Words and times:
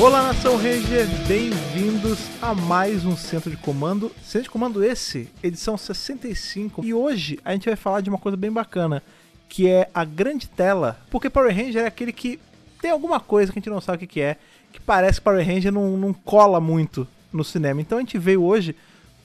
Olá, 0.00 0.22
Nação 0.22 0.56
Ranger, 0.56 1.06
bem-vindos 1.28 2.20
a 2.40 2.54
mais 2.54 3.04
um 3.04 3.14
Centro 3.14 3.50
de 3.50 3.58
Comando. 3.58 4.10
Centro 4.22 4.44
de 4.44 4.50
Comando 4.50 4.82
esse, 4.82 5.28
edição 5.42 5.76
65. 5.76 6.82
E 6.82 6.94
hoje 6.94 7.38
a 7.44 7.52
gente 7.52 7.66
vai 7.66 7.76
falar 7.76 8.00
de 8.00 8.08
uma 8.08 8.16
coisa 8.16 8.34
bem 8.34 8.50
bacana, 8.50 9.02
que 9.46 9.68
é 9.68 9.90
a 9.92 10.02
grande 10.02 10.48
tela. 10.48 10.98
Porque 11.10 11.28
Power 11.28 11.54
Ranger 11.54 11.82
é 11.82 11.86
aquele 11.86 12.14
que 12.14 12.40
tem 12.80 12.90
alguma 12.90 13.20
coisa 13.20 13.52
que 13.52 13.58
a 13.58 13.60
gente 13.60 13.68
não 13.68 13.78
sabe 13.78 14.06
o 14.06 14.08
que 14.08 14.22
é, 14.22 14.38
que 14.72 14.80
parece 14.80 15.20
que 15.20 15.24
Power 15.24 15.46
Ranger 15.46 15.70
não, 15.70 15.98
não 15.98 16.14
cola 16.14 16.58
muito 16.62 17.06
no 17.30 17.44
cinema. 17.44 17.82
Então 17.82 17.98
a 17.98 18.00
gente 18.00 18.16
veio 18.16 18.42
hoje 18.42 18.74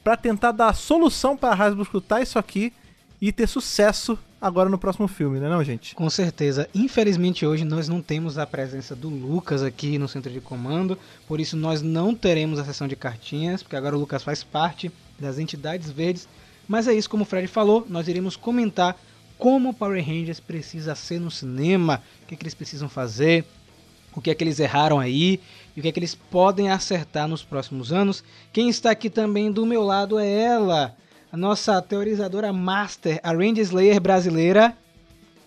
para 0.03 0.17
tentar 0.17 0.51
dar 0.51 0.67
a 0.67 0.73
solução 0.73 1.37
para 1.37 1.55
a 1.55 1.65
Hasbro 1.65 1.83
escutar 1.83 2.21
isso 2.21 2.37
aqui 2.37 2.73
e 3.27 3.31
ter 3.31 3.47
sucesso 3.47 4.19
agora 4.39 4.69
no 4.69 4.77
próximo 4.77 5.07
filme, 5.07 5.39
né 5.39 5.49
não, 5.49 5.63
gente? 5.63 5.95
Com 5.95 6.07
certeza. 6.11 6.69
Infelizmente 6.75 7.43
hoje 7.43 7.65
nós 7.65 7.89
não 7.89 7.99
temos 7.99 8.37
a 8.37 8.45
presença 8.45 8.95
do 8.95 9.09
Lucas 9.09 9.63
aqui 9.63 9.97
no 9.97 10.07
centro 10.07 10.31
de 10.31 10.39
comando, 10.39 10.95
por 11.27 11.39
isso 11.39 11.57
nós 11.57 11.81
não 11.81 12.13
teremos 12.13 12.59
a 12.59 12.63
sessão 12.63 12.87
de 12.87 12.95
cartinhas, 12.95 13.63
porque 13.63 13.75
agora 13.75 13.95
o 13.95 13.99
Lucas 13.99 14.21
faz 14.21 14.43
parte 14.43 14.91
das 15.19 15.39
entidades 15.39 15.89
verdes. 15.89 16.27
Mas 16.67 16.87
é 16.87 16.93
isso, 16.93 17.09
como 17.09 17.23
o 17.23 17.25
Fred 17.25 17.47
falou, 17.47 17.83
nós 17.89 18.07
iremos 18.07 18.35
comentar 18.35 18.95
como 19.39 19.69
o 19.69 19.73
Power 19.73 20.05
Rangers 20.05 20.39
precisa 20.39 20.93
ser 20.93 21.19
no 21.19 21.31
cinema, 21.31 22.03
o 22.21 22.27
que, 22.27 22.35
é 22.35 22.37
que 22.37 22.43
eles 22.43 22.53
precisam 22.53 22.87
fazer, 22.87 23.43
o 24.15 24.21
que 24.21 24.29
é 24.29 24.35
que 24.35 24.43
eles 24.43 24.59
erraram 24.59 24.99
aí 24.99 25.39
e 25.75 25.79
o 25.79 25.81
que 25.81 25.89
é 25.89 25.91
que 25.91 25.99
eles 25.99 26.13
podem 26.13 26.69
acertar 26.69 27.27
nos 27.27 27.41
próximos 27.41 27.91
anos. 27.91 28.23
Quem 28.53 28.69
está 28.69 28.91
aqui 28.91 29.09
também 29.09 29.51
do 29.51 29.65
meu 29.65 29.81
lado 29.81 30.19
é 30.19 30.29
ela, 30.29 30.95
a 31.31 31.37
nossa 31.37 31.81
teorizadora 31.81 32.53
master, 32.53 33.19
a 33.23 33.31
Range 33.31 33.61
Slayer 33.61 33.99
brasileira, 33.99 34.75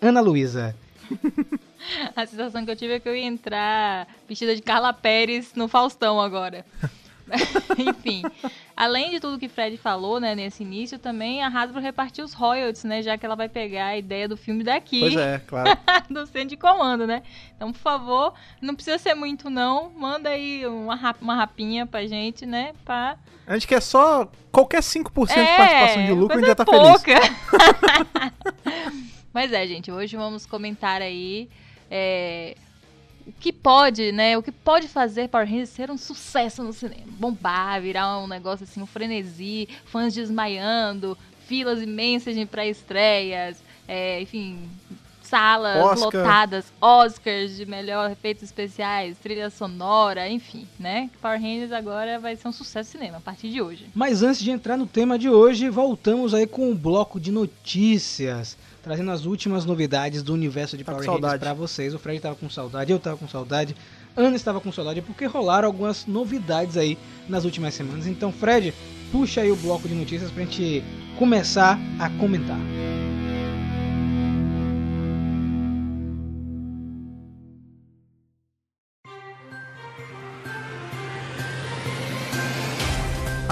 Ana 0.00 0.20
Luísa. 0.20 0.74
a 2.14 2.26
sensação 2.26 2.64
que 2.64 2.70
eu 2.70 2.76
tive 2.76 2.94
é 2.94 3.00
que 3.00 3.08
eu 3.08 3.16
ia 3.16 3.24
entrar 3.24 4.06
vestida 4.28 4.54
de 4.54 4.62
Carla 4.62 4.92
Pérez 4.92 5.52
no 5.54 5.68
Faustão 5.68 6.20
agora. 6.20 6.64
Enfim, 7.78 8.22
além 8.76 9.10
de 9.10 9.20
tudo 9.20 9.38
que 9.38 9.48
Fred 9.48 9.76
falou, 9.76 10.20
né, 10.20 10.34
nesse 10.34 10.62
início, 10.62 10.98
também 10.98 11.42
a 11.42 11.48
Hasbro 11.48 11.80
repartiu 11.80 12.24
os 12.24 12.32
royalties, 12.32 12.84
né, 12.84 13.02
já 13.02 13.16
que 13.18 13.24
ela 13.24 13.36
vai 13.36 13.48
pegar 13.48 13.86
a 13.86 13.96
ideia 13.96 14.28
do 14.28 14.36
filme 14.36 14.64
daqui. 14.64 15.00
Pois 15.00 15.16
é, 15.16 15.38
claro. 15.46 15.70
do 16.10 16.26
centro 16.26 16.48
de 16.48 16.56
comando, 16.56 17.06
né? 17.06 17.22
Então, 17.56 17.72
por 17.72 17.78
favor, 17.78 18.34
não 18.60 18.74
precisa 18.74 18.98
ser 18.98 19.14
muito 19.14 19.50
não, 19.50 19.90
manda 19.90 20.30
aí 20.30 20.66
uma, 20.66 20.98
uma 21.20 21.34
rapinha 21.34 21.86
pra 21.86 22.06
gente, 22.06 22.46
né, 22.46 22.72
pra... 22.84 23.16
A 23.46 23.54
gente 23.54 23.66
quer 23.66 23.80
só 23.80 24.30
qualquer 24.52 24.80
5% 24.80 25.30
é, 25.30 25.42
de 25.42 25.56
participação 25.56 26.04
de 26.04 26.12
lucro, 26.12 26.36
a 26.36 26.40
gente 26.40 26.48
já 26.48 26.54
tá 26.54 26.64
pouca. 26.64 26.98
feliz. 27.00 27.32
Mas 29.32 29.52
é, 29.52 29.66
gente, 29.66 29.90
hoje 29.90 30.16
vamos 30.16 30.46
comentar 30.46 31.00
aí... 31.00 31.48
É, 31.90 32.54
o 33.28 33.32
que 33.38 33.52
pode, 33.52 34.10
né? 34.10 34.38
O 34.38 34.42
que 34.42 34.50
pode 34.50 34.88
fazer 34.88 35.28
Power 35.28 35.46
Rangers 35.46 35.68
ser 35.68 35.90
um 35.90 35.98
sucesso 35.98 36.62
no 36.62 36.72
cinema. 36.72 37.02
Bombar, 37.18 37.80
virar 37.82 38.18
um 38.18 38.26
negócio 38.26 38.64
assim, 38.64 38.80
um 38.80 38.86
frenesi, 38.86 39.68
fãs 39.84 40.14
desmaiando, 40.14 41.16
filas 41.46 41.82
imensas 41.82 42.34
de 42.34 42.46
pré-estreias, 42.46 43.58
é, 43.86 44.22
enfim, 44.22 44.66
salas 45.20 45.84
Oscar. 45.84 46.04
lotadas, 46.04 46.72
Oscars 46.80 47.54
de 47.54 47.66
melhor 47.66 48.10
efeitos 48.10 48.44
especiais, 48.44 49.18
trilha 49.18 49.50
sonora, 49.50 50.26
enfim, 50.26 50.66
né? 50.78 51.10
Power 51.20 51.38
Rangers 51.38 51.72
agora 51.72 52.18
vai 52.18 52.34
ser 52.34 52.48
um 52.48 52.52
sucesso 52.52 52.94
no 52.94 53.00
cinema 53.00 53.18
a 53.18 53.20
partir 53.20 53.50
de 53.50 53.60
hoje. 53.60 53.86
Mas 53.94 54.22
antes 54.22 54.40
de 54.40 54.50
entrar 54.50 54.78
no 54.78 54.86
tema 54.86 55.18
de 55.18 55.28
hoje, 55.28 55.68
voltamos 55.68 56.32
aí 56.32 56.46
com 56.46 56.70
o 56.70 56.74
bloco 56.74 57.20
de 57.20 57.30
notícias 57.30 58.56
trazendo 58.88 59.10
as 59.10 59.26
últimas 59.26 59.66
novidades 59.66 60.22
do 60.22 60.32
universo 60.32 60.74
de 60.74 60.82
Tá 60.82 60.92
Power 60.92 61.06
Rangers 61.06 61.38
pra 61.38 61.52
vocês. 61.52 61.92
O 61.92 61.98
Fred 61.98 62.20
tava 62.20 62.34
com 62.34 62.48
saudade, 62.48 62.90
eu 62.90 62.98
tava 62.98 63.18
com 63.18 63.28
saudade, 63.28 63.76
Ana 64.16 64.34
estava 64.34 64.60
com 64.62 64.72
saudade, 64.72 65.02
porque 65.02 65.26
rolaram 65.26 65.68
algumas 65.68 66.06
novidades 66.06 66.76
aí 66.78 66.96
nas 67.28 67.44
últimas 67.44 67.74
semanas. 67.74 68.06
Então, 68.06 68.32
Fred, 68.32 68.72
puxa 69.12 69.42
aí 69.42 69.52
o 69.52 69.56
bloco 69.56 69.86
de 69.86 69.94
notícias 69.94 70.30
pra 70.30 70.42
gente 70.42 70.82
começar 71.18 71.78
a 72.00 72.08
comentar. 72.18 72.58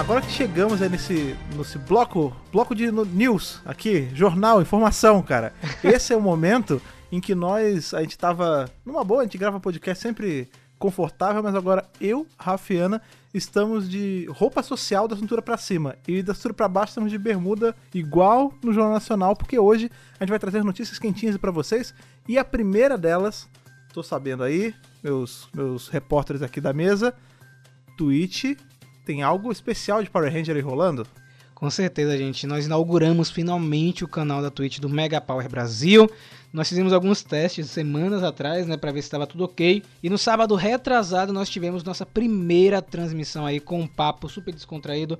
Agora 0.07 0.21
que 0.21 0.31
chegamos 0.31 0.81
aí 0.81 0.87
nesse, 0.87 1.35
nesse 1.53 1.77
bloco, 1.77 2.33
bloco 2.49 2.73
de 2.73 2.89
news 2.89 3.59
aqui, 3.65 4.07
jornal, 4.15 4.61
informação, 4.61 5.21
cara. 5.21 5.53
Esse 5.83 6.13
é 6.13 6.15
o 6.15 6.21
momento 6.21 6.81
em 7.11 7.19
que 7.19 7.35
nós, 7.35 7.93
a 7.93 7.99
gente 7.99 8.17
tava 8.17 8.71
numa 8.85 9.03
boa, 9.03 9.19
a 9.19 9.23
gente 9.25 9.37
grava 9.37 9.59
podcast 9.59 10.01
sempre 10.01 10.49
confortável, 10.79 11.43
mas 11.43 11.53
agora 11.55 11.83
eu, 11.99 12.25
Rafa 12.39 12.73
e 12.73 12.77
Ana, 12.77 13.01
estamos 13.33 13.89
de 13.89 14.25
roupa 14.31 14.63
social 14.63 15.09
da 15.09 15.17
cintura 15.17 15.41
pra 15.41 15.57
cima 15.57 15.97
e 16.07 16.23
da 16.23 16.33
cintura 16.33 16.53
pra 16.53 16.69
baixo 16.69 16.91
estamos 16.91 17.11
de 17.11 17.17
bermuda 17.17 17.75
igual 17.93 18.53
no 18.63 18.71
Jornal 18.71 18.93
Nacional, 18.93 19.35
porque 19.35 19.59
hoje 19.59 19.91
a 20.17 20.23
gente 20.23 20.29
vai 20.29 20.39
trazer 20.39 20.63
notícias 20.63 20.97
quentinhas 20.97 21.35
pra 21.35 21.51
vocês 21.51 21.93
e 22.29 22.37
a 22.37 22.45
primeira 22.45 22.97
delas, 22.97 23.45
tô 23.93 24.01
sabendo 24.01 24.43
aí, 24.43 24.73
meus, 25.03 25.49
meus 25.53 25.89
repórteres 25.89 26.41
aqui 26.41 26.61
da 26.61 26.71
mesa, 26.71 27.13
Twitch 27.97 28.55
tem 29.07 29.23
algo 29.23 29.53
especial 29.53 30.03
de 30.03 30.09
Power 30.09 30.31
Ranger 30.31 30.57
aí 30.57 30.61
rolando? 30.61 31.07
Com 31.55 31.71
certeza, 31.71 32.17
gente. 32.17 32.45
Nós 32.45 32.65
inauguramos 32.65 33.31
finalmente 33.31 34.03
o 34.03 34.07
canal 34.07 34.41
da 34.41 34.51
Twitch 34.51 34.79
do 34.79 34.89
Mega 34.89 35.21
Power 35.21 35.49
Brasil. 35.49 36.11
Nós 36.51 36.67
fizemos 36.67 36.91
alguns 36.91 37.23
testes 37.23 37.69
semanas 37.69 38.21
atrás, 38.21 38.67
né, 38.67 38.75
para 38.75 38.91
ver 38.91 39.01
se 39.01 39.07
estava 39.07 39.25
tudo 39.25 39.45
ok. 39.45 39.81
E 40.03 40.09
no 40.09 40.17
sábado 40.17 40.55
retrasado 40.55 41.31
nós 41.31 41.49
tivemos 41.49 41.85
nossa 41.85 42.05
primeira 42.05 42.81
transmissão 42.81 43.45
aí 43.45 43.61
com 43.61 43.79
um 43.79 43.87
papo 43.87 44.27
super 44.27 44.53
descontraído 44.53 45.17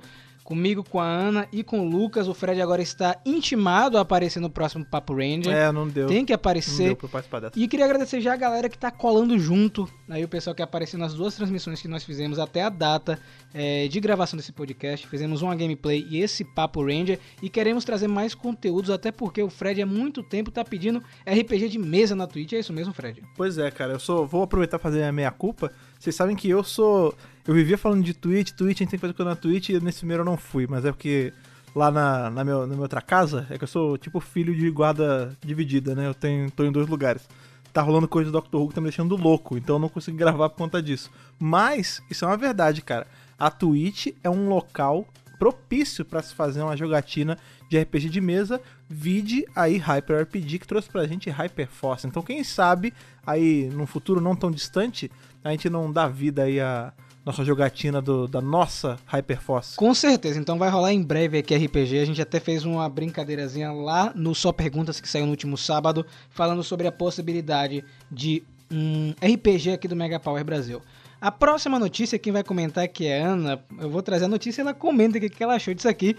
comigo, 0.48 0.82
com 0.82 0.98
a 0.98 1.04
Ana 1.04 1.46
e 1.52 1.62
com 1.62 1.80
o 1.80 1.84
Lucas. 1.86 2.26
O 2.26 2.32
Fred 2.32 2.58
agora 2.62 2.80
está 2.80 3.20
intimado 3.26 3.98
a 3.98 4.00
aparecer 4.00 4.40
no 4.40 4.48
próximo 4.48 4.82
Papo 4.82 5.14
Ranger. 5.14 5.54
É, 5.54 5.70
não 5.70 5.86
deu. 5.86 6.06
Tem 6.06 6.24
que 6.24 6.32
não 6.32 6.36
aparecer. 6.36 6.86
deu 6.86 6.96
pra 6.96 7.06
participar 7.06 7.40
dessa. 7.40 7.58
E 7.58 7.68
queria 7.68 7.84
agradecer 7.84 8.18
já 8.22 8.32
a 8.32 8.36
galera 8.36 8.66
que 8.66 8.78
tá 8.78 8.90
colando 8.90 9.38
junto, 9.38 9.86
aí 10.08 10.24
o 10.24 10.28
pessoal 10.28 10.56
que 10.56 10.62
apareceu 10.62 10.98
nas 10.98 11.12
duas 11.12 11.36
transmissões 11.36 11.82
que 11.82 11.88
nós 11.88 12.02
fizemos 12.02 12.38
até 12.38 12.62
a 12.62 12.70
data 12.70 13.20
é, 13.52 13.88
de 13.88 14.00
gravação 14.00 14.38
desse 14.38 14.50
podcast. 14.50 15.06
Fizemos 15.06 15.42
uma 15.42 15.54
gameplay 15.54 16.06
e 16.08 16.22
esse 16.22 16.42
Papo 16.42 16.82
Ranger 16.82 17.18
e 17.42 17.50
queremos 17.50 17.84
trazer 17.84 18.08
mais 18.08 18.34
conteúdos, 18.34 18.88
até 18.88 19.12
porque 19.12 19.42
o 19.42 19.50
Fred 19.50 19.82
há 19.82 19.86
muito 19.86 20.22
tempo 20.22 20.50
tá 20.50 20.64
pedindo 20.64 21.02
RPG 21.26 21.68
de 21.68 21.78
mesa 21.78 22.16
na 22.16 22.26
Twitch. 22.26 22.54
É 22.54 22.58
isso 22.60 22.72
mesmo, 22.72 22.94
Fred? 22.94 23.22
Pois 23.36 23.58
é, 23.58 23.70
cara, 23.70 23.92
eu 23.92 24.00
sou. 24.00 24.26
Vou 24.26 24.44
aproveitar 24.44 24.78
fazer 24.78 25.02
a 25.02 25.12
meia 25.12 25.30
culpa. 25.30 25.70
Vocês 25.98 26.16
sabem 26.16 26.34
que 26.34 26.48
eu 26.48 26.64
sou. 26.64 27.14
Eu 27.48 27.54
vivia 27.54 27.78
falando 27.78 28.04
de 28.04 28.12
Twitch, 28.12 28.50
Twitch, 28.50 28.76
a 28.76 28.84
gente 28.84 28.90
tem 28.90 28.98
que 28.98 29.00
fazer 29.00 29.14
coisa 29.14 29.30
na 29.30 29.34
Twitch 29.34 29.70
e 29.70 29.80
nesse 29.80 30.00
primeiro 30.00 30.20
eu 30.20 30.24
não 30.26 30.36
fui, 30.36 30.66
mas 30.66 30.84
é 30.84 30.92
porque 30.92 31.32
lá 31.74 31.90
na, 31.90 32.28
na, 32.28 32.44
meu, 32.44 32.60
na 32.60 32.66
minha 32.66 32.82
outra 32.82 33.00
casa 33.00 33.46
é 33.48 33.56
que 33.56 33.64
eu 33.64 33.68
sou 33.68 33.96
tipo 33.96 34.20
filho 34.20 34.54
de 34.54 34.70
guarda 34.70 35.34
dividida, 35.40 35.94
né? 35.94 36.06
Eu 36.06 36.12
tenho, 36.12 36.50
tô 36.50 36.62
em 36.62 36.70
dois 36.70 36.86
lugares. 36.86 37.26
Tá 37.72 37.80
rolando 37.80 38.06
coisa 38.06 38.30
do 38.30 38.34
Doctor 38.34 38.60
Who 38.60 38.68
que 38.68 38.74
tá 38.74 38.82
me 38.82 38.88
deixando 38.88 39.16
louco, 39.16 39.56
então 39.56 39.76
eu 39.76 39.78
não 39.78 39.88
consigo 39.88 40.14
gravar 40.14 40.50
por 40.50 40.58
conta 40.58 40.82
disso. 40.82 41.10
Mas, 41.38 42.02
isso 42.10 42.26
é 42.26 42.28
uma 42.28 42.36
verdade, 42.36 42.82
cara. 42.82 43.06
A 43.38 43.50
Twitch 43.50 44.08
é 44.22 44.28
um 44.28 44.50
local 44.50 45.08
propício 45.38 46.04
pra 46.04 46.20
se 46.20 46.34
fazer 46.34 46.60
uma 46.60 46.76
jogatina 46.76 47.38
de 47.70 47.80
RPG 47.80 48.10
de 48.10 48.20
mesa, 48.20 48.60
vide 48.86 49.46
aí 49.56 49.78
Hyper 49.78 50.20
RPG 50.24 50.58
que 50.58 50.68
trouxe 50.68 50.90
pra 50.90 51.06
gente 51.06 51.30
Hyperforce. 51.30 52.06
Então 52.06 52.22
quem 52.22 52.44
sabe 52.44 52.92
aí 53.26 53.70
num 53.72 53.86
futuro 53.86 54.20
não 54.20 54.36
tão 54.36 54.50
distante, 54.50 55.10
a 55.42 55.50
gente 55.50 55.70
não 55.70 55.90
dá 55.90 56.06
vida 56.08 56.42
aí 56.42 56.60
a 56.60 56.92
nossa 57.28 57.44
jogatina 57.44 58.00
do- 58.00 58.26
da 58.26 58.40
nossa 58.40 58.96
Hyperforce. 59.06 59.76
Com 59.76 59.92
certeza, 59.94 60.38
então 60.40 60.58
vai 60.58 60.70
rolar 60.70 60.92
em 60.92 61.02
breve 61.02 61.38
aqui 61.38 61.54
RPG. 61.54 61.98
A 61.98 62.04
gente 62.06 62.22
até 62.22 62.40
fez 62.40 62.64
uma 62.64 62.88
brincadeirazinha 62.88 63.70
lá 63.70 64.12
no 64.14 64.34
Só 64.34 64.50
Perguntas 64.50 64.98
que 65.00 65.08
saiu 65.08 65.24
no 65.26 65.30
último 65.32 65.56
sábado, 65.56 66.06
falando 66.30 66.62
sobre 66.64 66.86
a 66.86 66.92
possibilidade 66.92 67.84
de 68.10 68.42
um 68.70 69.12
RPG 69.22 69.72
aqui 69.72 69.86
do 69.86 69.94
Mega 69.96 70.18
Power 70.18 70.42
Brasil. 70.44 70.80
A 71.20 71.30
próxima 71.30 71.78
notícia, 71.78 72.18
quem 72.18 72.32
vai 72.32 72.42
comentar 72.44 72.84
aqui 72.84 73.06
é 73.06 73.22
a 73.22 73.26
Ana. 73.28 73.60
Eu 73.80 73.90
vou 73.90 74.02
trazer 74.02 74.24
a 74.26 74.28
notícia 74.28 74.60
e 74.60 74.62
ela 74.62 74.72
comenta 74.72 75.18
o 75.18 75.20
que 75.20 75.42
ela 75.42 75.54
achou 75.56 75.74
disso 75.74 75.88
aqui. 75.88 76.16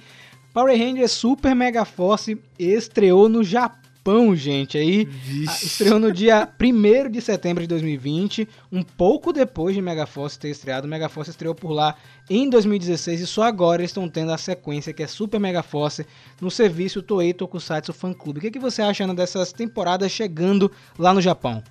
Power 0.54 0.78
Rangers 0.78 1.12
Super 1.12 1.56
Mega 1.56 1.86
Force 1.86 2.38
estreou 2.58 3.30
no 3.30 3.44
Japão, 3.44 3.79
gente. 4.36 4.78
Aí 4.78 5.08
ah, 5.48 5.58
estreou 5.62 6.00
no 6.00 6.12
dia 6.12 6.48
1 6.60 7.12
de 7.12 7.22
setembro 7.22 7.62
de 7.62 7.68
2020, 7.68 8.48
um 8.72 8.82
pouco 8.82 9.32
depois 9.32 9.76
de 9.76 9.82
Mega 9.82 10.06
Force 10.06 10.40
ter 10.40 10.50
estreado. 10.50 10.88
Mega 10.88 11.10
Force 11.10 11.30
estreou 11.30 11.54
por 11.54 11.72
lá 11.72 11.96
em 12.30 12.50
2016 12.50 13.22
e 13.22 13.28
só 13.28 13.44
agora 13.44 13.82
eles 13.82 13.92
estão 13.92 14.10
tendo 14.10 14.32
a 14.32 14.38
sequência 14.38 14.94
que 14.94 15.04
é 15.04 15.08
Super 15.08 15.40
Mega 15.40 15.62
Force 15.62 16.06
no 16.42 16.50
serviço 16.50 17.02
Toei 17.02 17.34
Tokusatsu 17.34 17.94
Fan 17.94 18.14
Club. 18.14 18.38
O 18.38 18.40
que, 18.42 18.52
que 18.52 18.60
você 18.60 18.82
acha 18.82 19.04
Ana, 19.04 19.14
dessas 19.14 19.52
temporadas 19.52 20.12
chegando 20.12 20.72
lá 20.98 21.14
no 21.14 21.22
Japão? 21.22 21.64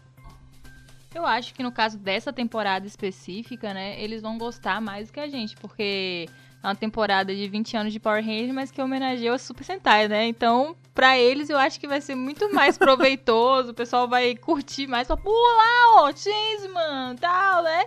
Eu 1.15 1.27
acho 1.27 1.55
que 1.55 1.63
no 1.63 1.73
caso 1.73 1.99
dessa 1.99 2.33
temporada 2.33 2.87
específica, 2.87 3.75
né, 3.75 4.01
eles 4.01 4.23
vão 4.23 4.39
gostar 4.39 4.81
mais 4.81 5.09
do 5.09 5.15
que 5.15 5.21
a 5.21 5.27
gente, 5.27 5.57
porque 5.57 6.29
é 6.29 6.48
uma 6.63 6.75
temporada 6.75 7.35
de 7.35 7.49
20 7.49 7.77
anos 7.77 7.93
de 7.93 8.01
Power 8.01 8.25
Rangers, 8.25 8.53
mas 8.53 8.71
que 8.71 8.83
homenageia 8.83 9.33
o 9.33 9.39
Super 9.39 9.65
Sentai, 9.65 10.09
né? 10.09 10.27
Então, 10.27 10.77
pra 10.95 11.19
eles, 11.19 11.49
eu 11.49 11.59
acho 11.59 11.79
que 11.79 11.87
vai 11.87 12.01
ser 12.01 12.15
muito 12.15 12.53
mais 12.53 12.77
proveitoso, 12.79 13.71
o 13.71 13.75
pessoal 13.75 14.09
vai 14.09 14.35
curtir 14.35 14.87
mais, 14.87 15.09
pô, 15.09 15.15
lá, 15.15 16.03
ó, 16.03 16.13
Changeman, 16.13 17.17
tal, 17.17 17.63
né? 17.63 17.87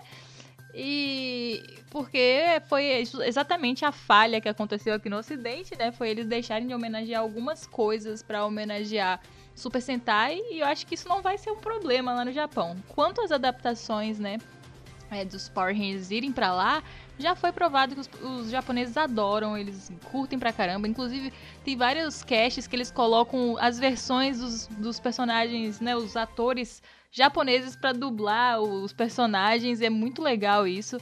E 0.74 1.62
porque 1.90 2.62
foi 2.70 3.04
exatamente 3.26 3.84
a 3.84 3.92
falha 3.92 4.40
que 4.40 4.48
aconteceu 4.48 4.94
aqui 4.94 5.10
no 5.10 5.18
Ocidente, 5.18 5.78
né? 5.78 5.92
Foi 5.92 6.10
eles 6.10 6.26
deixarem 6.26 6.66
de 6.66 6.74
homenagear 6.74 7.22
algumas 7.22 7.68
coisas 7.68 8.24
para 8.24 8.46
homenagear 8.46 9.20
Super 9.54 9.82
Sentai 9.82 10.40
e 10.50 10.60
eu 10.62 10.66
acho 10.66 10.88
que 10.88 10.96
isso 10.96 11.10
não 11.10 11.22
vai 11.22 11.38
ser 11.38 11.52
um 11.52 11.58
problema 11.58 12.14
lá 12.14 12.24
no 12.24 12.32
Japão. 12.32 12.78
Quanto 12.88 13.20
às 13.20 13.32
adaptações, 13.32 14.18
né, 14.18 14.38
é, 15.12 15.26
dos 15.26 15.50
Power 15.50 15.76
Rangers 15.76 16.10
irem 16.10 16.32
para 16.32 16.54
lá, 16.54 16.82
já 17.22 17.36
foi 17.36 17.52
provado 17.52 17.96
que 17.96 18.02
os, 18.02 18.10
os, 18.22 18.50
japoneses 18.50 18.98
adoram, 18.98 19.58
eles 19.58 19.92
curtem 20.12 20.38
pra 20.38 20.52
caramba. 20.52 20.88
Inclusive, 20.88 21.32
tem 21.64 21.78
vários 21.78 22.24
casts 22.24 22.68
que 22.68 22.76
eles 22.76 22.92
colocam 22.92 23.56
as 23.60 23.80
versões 23.80 24.40
dos, 24.40 24.68
dos 24.68 25.00
personagens, 25.00 25.80
né, 25.80 25.96
os 25.96 26.18
atores 26.18 26.82
japoneses 27.12 27.76
para 27.76 27.94
dublar 27.94 28.60
os 28.62 28.92
personagens. 28.92 29.82
É 29.82 29.90
muito 29.90 30.22
legal 30.22 30.68
isso. 30.68 30.98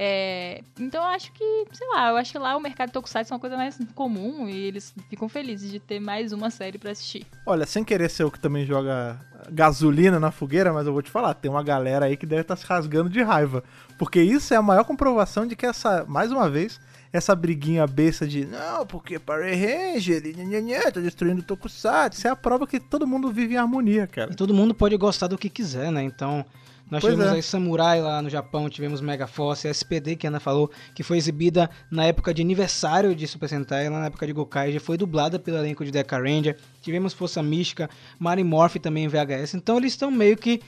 É, 0.00 0.62
então 0.78 1.02
eu 1.02 1.08
acho 1.08 1.32
que, 1.32 1.64
sei 1.72 1.88
lá, 1.88 2.10
eu 2.10 2.16
acho 2.16 2.30
que 2.30 2.38
lá 2.38 2.56
o 2.56 2.60
mercado 2.60 2.92
Tokusatsu 2.92 3.32
é 3.32 3.34
uma 3.34 3.40
coisa 3.40 3.56
mais 3.56 3.76
comum 3.96 4.48
e 4.48 4.56
eles 4.56 4.94
ficam 5.10 5.28
felizes 5.28 5.72
de 5.72 5.80
ter 5.80 5.98
mais 5.98 6.32
uma 6.32 6.50
série 6.50 6.78
para 6.78 6.92
assistir. 6.92 7.26
Olha, 7.44 7.66
sem 7.66 7.82
querer 7.82 8.08
ser 8.08 8.22
o 8.22 8.30
que 8.30 8.38
também 8.38 8.64
joga 8.64 9.18
gasolina 9.50 10.20
na 10.20 10.30
fogueira, 10.30 10.72
mas 10.72 10.86
eu 10.86 10.92
vou 10.92 11.02
te 11.02 11.10
falar, 11.10 11.34
tem 11.34 11.50
uma 11.50 11.64
galera 11.64 12.06
aí 12.06 12.16
que 12.16 12.26
deve 12.26 12.42
estar 12.42 12.54
tá 12.54 12.60
se 12.62 12.64
rasgando 12.64 13.10
de 13.10 13.20
raiva. 13.22 13.64
Porque 13.98 14.22
isso 14.22 14.54
é 14.54 14.56
a 14.56 14.62
maior 14.62 14.84
comprovação 14.84 15.44
de 15.44 15.56
que 15.56 15.66
essa, 15.66 16.04
mais 16.06 16.30
uma 16.30 16.48
vez, 16.48 16.80
essa 17.12 17.34
briguinha 17.34 17.84
besta 17.84 18.24
de 18.24 18.46
não, 18.46 18.86
porque 18.86 19.18
Power 19.18 19.52
Ranger 19.52 20.24
e 20.24 20.92
tá 20.92 21.00
destruindo 21.00 21.40
o 21.40 21.44
Tokusatsu. 21.44 22.18
Isso 22.18 22.28
é 22.28 22.30
a 22.30 22.36
prova 22.36 22.68
que 22.68 22.78
todo 22.78 23.04
mundo 23.04 23.32
vive 23.32 23.54
em 23.54 23.56
harmonia, 23.56 24.06
cara. 24.06 24.30
E 24.30 24.36
todo 24.36 24.54
mundo 24.54 24.72
pode 24.76 24.96
gostar 24.96 25.26
do 25.26 25.36
que 25.36 25.50
quiser, 25.50 25.90
né? 25.90 26.04
Então, 26.04 26.46
nós 26.90 27.00
pois 27.00 27.12
tivemos 27.12 27.32
é. 27.32 27.36
aí 27.36 27.42
Samurai 27.42 28.00
lá 28.00 28.22
no 28.22 28.30
Japão, 28.30 28.68
tivemos 28.68 29.00
Mega 29.00 29.26
Force, 29.26 29.68
a 29.68 29.70
SPD 29.70 30.16
que 30.16 30.26
a 30.26 30.30
Ana 30.30 30.40
falou, 30.40 30.70
que 30.94 31.02
foi 31.02 31.18
exibida 31.18 31.68
na 31.90 32.04
época 32.04 32.32
de 32.32 32.40
aniversário 32.40 33.14
de 33.14 33.26
Super 33.26 33.48
Sentai, 33.48 33.88
lá 33.88 34.00
na 34.00 34.06
época 34.06 34.26
de 34.26 34.32
Gokai, 34.32 34.72
já 34.72 34.80
foi 34.80 34.96
dublada 34.96 35.38
pelo 35.38 35.58
elenco 35.58 35.84
de 35.84 35.90
Deca 35.90 36.18
Ranger. 36.18 36.56
Tivemos 36.80 37.12
Força 37.12 37.42
Mística, 37.42 37.90
Marimorph 38.18 38.76
também 38.76 39.04
em 39.04 39.08
VHS. 39.08 39.54
Então 39.54 39.76
eles 39.76 39.92
estão 39.92 40.10
meio 40.10 40.36
que 40.36 40.60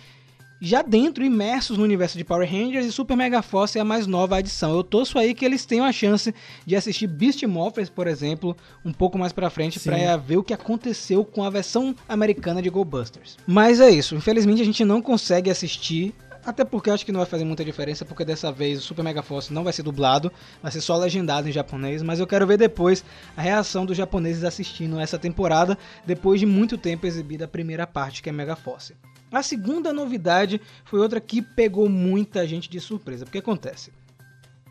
já 0.61 0.83
dentro, 0.83 1.25
imersos 1.25 1.79
no 1.79 1.85
universo 1.85 2.19
de 2.19 2.25
Power 2.25 2.49
Rangers 2.49 2.85
e 2.85 2.93
Super 2.93 3.17
Mega 3.17 3.41
Force 3.41 3.79
é 3.79 3.81
a 3.81 3.85
mais 3.85 4.07
nova 4.07 4.37
adição. 4.37 4.75
Eu 4.75 4.85
torço 4.85 5.19
aí 5.19 5.35
que 5.35 5.45
eles 5.45 5.65
tenham 5.65 5.87
a 5.87 5.93
chance 5.93 6.35
de 6.67 6.77
assistir 6.77 7.07
Beast 7.07 7.43
Morphers, 7.45 7.89
por 7.89 8.07
exemplo, 8.07 8.57
um 8.85 8.93
pouco 8.93 9.19
mais 9.19 9.33
pra 9.33 9.49
frente, 9.49 9.81
para 9.81 10.17
ver 10.17 10.37
o 10.37 10.43
que 10.43 10.53
aconteceu 10.53 11.25
com 11.25 11.43
a 11.43 11.51
versão 11.51 11.95
americana 12.09 12.61
de 12.61 12.69
Go 12.69 12.85
Busters. 12.85 13.39
Mas 13.47 13.81
é 13.81 13.91
isso, 13.91 14.15
infelizmente 14.15 14.61
a 14.61 14.65
gente 14.65 14.85
não 14.85 15.01
consegue 15.01 15.51
assistir 15.51 16.15
até 16.45 16.65
porque 16.65 16.89
eu 16.89 16.95
acho 16.95 17.05
que 17.05 17.13
não 17.13 17.21
vai 17.21 17.29
fazer 17.29 17.45
muita 17.45 17.65
diferença, 17.65 18.05
porque 18.05 18.25
dessa 18.25 18.51
vez 18.51 18.79
o 18.79 18.83
Super 18.83 19.03
Mega 19.03 19.23
Force 19.23 19.53
não 19.53 19.63
vai 19.63 19.73
ser 19.73 19.83
dublado, 19.83 20.33
vai 20.63 20.73
ser 20.73 20.81
só 20.81 20.97
legendado 20.97 21.49
em 21.49 21.53
japonês, 21.53 22.03
mas 22.03 22.19
eu 22.19 22.27
quero 22.27 22.47
ver 22.47 22.57
depois 22.57 23.05
a 23.37 23.43
reação 23.43 23.85
dos 23.85 23.97
japoneses 23.97 24.43
assistindo 24.43 24.99
essa 24.99 25.19
temporada, 25.19 25.77
depois 26.07 26.41
de 26.41 26.47
muito 26.47 26.79
tempo 26.79 27.07
exibida 27.07 27.45
a 27.45 27.49
primeira 27.49 27.87
parte, 27.87 28.23
que 28.23 28.31
é 28.31 28.33
Mega 28.33 28.57
Force. 28.57 28.95
A 29.33 29.43
segunda 29.43 29.93
novidade 29.93 30.61
foi 30.85 30.99
outra 30.99 31.21
que 31.21 31.41
pegou 31.41 31.89
muita 31.89 32.47
gente 32.47 32.69
de 32.69 32.81
surpresa. 32.81 33.25
Porque 33.25 33.39
acontece? 33.39 33.93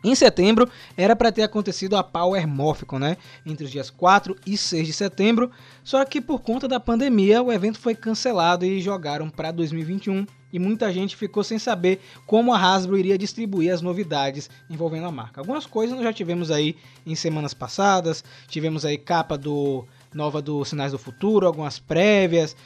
Em 0.02 0.14
setembro 0.14 0.68
era 0.96 1.14
para 1.14 1.30
ter 1.30 1.42
acontecido 1.42 1.94
a 1.94 2.02
Power 2.02 2.48
Morphicon, 2.48 2.98
né? 2.98 3.18
Entre 3.44 3.64
os 3.64 3.70
dias 3.70 3.90
4 3.90 4.34
e 4.46 4.56
6 4.56 4.86
de 4.86 4.92
setembro, 4.94 5.50
só 5.84 6.02
que 6.06 6.22
por 6.22 6.40
conta 6.40 6.66
da 6.66 6.80
pandemia 6.80 7.42
o 7.42 7.52
evento 7.52 7.78
foi 7.78 7.94
cancelado 7.94 8.64
e 8.64 8.80
jogaram 8.80 9.28
para 9.28 9.52
2021 9.52 10.26
e 10.52 10.58
muita 10.58 10.92
gente 10.92 11.16
ficou 11.16 11.44
sem 11.44 11.58
saber 11.58 12.00
como 12.26 12.52
a 12.52 12.58
Hasbro 12.58 12.98
iria 12.98 13.18
distribuir 13.18 13.72
as 13.72 13.82
novidades 13.82 14.48
envolvendo 14.70 15.06
a 15.06 15.12
marca. 15.12 15.40
Algumas 15.40 15.66
coisas 15.66 15.94
nós 15.94 16.04
já 16.04 16.12
tivemos 16.12 16.50
aí 16.50 16.76
em 17.06 17.14
semanas 17.14 17.52
passadas, 17.52 18.24
tivemos 18.48 18.86
aí 18.86 18.96
capa 18.96 19.36
do 19.36 19.84
nova 20.14 20.42
do 20.42 20.64
Sinais 20.64 20.92
do 20.92 20.98
Futuro, 20.98 21.46
algumas 21.46 21.78
prévias, 21.78 22.56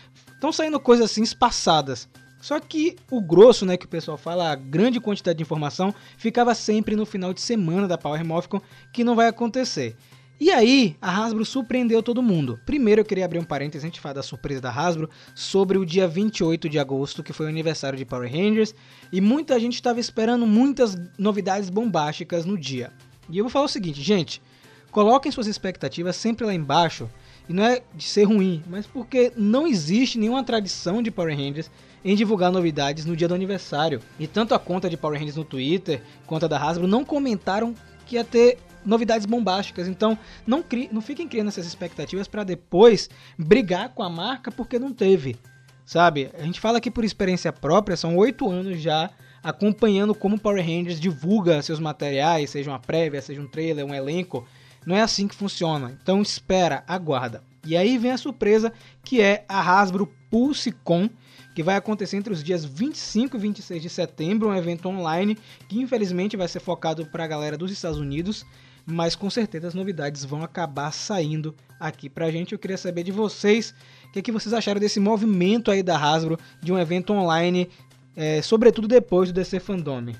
Estão 0.44 0.52
saindo 0.52 0.78
coisas 0.78 1.10
assim 1.10 1.22
espaçadas. 1.22 2.06
Só 2.38 2.60
que 2.60 2.96
o 3.10 3.18
grosso, 3.18 3.64
né, 3.64 3.78
que 3.78 3.86
o 3.86 3.88
pessoal 3.88 4.18
fala, 4.18 4.52
a 4.52 4.54
grande 4.54 5.00
quantidade 5.00 5.38
de 5.38 5.42
informação, 5.42 5.94
ficava 6.18 6.54
sempre 6.54 6.94
no 6.94 7.06
final 7.06 7.32
de 7.32 7.40
semana 7.40 7.88
da 7.88 7.96
Power 7.96 8.22
Morphicon, 8.22 8.60
que 8.92 9.02
não 9.02 9.16
vai 9.16 9.26
acontecer. 9.26 9.96
E 10.38 10.50
aí, 10.50 10.98
a 11.00 11.10
Hasbro 11.10 11.46
surpreendeu 11.46 12.02
todo 12.02 12.22
mundo. 12.22 12.60
Primeiro 12.66 13.00
eu 13.00 13.06
queria 13.06 13.24
abrir 13.24 13.38
um 13.38 13.44
parênteses, 13.44 13.84
a 13.84 13.86
gente 13.86 14.00
fala 14.00 14.16
da 14.16 14.22
surpresa 14.22 14.60
da 14.60 14.70
Hasbro, 14.70 15.08
sobre 15.34 15.78
o 15.78 15.86
dia 15.86 16.06
28 16.06 16.68
de 16.68 16.78
agosto, 16.78 17.22
que 17.22 17.32
foi 17.32 17.46
o 17.46 17.48
aniversário 17.48 17.96
de 17.96 18.04
Power 18.04 18.30
Rangers, 18.30 18.74
e 19.10 19.22
muita 19.22 19.58
gente 19.58 19.76
estava 19.76 19.98
esperando 19.98 20.46
muitas 20.46 20.94
novidades 21.16 21.70
bombásticas 21.70 22.44
no 22.44 22.58
dia. 22.58 22.92
E 23.30 23.38
eu 23.38 23.44
vou 23.44 23.50
falar 23.50 23.64
o 23.64 23.68
seguinte, 23.68 24.02
gente, 24.02 24.42
coloquem 24.90 25.32
suas 25.32 25.46
expectativas 25.46 26.16
sempre 26.16 26.44
lá 26.44 26.52
embaixo, 26.52 27.08
e 27.48 27.52
não 27.52 27.64
é 27.64 27.82
de 27.94 28.04
ser 28.04 28.24
ruim, 28.24 28.62
mas 28.66 28.86
porque 28.86 29.32
não 29.36 29.66
existe 29.66 30.18
nenhuma 30.18 30.42
tradição 30.42 31.02
de 31.02 31.10
Power 31.10 31.36
Rangers 31.36 31.70
em 32.04 32.14
divulgar 32.14 32.52
novidades 32.52 33.04
no 33.04 33.16
dia 33.16 33.28
do 33.28 33.34
aniversário. 33.34 34.00
E 34.18 34.26
tanto 34.26 34.54
a 34.54 34.58
conta 34.58 34.88
de 34.90 34.96
Power 34.96 35.18
Rangers 35.18 35.36
no 35.36 35.44
Twitter, 35.44 36.02
quanto 36.26 36.44
a 36.44 36.48
da 36.48 36.58
Hasbro, 36.58 36.86
não 36.86 37.04
comentaram 37.04 37.74
que 38.06 38.16
ia 38.16 38.24
ter 38.24 38.58
novidades 38.84 39.26
bombásticas. 39.26 39.88
Então, 39.88 40.18
não, 40.46 40.62
cri 40.62 40.88
não 40.92 41.00
fiquem 41.00 41.26
criando 41.26 41.48
essas 41.48 41.66
expectativas 41.66 42.28
para 42.28 42.44
depois 42.44 43.08
brigar 43.38 43.90
com 43.90 44.02
a 44.02 44.10
marca 44.10 44.50
porque 44.50 44.78
não 44.78 44.92
teve. 44.92 45.36
Sabe? 45.84 46.30
A 46.38 46.42
gente 46.42 46.60
fala 46.60 46.78
aqui 46.78 46.90
por 46.90 47.04
experiência 47.04 47.52
própria, 47.52 47.96
são 47.96 48.16
oito 48.16 48.48
anos 48.50 48.80
já 48.80 49.10
acompanhando 49.42 50.14
como 50.14 50.38
Power 50.38 50.64
Rangers 50.64 50.98
divulga 50.98 51.60
seus 51.60 51.78
materiais, 51.78 52.48
seja 52.48 52.70
uma 52.70 52.78
prévia, 52.78 53.20
seja 53.20 53.42
um 53.42 53.46
trailer, 53.46 53.84
um 53.84 53.94
elenco. 53.94 54.46
Não 54.86 54.94
é 54.94 55.00
assim 55.00 55.26
que 55.26 55.34
funciona. 55.34 55.98
Então 56.02 56.20
espera, 56.20 56.84
aguarda. 56.86 57.42
E 57.66 57.76
aí 57.76 57.96
vem 57.96 58.10
a 58.10 58.18
surpresa 58.18 58.72
que 59.02 59.20
é 59.20 59.44
a 59.48 59.60
Hasbro 59.60 60.12
PulseCon, 60.30 61.08
que 61.54 61.62
vai 61.62 61.76
acontecer 61.76 62.16
entre 62.16 62.32
os 62.32 62.42
dias 62.42 62.64
25 62.64 63.36
e 63.36 63.40
26 63.40 63.82
de 63.82 63.88
setembro, 63.88 64.48
um 64.48 64.54
evento 64.54 64.88
online 64.88 65.38
que 65.68 65.80
infelizmente 65.80 66.36
vai 66.36 66.48
ser 66.48 66.60
focado 66.60 67.06
para 67.06 67.24
a 67.24 67.28
galera 67.28 67.56
dos 67.56 67.70
Estados 67.70 67.98
Unidos, 67.98 68.44
mas 68.84 69.14
com 69.14 69.30
certeza 69.30 69.68
as 69.68 69.74
novidades 69.74 70.24
vão 70.24 70.42
acabar 70.42 70.92
saindo 70.92 71.54
aqui 71.80 72.10
pra 72.10 72.30
gente. 72.30 72.52
Eu 72.52 72.58
queria 72.58 72.76
saber 72.76 73.02
de 73.02 73.12
vocês 73.12 73.74
o 74.08 74.12
que, 74.12 74.18
é 74.18 74.22
que 74.22 74.32
vocês 74.32 74.52
acharam 74.52 74.80
desse 74.80 75.00
movimento 75.00 75.70
aí 75.70 75.82
da 75.82 75.96
Hasbro 75.96 76.38
de 76.60 76.72
um 76.72 76.78
evento 76.78 77.12
online, 77.12 77.70
é, 78.14 78.42
sobretudo 78.42 78.86
depois 78.86 79.30
do 79.30 79.34
DC 79.34 79.60
Fandom. 79.60 80.12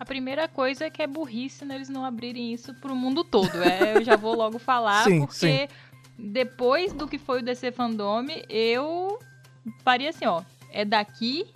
A 0.00 0.04
primeira 0.06 0.48
coisa 0.48 0.86
é 0.86 0.90
que 0.90 1.02
é 1.02 1.06
burrice 1.06 1.62
né, 1.62 1.74
eles 1.74 1.90
não 1.90 2.06
abrirem 2.06 2.54
isso 2.54 2.72
pro 2.80 2.96
mundo 2.96 3.22
todo. 3.22 3.62
É, 3.62 3.98
eu 3.98 4.02
já 4.02 4.16
vou 4.16 4.34
logo 4.34 4.58
falar, 4.58 5.04
sim, 5.04 5.20
porque 5.20 5.68
sim. 5.68 5.68
depois 6.18 6.94
do 6.94 7.06
que 7.06 7.18
foi 7.18 7.40
o 7.40 7.44
DC 7.44 7.70
Fandom, 7.70 8.24
eu 8.48 9.18
faria 9.84 10.08
assim, 10.08 10.24
ó. 10.24 10.42
É 10.72 10.86
daqui 10.86 11.46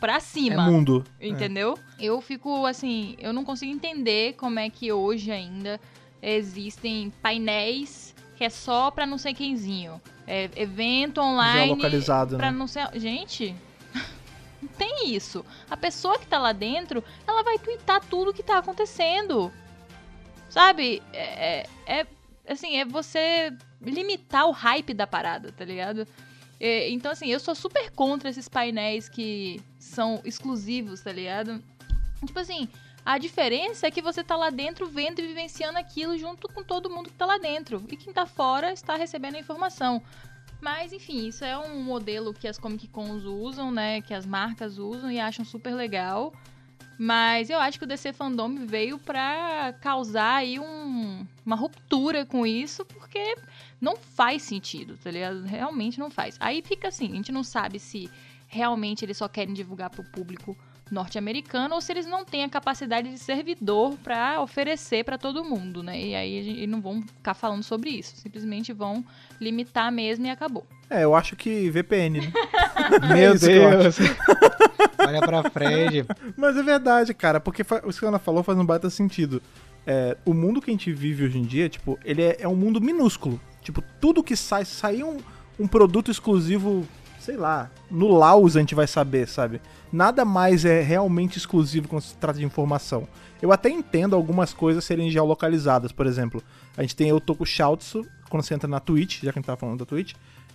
pra 0.00 0.18
cima. 0.18 0.64
É 0.64 0.66
mundo. 0.66 1.04
Entendeu? 1.20 1.78
É. 1.96 2.06
Eu 2.06 2.20
fico 2.20 2.66
assim, 2.66 3.16
eu 3.20 3.32
não 3.32 3.44
consigo 3.44 3.72
entender 3.72 4.34
como 4.34 4.58
é 4.58 4.68
que 4.68 4.92
hoje 4.92 5.30
ainda 5.30 5.80
existem 6.20 7.12
painéis 7.22 8.16
que 8.36 8.44
é 8.44 8.50
só 8.50 8.90
pra 8.90 9.06
não 9.06 9.16
sei 9.16 9.32
quemzinho. 9.32 10.00
É 10.26 10.50
evento 10.56 11.20
online. 11.20 11.68
Já 11.68 11.74
localizado, 11.74 12.36
pra 12.36 12.50
né? 12.50 12.58
não 12.58 12.66
ser. 12.66 12.88
Gente, 12.94 13.54
tem 14.76 15.14
isso. 15.14 15.44
A 15.70 15.76
pessoa 15.76 16.18
que 16.18 16.26
tá 16.26 16.38
lá 16.38 16.52
dentro, 16.52 17.02
ela 17.26 17.42
vai 17.42 17.58
twittar 17.58 18.04
tudo 18.04 18.32
que 18.32 18.42
tá 18.42 18.58
acontecendo. 18.58 19.52
Sabe? 20.48 21.02
É, 21.12 21.66
é, 21.86 22.00
é 22.00 22.06
assim, 22.48 22.76
é 22.76 22.84
você 22.84 23.52
limitar 23.80 24.46
o 24.46 24.52
hype 24.52 24.94
da 24.94 25.06
parada, 25.06 25.52
tá 25.52 25.64
ligado? 25.64 26.06
É, 26.58 26.88
então, 26.90 27.12
assim, 27.12 27.28
eu 27.28 27.40
sou 27.40 27.54
super 27.54 27.90
contra 27.90 28.30
esses 28.30 28.48
painéis 28.48 29.08
que 29.08 29.60
são 29.78 30.20
exclusivos, 30.24 31.00
tá 31.00 31.12
ligado? 31.12 31.62
Tipo 32.24 32.38
assim, 32.38 32.68
a 33.04 33.18
diferença 33.18 33.86
é 33.86 33.90
que 33.90 34.02
você 34.02 34.24
tá 34.24 34.36
lá 34.36 34.50
dentro 34.50 34.86
vendo 34.86 35.20
e 35.20 35.26
vivenciando 35.26 35.78
aquilo 35.78 36.16
junto 36.16 36.48
com 36.48 36.64
todo 36.64 36.90
mundo 36.90 37.10
que 37.10 37.16
tá 37.16 37.26
lá 37.26 37.38
dentro. 37.38 37.84
E 37.88 37.96
quem 37.96 38.12
tá 38.12 38.26
fora 38.26 38.72
está 38.72 38.96
recebendo 38.96 39.36
a 39.36 39.40
informação. 39.40 40.02
Mas, 40.60 40.92
enfim, 40.92 41.26
isso 41.26 41.44
é 41.44 41.56
um 41.56 41.82
modelo 41.82 42.32
que 42.32 42.48
as 42.48 42.58
Comic 42.58 42.88
Cons 42.88 43.24
usam, 43.24 43.70
né? 43.70 44.00
Que 44.00 44.14
as 44.14 44.26
marcas 44.26 44.78
usam 44.78 45.10
e 45.10 45.20
acham 45.20 45.44
super 45.44 45.74
legal. 45.74 46.32
Mas 46.98 47.50
eu 47.50 47.58
acho 47.58 47.78
que 47.78 47.84
o 47.84 47.88
DC 47.88 48.12
Fandom 48.14 48.66
veio 48.66 48.98
pra 48.98 49.74
causar 49.82 50.36
aí 50.36 50.58
um, 50.58 51.26
uma 51.44 51.54
ruptura 51.54 52.24
com 52.24 52.46
isso, 52.46 52.86
porque 52.86 53.36
não 53.80 53.96
faz 53.96 54.42
sentido, 54.42 54.96
tá 54.96 55.10
ligado? 55.10 55.42
Realmente 55.42 55.98
não 55.98 56.10
faz. 56.10 56.36
Aí 56.40 56.62
fica 56.62 56.88
assim, 56.88 57.12
a 57.12 57.14
gente 57.14 57.30
não 57.30 57.44
sabe 57.44 57.78
se 57.78 58.10
realmente 58.46 59.04
eles 59.04 59.18
só 59.18 59.28
querem 59.28 59.52
divulgar 59.52 59.90
pro 59.90 60.04
público 60.04 60.56
norte-americano 60.90 61.74
ou 61.74 61.80
se 61.80 61.92
eles 61.92 62.06
não 62.06 62.24
têm 62.24 62.44
a 62.44 62.48
capacidade 62.48 63.10
de 63.10 63.18
servidor 63.18 63.96
para 64.02 64.40
oferecer 64.40 65.04
para 65.04 65.18
todo 65.18 65.44
mundo, 65.44 65.82
né? 65.82 66.00
E 66.00 66.14
aí 66.14 66.32
eles 66.32 66.68
não 66.68 66.80
vão 66.80 67.02
ficar 67.02 67.34
falando 67.34 67.62
sobre 67.62 67.90
isso, 67.90 68.16
simplesmente 68.16 68.72
vão 68.72 69.04
limitar 69.40 69.90
mesmo 69.90 70.26
e 70.26 70.30
acabou. 70.30 70.66
É, 70.88 71.02
eu 71.02 71.14
acho 71.14 71.34
que 71.34 71.68
VPN, 71.70 72.20
né? 72.20 72.32
Meu 73.14 73.36
Deus. 73.36 73.96
Olha 74.98 75.20
pra 75.20 75.50
frente. 75.50 76.06
Mas 76.36 76.56
é 76.56 76.62
verdade, 76.62 77.12
cara, 77.12 77.40
porque 77.40 77.62
o 77.62 77.92
que 77.92 78.04
a 78.04 78.08
Ana 78.08 78.18
falou 78.18 78.42
faz 78.42 78.58
um 78.58 78.64
baita 78.64 78.88
sentido. 78.88 79.42
É, 79.86 80.16
o 80.24 80.34
mundo 80.34 80.60
que 80.60 80.70
a 80.70 80.72
gente 80.72 80.92
vive 80.92 81.24
hoje 81.24 81.38
em 81.38 81.44
dia, 81.44 81.68
tipo, 81.68 81.98
ele 82.04 82.22
é, 82.22 82.36
é 82.40 82.48
um 82.48 82.56
mundo 82.56 82.80
minúsculo. 82.80 83.40
Tipo, 83.62 83.82
tudo 84.00 84.22
que 84.22 84.36
sai, 84.36 84.64
se 84.64 84.74
sair 84.74 85.04
um, 85.04 85.18
um 85.58 85.66
produto 85.66 86.10
exclusivo, 86.10 86.86
sei 87.18 87.36
lá, 87.36 87.70
no 87.90 88.08
Laos 88.08 88.56
a 88.56 88.60
gente 88.60 88.74
vai 88.74 88.86
saber, 88.86 89.28
sabe? 89.28 89.60
Nada 89.92 90.24
mais 90.24 90.64
é 90.64 90.82
realmente 90.82 91.38
exclusivo 91.38 91.88
quando 91.88 92.02
se 92.02 92.14
trata 92.16 92.38
de 92.38 92.44
informação. 92.44 93.06
Eu 93.40 93.52
até 93.52 93.68
entendo 93.68 94.16
algumas 94.16 94.52
coisas 94.52 94.84
serem 94.84 95.10
geolocalizadas, 95.10 95.92
por 95.92 96.06
exemplo. 96.06 96.42
A 96.76 96.82
gente 96.82 96.96
tem 96.96 97.12
o 97.12 97.20
Tokushoutsu, 97.20 98.06
quando 98.28 98.42
você 98.42 98.54
entra 98.54 98.68
na 98.68 98.80
Twitch, 98.80 99.22
já 99.22 99.32
que 99.32 99.38
a 99.38 99.40
gente 99.40 99.46
tava 99.46 99.58
falando 99.58 99.78
da 99.78 99.84
Twitch, 99.84 100.14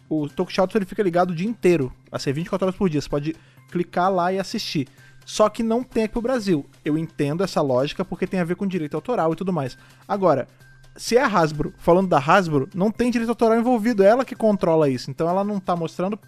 o 0.09 0.27
Tokushoutsu 0.27 0.77
ele 0.77 0.85
fica 0.85 1.01
ligado 1.01 1.31
o 1.31 1.35
dia 1.35 1.47
inteiro, 1.47 1.91
a 2.11 2.19
ser 2.19 2.33
24 2.33 2.65
horas 2.65 2.75
por 2.75 2.89
dia. 2.89 3.01
Você 3.01 3.09
pode 3.09 3.35
clicar 3.71 4.11
lá 4.11 4.33
e 4.33 4.39
assistir. 4.39 4.87
Só 5.25 5.47
que 5.47 5.63
não 5.63 5.83
tem 5.83 6.03
aqui 6.03 6.13
pro 6.13 6.21
Brasil. 6.21 6.65
Eu 6.83 6.97
entendo 6.97 7.43
essa 7.43 7.61
lógica 7.61 8.03
porque 8.03 8.27
tem 8.27 8.39
a 8.39 8.43
ver 8.43 8.55
com 8.55 8.67
direito 8.67 8.95
autoral 8.95 9.31
e 9.31 9.35
tudo 9.35 9.53
mais. 9.53 9.77
Agora, 10.07 10.47
se 10.95 11.15
é 11.15 11.23
a 11.23 11.27
Hasbro, 11.27 11.73
falando 11.77 12.09
da 12.09 12.17
Hasbro, 12.17 12.69
não 12.73 12.91
tem 12.91 13.09
direito 13.09 13.29
autoral 13.29 13.57
envolvido, 13.57 14.03
é 14.03 14.07
ela 14.07 14.25
que 14.25 14.35
controla 14.35 14.89
isso. 14.89 15.09
Então 15.09 15.29
ela 15.29 15.43
não 15.43 15.59
tá 15.59 15.75
mostrando, 15.75 16.19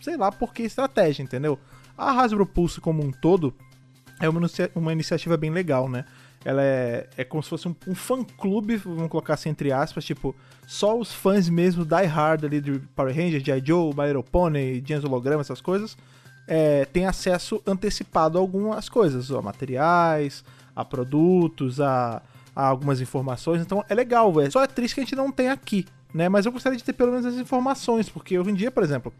sei 0.00 0.16
lá, 0.16 0.30
por 0.30 0.52
que 0.52 0.62
estratégia, 0.62 1.22
entendeu? 1.22 1.58
A 1.96 2.12
Hasbro 2.12 2.46
Pulse 2.46 2.80
como 2.80 3.02
um 3.02 3.10
todo 3.10 3.54
é 4.20 4.28
uma, 4.28 4.40
uma 4.74 4.92
iniciativa 4.92 5.36
bem 5.36 5.50
legal, 5.50 5.88
né? 5.88 6.04
Ela 6.44 6.62
é, 6.62 7.08
é 7.16 7.24
como 7.24 7.42
se 7.42 7.48
fosse 7.48 7.66
um, 7.66 7.74
um 7.88 7.94
fã-clube, 7.94 8.76
vamos 8.76 9.08
colocar 9.08 9.34
assim 9.34 9.48
entre 9.48 9.72
aspas, 9.72 10.04
tipo, 10.04 10.34
só 10.66 10.96
os 10.96 11.12
fãs 11.12 11.48
mesmo 11.48 11.84
die 11.84 12.06
hard 12.06 12.44
ali 12.44 12.60
de 12.60 12.78
Power 12.94 13.14
Rangers, 13.14 13.42
G.I. 13.42 13.62
Joe, 13.64 13.92
My 13.94 14.06
Little 14.06 14.22
Pony, 14.22 14.82
James 14.86 15.04
Holograma, 15.04 15.40
essas 15.40 15.60
coisas, 15.60 15.96
é, 16.46 16.84
tem 16.84 17.06
acesso 17.06 17.60
antecipado 17.66 18.38
a 18.38 18.40
algumas 18.40 18.88
coisas, 18.88 19.30
a 19.32 19.42
materiais, 19.42 20.44
a 20.74 20.84
produtos, 20.84 21.80
a, 21.80 22.22
a 22.54 22.66
algumas 22.66 23.00
informações. 23.00 23.60
Então 23.60 23.84
é 23.88 23.94
legal, 23.94 24.32
velho. 24.32 24.50
Só 24.52 24.62
é 24.62 24.66
triste 24.66 24.94
que 24.94 25.00
a 25.00 25.04
gente 25.04 25.16
não 25.16 25.32
tem 25.32 25.48
aqui, 25.48 25.84
né? 26.14 26.28
Mas 26.28 26.46
eu 26.46 26.52
gostaria 26.52 26.78
de 26.78 26.84
ter 26.84 26.92
pelo 26.92 27.10
menos 27.10 27.26
as 27.26 27.34
informações, 27.34 28.08
porque 28.08 28.38
hoje 28.38 28.50
em 28.50 28.54
dia, 28.54 28.70
por 28.70 28.84
exemplo, 28.84 29.12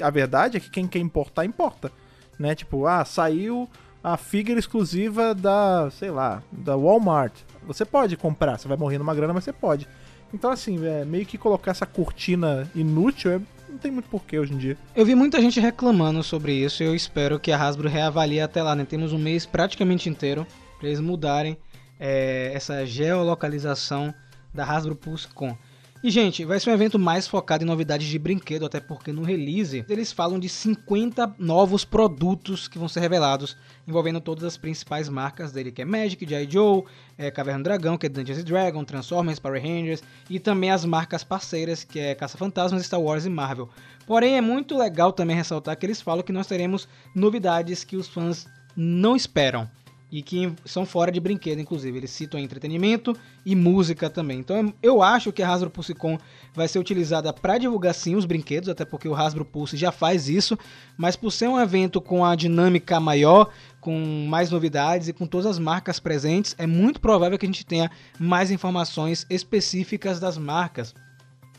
a 0.00 0.10
verdade 0.10 0.56
é 0.56 0.60
que 0.60 0.70
quem 0.70 0.88
quer 0.88 0.98
importar, 0.98 1.44
importa. 1.44 1.92
Né? 2.38 2.54
Tipo, 2.54 2.86
ah, 2.86 3.04
saiu 3.04 3.68
a 4.02 4.16
figure 4.16 4.58
exclusiva 4.58 5.34
da, 5.34 5.90
sei 5.90 6.10
lá, 6.10 6.42
da 6.52 6.76
Walmart. 6.76 7.32
Você 7.66 7.84
pode 7.84 8.16
comprar, 8.16 8.58
você 8.58 8.68
vai 8.68 8.76
morrer 8.76 8.98
numa 8.98 9.14
grana, 9.14 9.32
mas 9.32 9.44
você 9.44 9.52
pode. 9.52 9.88
Então, 10.32 10.50
assim, 10.50 10.84
é, 10.84 11.04
meio 11.04 11.24
que 11.24 11.38
colocar 11.38 11.70
essa 11.70 11.86
cortina 11.86 12.68
inútil 12.74 13.32
é, 13.32 13.40
não 13.68 13.78
tem 13.78 13.90
muito 13.90 14.08
porquê 14.08 14.38
hoje 14.38 14.52
em 14.52 14.58
dia. 14.58 14.76
Eu 14.94 15.06
vi 15.06 15.14
muita 15.14 15.40
gente 15.40 15.58
reclamando 15.58 16.22
sobre 16.22 16.52
isso 16.52 16.82
e 16.82 16.86
eu 16.86 16.94
espero 16.94 17.40
que 17.40 17.50
a 17.50 17.58
Hasbro 17.58 17.88
reavalie 17.88 18.40
até 18.40 18.62
lá, 18.62 18.74
né? 18.74 18.84
Temos 18.84 19.12
um 19.12 19.18
mês 19.18 19.46
praticamente 19.46 20.08
inteiro 20.08 20.46
para 20.78 20.88
eles 20.88 21.00
mudarem 21.00 21.56
é, 21.98 22.52
essa 22.54 22.84
geolocalização 22.84 24.14
da 24.52 24.64
Hasbro 24.64 24.94
Pulse 24.94 25.28
Com. 25.28 25.56
E, 26.04 26.10
gente, 26.10 26.44
vai 26.44 26.60
ser 26.60 26.68
um 26.68 26.74
evento 26.74 26.98
mais 26.98 27.26
focado 27.26 27.64
em 27.64 27.66
novidades 27.66 28.06
de 28.06 28.18
brinquedo, 28.18 28.66
até 28.66 28.78
porque 28.78 29.10
no 29.10 29.22
release 29.22 29.86
eles 29.88 30.12
falam 30.12 30.38
de 30.38 30.50
50 30.50 31.36
novos 31.38 31.82
produtos 31.82 32.68
que 32.68 32.78
vão 32.78 32.90
ser 32.90 33.00
revelados, 33.00 33.56
envolvendo 33.88 34.20
todas 34.20 34.44
as 34.44 34.58
principais 34.58 35.08
marcas 35.08 35.50
dele, 35.50 35.72
que 35.72 35.80
é 35.80 35.84
Magic, 35.86 36.28
G.I. 36.28 36.46
Joe, 36.50 36.84
é, 37.16 37.30
Caverna 37.30 37.60
do 37.60 37.64
Dragão, 37.64 37.96
que 37.96 38.04
é 38.04 38.10
Dungeons 38.10 38.44
Dragons, 38.44 38.84
Transformers, 38.84 39.38
Power 39.38 39.62
Rangers, 39.62 40.02
e 40.28 40.38
também 40.38 40.70
as 40.70 40.84
marcas 40.84 41.24
parceiras, 41.24 41.84
que 41.84 41.98
é 41.98 42.14
Caça-Fantasmas, 42.14 42.84
Star 42.84 43.00
Wars 43.00 43.24
e 43.24 43.30
Marvel. 43.30 43.70
Porém, 44.06 44.36
é 44.36 44.42
muito 44.42 44.76
legal 44.76 45.10
também 45.10 45.34
ressaltar 45.34 45.74
que 45.74 45.86
eles 45.86 46.02
falam 46.02 46.22
que 46.22 46.34
nós 46.34 46.46
teremos 46.46 46.86
novidades 47.14 47.82
que 47.82 47.96
os 47.96 48.08
fãs 48.08 48.46
não 48.76 49.16
esperam 49.16 49.66
e 50.10 50.22
que 50.22 50.52
são 50.64 50.86
fora 50.86 51.10
de 51.10 51.18
brinquedo, 51.18 51.60
inclusive. 51.60 51.98
Eles 51.98 52.10
citam 52.10 52.38
entretenimento 52.38 53.16
e 53.44 53.54
música 53.54 54.08
também. 54.08 54.38
Então 54.38 54.72
eu 54.82 55.02
acho 55.02 55.32
que 55.32 55.42
a 55.42 55.50
Hasbro 55.50 55.70
PulseCon 55.70 56.18
vai 56.54 56.68
ser 56.68 56.78
utilizada 56.78 57.32
para 57.32 57.58
divulgar 57.58 57.94
sim 57.94 58.14
os 58.14 58.24
brinquedos, 58.24 58.68
até 58.68 58.84
porque 58.84 59.08
o 59.08 59.14
Hasbro 59.14 59.44
Pulse 59.44 59.76
já 59.76 59.90
faz 59.90 60.28
isso, 60.28 60.58
mas 60.96 61.16
por 61.16 61.30
ser 61.30 61.48
um 61.48 61.60
evento 61.60 62.00
com 62.00 62.24
a 62.24 62.34
dinâmica 62.34 63.00
maior, 63.00 63.50
com 63.80 64.26
mais 64.28 64.50
novidades 64.50 65.08
e 65.08 65.12
com 65.12 65.26
todas 65.26 65.46
as 65.46 65.58
marcas 65.58 66.00
presentes, 66.00 66.54
é 66.58 66.66
muito 66.66 67.00
provável 67.00 67.38
que 67.38 67.46
a 67.46 67.48
gente 67.48 67.66
tenha 67.66 67.90
mais 68.18 68.50
informações 68.50 69.26
específicas 69.28 70.20
das 70.20 70.38
marcas. 70.38 70.94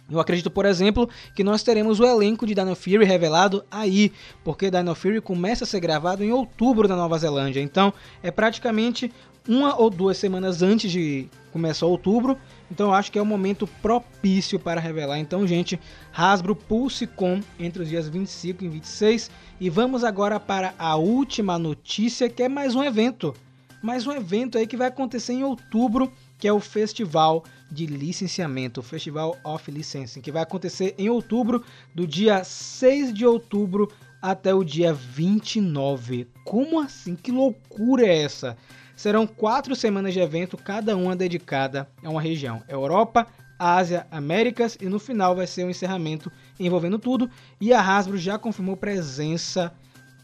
Eu 0.10 0.20
acredito, 0.20 0.52
por 0.52 0.66
exemplo, 0.66 1.10
que 1.34 1.44
nós 1.44 1.64
teremos 1.64 2.00
o 2.00 2.06
elenco 2.06 2.46
de 2.46 2.54
Dino 2.54 2.76
Fury 2.76 3.04
revelado 3.04 3.66
aí, 3.72 4.12
porque 4.44 4.70
Dino 4.70 4.94
Fury 4.94 5.20
começa 5.20 5.64
a 5.64 5.68
ser 5.68 5.80
gravado 5.80 6.24
em 6.24 6.32
outubro 6.32 6.88
na 6.88 6.96
Nova 6.96 7.18
Zelândia. 7.18 7.60
Então, 7.60 7.92
é 8.22 8.30
praticamente 8.30 9.12
uma 9.48 9.80
ou 9.80 9.90
duas 9.90 10.18
semanas 10.18 10.62
antes 10.62 10.92
de 10.92 11.28
começar 11.52 11.88
outubro. 11.88 12.38
Então, 12.70 12.88
eu 12.88 12.94
acho 12.94 13.12
que 13.12 13.18
é 13.18 13.22
o 13.22 13.26
momento 13.26 13.66
propício 13.82 14.60
para 14.60 14.80
revelar. 14.80 15.18
Então, 15.18 15.46
gente, 15.48 15.80
Hasbro 16.14 16.56
Pulse 16.56 17.08
Com 17.08 17.40
entre 17.60 17.82
os 17.82 17.90
dias 17.90 18.08
25 18.08 18.64
e 18.64 18.68
26. 18.68 19.32
E 19.60 19.70
vamos 19.70 20.04
agora 20.04 20.40
para 20.40 20.74
a 20.78 20.96
última 20.96 21.58
notícia, 21.58 22.30
que 22.30 22.44
é 22.44 22.50
mais 22.50 22.76
um 22.76 22.84
evento. 22.84 23.34
Mais 23.82 24.06
um 24.06 24.12
evento 24.12 24.58
aí 24.58 24.68
que 24.68 24.78
vai 24.78 24.88
acontecer 24.88 25.34
em 25.34 25.44
outubro, 25.44 26.12
que 26.46 26.50
é 26.50 26.54
o 26.54 26.60
Festival 26.60 27.44
de 27.72 27.88
licenciamento, 27.88 28.80
o 28.80 28.84
Festival 28.84 29.36
of 29.44 29.72
Licensing, 29.72 30.22
que 30.22 30.32
vai 30.32 30.44
acontecer 30.44 30.94
em 30.96 31.10
outubro, 31.10 31.64
do 31.96 32.06
dia 32.06 32.44
6 32.44 33.12
de 33.12 33.26
outubro 33.26 33.92
até 34.22 34.54
o 34.54 34.64
dia 34.64 34.94
29. 34.94 36.28
Como 36.44 36.80
assim? 36.80 37.16
Que 37.16 37.32
loucura 37.32 38.06
é 38.06 38.22
essa? 38.22 38.56
Serão 38.96 39.26
quatro 39.26 39.76
semanas 39.76 40.14
de 40.14 40.20
evento, 40.20 40.56
cada 40.56 40.96
uma 40.96 41.16
dedicada 41.16 41.90
a 42.04 42.12
uma 42.12 42.22
região: 42.22 42.62
Europa, 42.70 43.26
Ásia, 43.58 44.06
Américas 44.12 44.78
e 44.80 44.86
no 44.86 45.00
final 45.00 45.36
vai 45.36 45.48
ser 45.48 45.66
um 45.66 45.72
encerramento 45.72 46.32
envolvendo 46.60 47.00
tudo. 47.00 47.28
E 47.60 47.74
a 47.74 47.82
Hasbro 47.82 48.20
já 48.20 48.38
confirmou 48.38 48.78
presença 48.78 49.74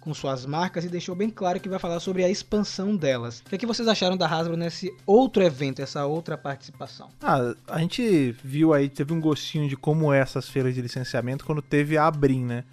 com 0.02 0.14
suas 0.14 0.46
marcas 0.46 0.84
e 0.84 0.90
deixou 0.90 1.16
bem 1.16 1.30
claro 1.30 1.60
que 1.60 1.70
vai 1.70 1.80
falar 1.80 2.00
sobre 2.00 2.24
a 2.24 2.30
expansão 2.30 2.96
delas. 2.96 3.40
O 3.40 3.50
que, 3.50 3.56
é 3.56 3.58
que 3.58 3.68
vocês 3.68 3.88
acharam 3.88 4.18
da 4.18 4.28
Hasbro 4.28 4.58
nesse 4.58 4.92
outro 5.06 5.44
evento, 5.44 5.82
essa 5.82 6.06
outra 6.06 6.38
participação? 6.38 7.10
Ah, 7.22 7.54
a 7.68 7.80
gente 7.80 8.36
viu 8.44 8.74
aí, 8.74 8.90
teve 8.90 9.14
um 9.14 9.22
gostinho 9.22 9.70
de 9.70 9.78
como 9.78 10.12
é 10.12 10.20
essas 10.20 10.50
feiras 10.50 10.74
de 10.74 10.82
licenciamento 10.82 11.46
quando 11.46 11.62
teve 11.62 11.98
a 11.98 12.08
Abrim, 12.08 12.44
né? 12.44 12.64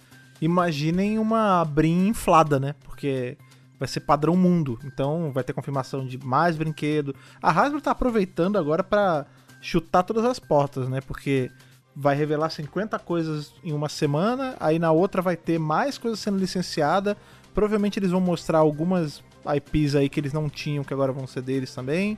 Imaginem 0.41 1.19
uma 1.19 1.61
Abrim 1.61 2.07
inflada, 2.07 2.59
né? 2.59 2.73
Porque 2.83 3.37
vai 3.79 3.87
ser 3.87 4.01
padrão 4.01 4.35
mundo. 4.35 4.79
Então 4.83 5.31
vai 5.31 5.43
ter 5.43 5.53
confirmação 5.53 6.05
de 6.05 6.17
mais 6.17 6.57
brinquedo. 6.57 7.15
A 7.41 7.51
Hasbro 7.51 7.79
tá 7.79 7.91
aproveitando 7.91 8.57
agora 8.57 8.83
para 8.83 9.25
chutar 9.61 10.03
todas 10.03 10.25
as 10.25 10.39
portas, 10.39 10.89
né? 10.89 10.99
Porque 11.01 11.51
vai 11.99 12.15
revelar 12.15 12.49
50 12.49 12.97
coisas 12.99 13.53
em 13.61 13.73
uma 13.73 13.89
semana, 13.89 14.55
aí 14.57 14.79
na 14.79 14.89
outra 14.89 15.21
vai 15.21 15.35
ter 15.35 15.59
mais 15.59 15.97
coisas 15.97 16.17
sendo 16.17 16.37
licenciada. 16.37 17.17
Provavelmente 17.53 17.99
eles 17.99 18.11
vão 18.11 18.21
mostrar 18.21 18.59
algumas 18.59 19.21
IPs 19.45 19.95
aí 19.95 20.07
que 20.07 20.17
eles 20.17 20.31
não 20.31 20.49
tinham, 20.49 20.81
que 20.81 20.93
agora 20.93 21.11
vão 21.11 21.27
ser 21.27 21.41
deles 21.41 21.75
também. 21.75 22.17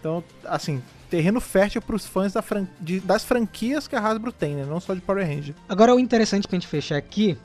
Então, 0.00 0.24
assim, 0.44 0.82
terreno 1.08 1.40
fértil 1.40 1.80
para 1.80 1.94
os 1.94 2.04
fãs 2.04 2.32
da 2.32 2.42
fran... 2.42 2.66
de, 2.80 2.98
das 2.98 3.22
franquias 3.22 3.86
que 3.86 3.94
a 3.94 4.00
Hasbro 4.00 4.32
tem, 4.32 4.56
né? 4.56 4.64
Não 4.64 4.80
só 4.80 4.92
de 4.92 5.00
Power 5.00 5.24
Ranger. 5.24 5.54
Agora, 5.68 5.94
o 5.94 6.00
interessante 6.00 6.48
pra 6.48 6.56
gente 6.56 6.66
fechar 6.66 6.96
aqui, 6.96 7.38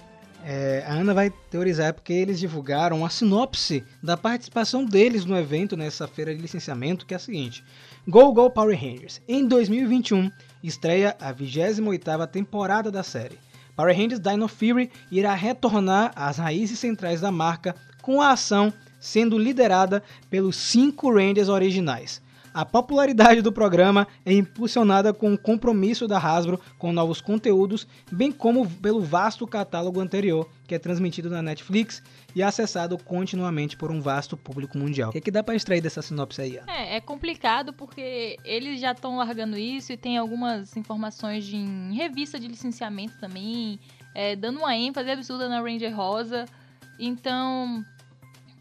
é, 0.43 0.83
a 0.87 0.93
Ana 0.93 1.13
vai 1.13 1.29
teorizar 1.51 1.93
porque 1.93 2.13
eles 2.13 2.39
divulgaram 2.39 3.05
a 3.05 3.09
sinopse 3.11 3.83
da 4.01 4.17
participação 4.17 4.83
deles 4.83 5.25
no 5.25 5.37
evento 5.37 5.77
nessa 5.77 6.07
feira 6.07 6.33
de 6.33 6.41
licenciamento, 6.41 7.05
que 7.05 7.13
é 7.13 7.17
a 7.17 7.19
seguinte: 7.19 7.63
Go 8.07 8.33
Go 8.33 8.49
Power 8.49 8.75
Rangers. 8.75 9.21
Em 9.27 9.45
2021, 9.45 10.31
estreia 10.67 11.15
a 11.19 11.33
28ª 11.33 12.27
temporada 12.27 12.91
da 12.91 13.03
série. 13.03 13.39
Power 13.75 13.95
Rangers 13.95 14.19
Dino 14.19 14.47
Fury 14.47 14.91
irá 15.11 15.33
retornar 15.33 16.11
às 16.15 16.37
raízes 16.37 16.79
centrais 16.79 17.21
da 17.21 17.31
marca 17.31 17.75
com 18.01 18.21
a 18.21 18.31
ação 18.31 18.73
sendo 18.99 19.37
liderada 19.37 20.01
pelos 20.29 20.55
cinco 20.55 21.13
Rangers 21.13 21.49
originais. 21.49 22.21
A 22.57 22.65
popularidade 22.65 23.39
do 23.43 23.51
programa 23.51 24.07
é 24.25 24.33
impulsionada 24.33 25.13
com 25.13 25.31
o 25.31 25.37
compromisso 25.37 26.07
da 26.07 26.17
Hasbro 26.17 26.59
com 26.79 26.91
novos 26.91 27.21
conteúdos, 27.21 27.87
bem 28.11 28.31
como 28.31 28.67
pelo 28.67 28.99
vasto 28.99 29.45
catálogo 29.45 29.99
anterior, 29.99 30.49
que 30.67 30.73
é 30.73 30.79
transmitido 30.79 31.29
na 31.29 31.39
Netflix 31.39 32.01
e 32.35 32.41
acessado 32.41 32.97
continuamente 32.97 33.77
por 33.77 33.91
um 33.91 34.01
vasto 34.01 34.35
público 34.35 34.75
mundial. 34.75 35.09
O 35.09 35.11
que, 35.11 35.19
é 35.19 35.21
que 35.21 35.29
dá 35.29 35.43
para 35.43 35.53
extrair 35.53 35.81
dessa 35.81 36.01
sinopse 36.01 36.41
aí? 36.41 36.57
Ana? 36.57 36.71
É, 36.71 36.95
é 36.95 36.99
complicado 36.99 37.73
porque 37.73 38.37
eles 38.43 38.81
já 38.81 38.91
estão 38.91 39.17
largando 39.17 39.55
isso 39.55 39.93
e 39.93 39.97
tem 39.97 40.17
algumas 40.17 40.75
informações 40.75 41.45
de, 41.45 41.57
em 41.57 41.93
revista 41.93 42.39
de 42.39 42.47
licenciamento 42.47 43.19
também, 43.19 43.79
é, 44.15 44.35
dando 44.35 44.57
uma 44.57 44.75
ênfase 44.75 45.11
absurda 45.11 45.47
na 45.47 45.61
Ranger 45.61 45.95
Rosa. 45.95 46.45
Então, 46.97 47.85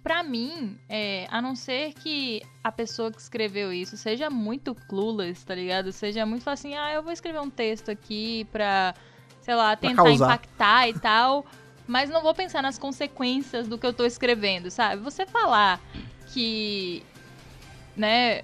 pra 0.06 0.22
mim, 0.22 0.78
é, 0.88 1.26
a 1.32 1.42
não 1.42 1.56
ser 1.56 1.92
que 1.94 2.40
a 2.62 2.70
pessoa 2.70 3.10
que 3.10 3.20
escreveu 3.20 3.72
isso 3.72 3.96
seja 3.96 4.30
muito 4.30 4.72
clueless, 4.72 5.44
tá 5.44 5.52
ligado? 5.52 5.90
Seja 5.90 6.24
muito 6.24 6.48
assim, 6.48 6.76
ah, 6.76 6.92
eu 6.92 7.02
vou 7.02 7.12
escrever 7.12 7.40
um 7.40 7.50
texto 7.50 7.90
aqui 7.90 8.46
pra, 8.52 8.94
sei 9.40 9.56
lá, 9.56 9.74
tentar 9.74 10.08
impactar 10.08 10.88
e 10.88 10.94
tal. 10.94 11.44
mas 11.88 12.08
não 12.08 12.22
vou 12.22 12.32
pensar 12.32 12.62
nas 12.62 12.78
consequências 12.78 13.66
do 13.66 13.76
que 13.76 13.84
eu 13.84 13.92
tô 13.92 14.04
escrevendo, 14.04 14.70
sabe? 14.70 15.02
Você 15.02 15.26
falar 15.26 15.80
que, 16.32 17.02
né, 17.96 18.42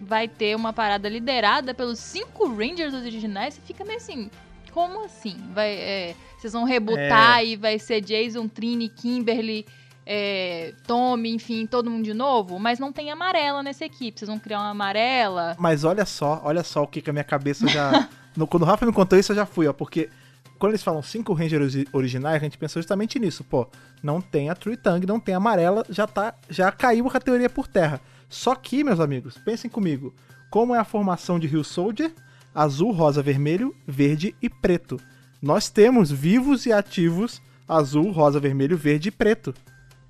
vai 0.00 0.26
ter 0.26 0.56
uma 0.56 0.72
parada 0.72 1.08
liderada 1.08 1.72
pelos 1.72 2.00
cinco 2.00 2.48
Rangers 2.48 2.92
originais, 2.92 3.54
você 3.54 3.60
fica 3.60 3.84
meio 3.84 3.98
assim, 3.98 4.28
como 4.72 5.04
assim? 5.04 5.36
Vai, 5.54 5.74
é, 5.74 6.16
vocês 6.36 6.52
vão 6.52 6.64
rebutar 6.64 7.38
É. 7.38 7.46
e 7.46 7.56
vai 7.56 7.78
ser 7.78 8.00
Jason, 8.00 8.48
Trini, 8.48 8.88
Kimberly, 8.88 9.64
é, 10.06 10.74
Tommy, 10.86 11.30
enfim, 11.34 11.66
todo 11.66 11.90
mundo 11.90 12.04
de 12.04 12.14
novo? 12.14 12.58
Mas 12.58 12.78
não 12.78 12.92
tem 12.92 13.10
amarela 13.10 13.62
nessa 13.62 13.84
equipe, 13.84 14.18
vocês 14.18 14.28
vão 14.28 14.38
criar 14.38 14.58
uma 14.60 14.70
amarela. 14.70 15.56
Mas 15.58 15.84
olha 15.84 16.04
só, 16.04 16.40
olha 16.44 16.62
só 16.62 16.82
o 16.82 16.86
que, 16.86 17.00
que 17.00 17.10
a 17.10 17.12
minha 17.12 17.24
cabeça 17.24 17.66
já. 17.68 18.08
no- 18.36 18.46
quando 18.46 18.62
o 18.64 18.66
Rafa 18.66 18.84
me 18.86 18.92
contou 18.92 19.18
isso, 19.18 19.32
eu 19.32 19.36
já 19.36 19.46
fui, 19.46 19.66
ó. 19.66 19.72
Porque 19.72 20.10
quando 20.58 20.72
eles 20.72 20.82
falam 20.82 21.02
cinco 21.02 21.32
Rangers 21.32 21.74
ori- 21.74 21.88
originais, 21.92 22.36
a 22.36 22.44
gente 22.44 22.58
pensou 22.58 22.80
justamente 22.82 23.18
nisso. 23.18 23.42
Pô, 23.44 23.66
não 24.02 24.20
tem 24.20 24.50
a 24.50 24.54
True 24.54 24.76
Tang, 24.76 25.06
não 25.06 25.18
tem 25.20 25.34
a 25.34 25.38
amarela, 25.38 25.84
já, 25.88 26.06
tá, 26.06 26.34
já 26.50 26.70
caiu 26.70 27.10
a 27.12 27.20
teoria 27.20 27.48
por 27.50 27.66
terra. 27.66 28.00
Só 28.28 28.54
que, 28.54 28.82
meus 28.84 29.00
amigos, 29.00 29.38
pensem 29.38 29.70
comigo. 29.70 30.12
Como 30.50 30.74
é 30.74 30.78
a 30.78 30.84
formação 30.84 31.38
de 31.38 31.46
Rio 31.46 31.64
Soldier? 31.64 32.12
Azul, 32.54 32.92
rosa, 32.92 33.20
vermelho, 33.22 33.74
verde 33.86 34.34
e 34.40 34.48
preto. 34.48 35.00
Nós 35.42 35.68
temos 35.68 36.10
vivos 36.10 36.66
e 36.66 36.72
ativos 36.72 37.42
azul, 37.68 38.10
rosa, 38.12 38.38
vermelho, 38.38 38.76
verde 38.76 39.08
e 39.08 39.12
preto. 39.12 39.52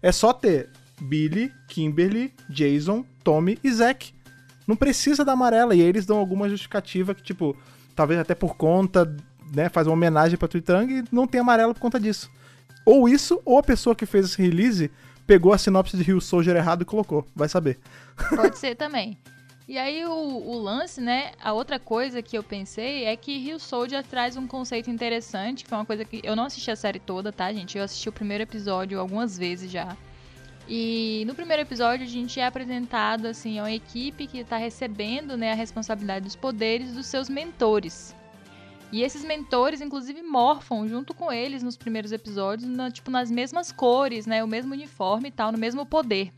É 0.05 0.13
só 0.13 0.35
ter 0.35 0.69
Billy, 1.01 1.51
Kimberly, 1.67 2.35
Jason, 2.51 3.07
Tommy 3.25 3.59
e 3.65 3.73
Zack. 3.73 4.13
Não 4.67 4.77
precisa 4.77 5.25
da 5.25 5.33
amarela. 5.33 5.75
E 5.75 5.81
aí 5.81 5.87
eles 5.87 6.05
dão 6.05 6.19
alguma 6.19 6.47
justificativa 6.47 7.15
que, 7.15 7.23
tipo, 7.23 7.57
talvez 7.97 8.21
até 8.21 8.35
por 8.35 8.55
conta, 8.55 9.17
né, 9.55 9.71
faz 9.71 9.87
uma 9.87 9.95
homenagem 9.95 10.37
pra 10.37 10.47
Twittang 10.47 10.93
e 10.93 11.05
não 11.11 11.27
tem 11.27 11.41
amarela 11.41 11.73
por 11.73 11.81
conta 11.81 11.99
disso. 11.99 12.31
Ou 12.85 13.09
isso, 13.09 13.41
ou 13.47 13.57
a 13.57 13.63
pessoa 13.63 13.97
que 13.97 14.05
fez 14.05 14.27
esse 14.27 14.43
release 14.43 14.91
pegou 15.27 15.55
a 15.55 15.59
sinopse 15.59 15.97
de 15.97 16.03
Rio 16.03 16.21
Soldier 16.21 16.55
errado 16.55 16.83
e 16.83 16.85
colocou. 16.85 17.27
Vai 17.35 17.49
saber. 17.49 17.79
Pode 18.37 18.59
ser 18.59 18.75
também. 18.75 19.17
E 19.67 19.79
aí 19.79 20.05
o, 20.05 20.11
o 20.13 20.59
lance, 20.59 21.01
né? 21.01 21.33
A 21.43 21.53
outra 21.53 21.79
coisa 21.79 22.21
que 22.21 22.37
eu 22.37 22.43
pensei 22.43 23.05
é 23.05 23.17
que 23.17 23.39
Rio 23.39 23.59
Soldier 23.59 24.05
traz 24.05 24.37
um 24.37 24.47
conceito 24.47 24.91
interessante, 24.91 25.65
que 25.65 25.71
foi 25.71 25.79
uma 25.79 25.87
coisa 25.87 26.05
que 26.05 26.21
eu 26.23 26.37
não 26.37 26.45
assisti 26.45 26.71
a 26.71 26.77
série 26.77 26.99
toda, 26.99 27.33
tá, 27.33 27.51
gente? 27.53 27.79
Eu 27.79 27.85
assisti 27.85 28.09
o 28.09 28.13
primeiro 28.13 28.43
episódio 28.43 29.01
algumas 29.01 29.39
vezes 29.39 29.71
já. 29.71 29.97
E 30.69 31.25
no 31.27 31.35
primeiro 31.35 31.63
episódio 31.63 32.05
a 32.05 32.09
gente 32.09 32.41
é 32.41 32.47
apresentado 32.47 33.27
assim 33.27 33.59
a 33.59 33.63
uma 33.65 33.73
equipe 33.73 34.27
que 34.27 34.39
está 34.39 34.57
recebendo, 34.57 35.37
né, 35.37 35.53
a 35.53 35.55
responsabilidade 35.55 36.25
dos 36.25 36.37
poderes 36.37 36.93
dos 36.93 37.07
seus 37.07 37.29
mentores. 37.29 38.15
E 38.93 39.03
esses 39.03 39.25
mentores, 39.25 39.81
inclusive, 39.81 40.23
morfam 40.23 40.87
junto 40.87 41.13
com 41.15 41.33
eles 41.33 41.63
nos 41.63 41.77
primeiros 41.77 42.13
episódios, 42.13 42.69
na- 42.69 42.91
tipo, 42.91 43.11
nas 43.11 43.31
mesmas 43.31 43.73
cores, 43.73 44.25
né? 44.25 44.45
O 44.45 44.47
mesmo 44.47 44.73
uniforme 44.73 45.29
e 45.29 45.33
tal, 45.33 45.51
no 45.51 45.59
mesmo 45.59 45.85
poder. 45.85 46.33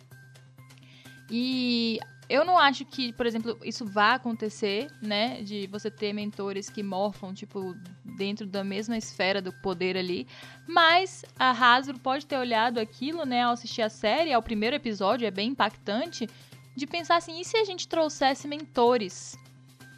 E 1.30 2.00
eu 2.28 2.44
não 2.44 2.58
acho 2.58 2.84
que, 2.84 3.12
por 3.12 3.26
exemplo, 3.26 3.58
isso 3.62 3.84
vá 3.84 4.14
acontecer, 4.14 4.90
né? 5.00 5.42
De 5.42 5.66
você 5.68 5.90
ter 5.90 6.12
mentores 6.12 6.68
que 6.68 6.82
morfam, 6.82 7.32
tipo, 7.32 7.74
dentro 8.04 8.46
da 8.46 8.64
mesma 8.64 8.96
esfera 8.96 9.40
do 9.40 9.52
poder 9.52 9.96
ali. 9.96 10.26
Mas 10.66 11.24
a 11.38 11.50
Hasbro 11.50 11.98
pode 12.00 12.26
ter 12.26 12.36
olhado 12.36 12.78
aquilo, 12.78 13.24
né, 13.24 13.42
ao 13.42 13.52
assistir 13.52 13.82
a 13.82 13.88
série, 13.88 14.32
ao 14.32 14.42
primeiro 14.42 14.74
episódio, 14.74 15.26
é 15.26 15.30
bem 15.30 15.50
impactante, 15.50 16.28
de 16.76 16.86
pensar 16.86 17.16
assim, 17.16 17.40
e 17.40 17.44
se 17.44 17.56
a 17.56 17.64
gente 17.64 17.88
trouxesse 17.88 18.48
mentores, 18.48 19.36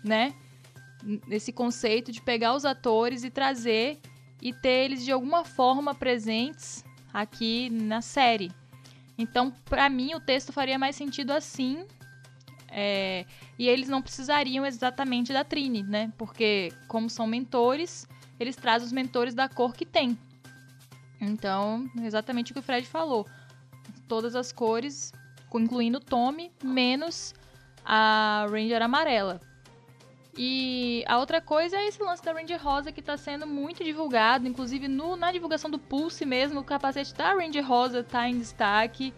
né? 0.05 0.35
Esse 1.31 1.53
conceito 1.53 2.13
de 2.13 2.21
pegar 2.21 2.55
os 2.55 2.65
atores 2.65 3.25
e 3.25 3.31
trazer 3.31 3.99
e 4.43 4.53
ter 4.53 4.85
eles 4.85 5.05
de 5.05 5.11
alguma 5.11 5.45
forma 5.45 5.95
presentes 5.95 6.85
aqui 7.13 7.71
na 7.71 8.01
série. 8.01 8.53
Então, 9.17 9.51
pra 9.65 9.89
mim, 9.89 10.15
o 10.15 10.21
texto 10.21 10.53
faria 10.53 10.79
mais 10.79 10.95
sentido 10.95 11.33
assim. 11.33 11.85
É, 12.71 13.25
e 13.59 13.69
eles 13.69 13.89
não 13.89 14.03
precisariam 14.03 14.65
exatamente 14.65 15.33
da 15.33 15.45
Trini, 15.45 15.83
né? 15.83 16.13
Porque, 16.17 16.73
como 16.87 17.09
são 17.09 17.27
mentores, 17.27 18.07
eles 18.39 18.57
trazem 18.57 18.87
os 18.87 18.93
mentores 18.93 19.35
da 19.35 19.49
cor 19.49 19.75
que 19.75 19.87
tem. 19.87 20.19
Então, 21.21 21.91
exatamente 22.03 22.53
o 22.53 22.55
que 22.55 22.61
o 22.61 22.63
Fred 22.63 22.87
falou. 22.87 23.27
Todas 24.07 24.37
as 24.37 24.53
cores, 24.53 25.13
incluindo 25.55 25.99
o 25.99 26.01
Tommy, 26.01 26.53
menos 26.63 27.35
a 27.85 28.47
Ranger 28.51 28.83
amarela. 28.83 29.41
E 30.41 31.03
a 31.09 31.19
outra 31.19 31.41
coisa 31.41 31.77
é 31.77 31.89
esse 31.89 32.01
lance 32.01 32.23
da 32.23 32.33
Ranger 32.33 32.63
Rosa 32.63 32.93
que 32.93 33.03
tá 33.03 33.17
sendo 33.17 33.45
muito 33.45 33.83
divulgado, 33.83 34.47
inclusive 34.47 34.87
no, 34.87 35.17
na 35.17 35.33
divulgação 35.33 35.69
do 35.69 35.81
Pulse 35.81 36.25
mesmo, 36.25 36.61
o 36.61 36.65
capacete 36.65 37.13
da 37.13 37.33
Ranger 37.33 37.67
Rosa 37.67 38.05
tá 38.05 38.29
em 38.29 38.39
destaque. 38.39 39.13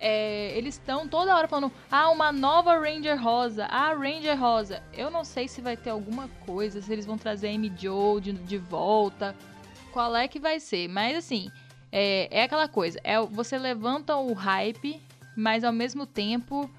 É, 0.00 0.56
eles 0.56 0.74
estão 0.74 1.08
toda 1.08 1.34
hora 1.34 1.48
falando, 1.48 1.72
ah, 1.90 2.10
uma 2.10 2.30
nova 2.30 2.78
Ranger 2.78 3.20
Rosa, 3.20 3.66
ah, 3.66 3.92
Ranger 3.94 4.38
Rosa. 4.38 4.82
Eu 4.92 5.10
não 5.10 5.24
sei 5.24 5.48
se 5.48 5.60
vai 5.60 5.76
ter 5.76 5.90
alguma 5.90 6.28
coisa, 6.46 6.80
se 6.80 6.92
eles 6.92 7.06
vão 7.06 7.18
trazer 7.18 7.48
a 7.48 7.50
Amy 7.50 7.72
Joe 7.76 8.20
de, 8.20 8.32
de 8.32 8.58
volta, 8.58 9.34
qual 9.92 10.14
é 10.14 10.28
que 10.28 10.38
vai 10.38 10.60
ser. 10.60 10.88
Mas 10.88 11.16
assim, 11.16 11.50
é, 11.90 12.28
é 12.30 12.42
aquela 12.42 12.68
coisa, 12.68 12.98
é, 13.02 13.20
você 13.20 13.58
levanta 13.58 14.16
o 14.16 14.32
hype, 14.32 15.00
mas 15.36 15.64
ao 15.64 15.72
mesmo 15.72 16.06
tempo 16.06 16.70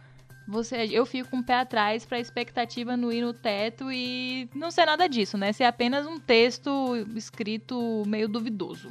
você, 0.49 0.87
eu 0.91 1.05
fico 1.05 1.29
com 1.29 1.37
o 1.37 1.43
pé 1.43 1.59
atrás 1.59 2.05
pra 2.05 2.19
expectativa 2.19 2.97
não 2.97 3.11
ir 3.11 3.21
no 3.21 3.33
teto 3.33 3.91
e 3.91 4.49
não 4.55 4.71
ser 4.71 4.85
nada 4.85 5.07
disso, 5.07 5.37
né? 5.37 5.53
Ser 5.53 5.65
apenas 5.65 6.07
um 6.07 6.19
texto 6.19 6.95
escrito 7.15 8.03
meio 8.07 8.27
duvidoso. 8.27 8.89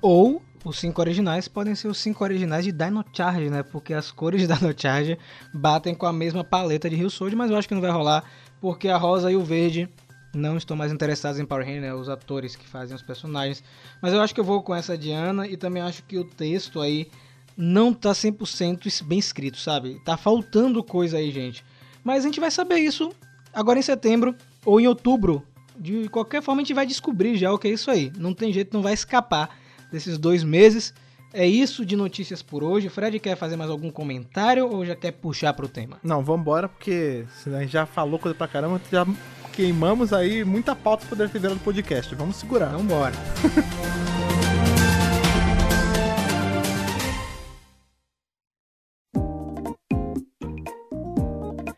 Ou 0.00 0.40
os 0.66 0.80
cinco 0.80 1.00
originais 1.00 1.46
podem 1.46 1.76
ser 1.76 1.86
os 1.86 1.96
cinco 1.96 2.24
originais 2.24 2.64
de 2.64 2.72
Dino 2.72 3.04
Charge, 3.12 3.48
né? 3.48 3.62
Porque 3.62 3.94
as 3.94 4.10
cores 4.10 4.40
de 4.46 4.52
Dino 4.52 4.74
Charge 4.76 5.16
batem 5.54 5.94
com 5.94 6.06
a 6.06 6.12
mesma 6.12 6.42
paleta 6.42 6.90
de 6.90 6.96
Rio 6.96 7.08
Soldier, 7.08 7.38
mas 7.38 7.52
eu 7.52 7.56
acho 7.56 7.68
que 7.68 7.74
não 7.74 7.80
vai 7.80 7.92
rolar, 7.92 8.24
porque 8.60 8.88
a 8.88 8.96
rosa 8.96 9.30
e 9.30 9.36
o 9.36 9.44
verde 9.44 9.88
não 10.34 10.56
estão 10.56 10.76
mais 10.76 10.92
interessados 10.92 11.38
em 11.38 11.46
Power 11.46 11.64
Rangers, 11.64 11.82
né? 11.82 11.94
Os 11.94 12.08
atores 12.08 12.56
que 12.56 12.66
fazem 12.66 12.96
os 12.96 13.02
personagens. 13.02 13.62
Mas 14.02 14.12
eu 14.12 14.20
acho 14.20 14.34
que 14.34 14.40
eu 14.40 14.44
vou 14.44 14.60
com 14.60 14.74
essa 14.74 14.98
Diana 14.98 15.46
e 15.46 15.56
também 15.56 15.80
acho 15.80 16.02
que 16.02 16.18
o 16.18 16.24
texto 16.24 16.80
aí 16.80 17.08
não 17.56 17.94
tá 17.94 18.10
100% 18.10 19.04
bem 19.04 19.20
escrito, 19.20 19.58
sabe? 19.58 20.00
Tá 20.04 20.16
faltando 20.16 20.82
coisa 20.82 21.18
aí, 21.18 21.30
gente. 21.30 21.64
Mas 22.02 22.24
a 22.24 22.26
gente 22.26 22.40
vai 22.40 22.50
saber 22.50 22.78
isso 22.78 23.12
agora 23.54 23.78
em 23.78 23.82
setembro 23.82 24.34
ou 24.64 24.80
em 24.80 24.88
outubro. 24.88 25.44
De 25.78 26.08
qualquer 26.08 26.42
forma, 26.42 26.60
a 26.60 26.64
gente 26.64 26.74
vai 26.74 26.86
descobrir 26.86 27.36
já 27.36 27.52
o 27.52 27.58
que 27.58 27.68
é 27.68 27.70
isso 27.70 27.88
aí. 27.88 28.10
Não 28.18 28.34
tem 28.34 28.52
jeito, 28.52 28.74
não 28.74 28.82
vai 28.82 28.92
escapar 28.92 29.64
desses 29.90 30.18
dois 30.18 30.42
meses. 30.42 30.92
É 31.32 31.46
isso 31.46 31.84
de 31.84 31.96
notícias 31.96 32.42
por 32.42 32.64
hoje. 32.64 32.88
Fred 32.88 33.18
quer 33.20 33.36
fazer 33.36 33.56
mais 33.56 33.70
algum 33.70 33.90
comentário 33.90 34.68
ou 34.68 34.86
já 34.86 34.96
quer 34.96 35.12
puxar 35.12 35.52
pro 35.52 35.68
tema? 35.68 35.98
Não, 36.02 36.22
vambora, 36.22 36.68
porque 36.68 37.24
a 37.46 37.60
gente 37.60 37.72
já 37.72 37.84
falou 37.84 38.18
coisa 38.18 38.34
pra 38.34 38.48
caramba, 38.48 38.80
já 38.90 39.06
queimamos 39.52 40.12
aí 40.12 40.44
muita 40.44 40.74
pauta 40.74 41.04
pra 41.06 41.16
poder 41.16 41.28
fazer 41.28 41.48
do 41.48 41.56
podcast. 41.56 42.14
Vamos 42.14 42.36
segurar. 42.36 42.68
Então 42.78 42.86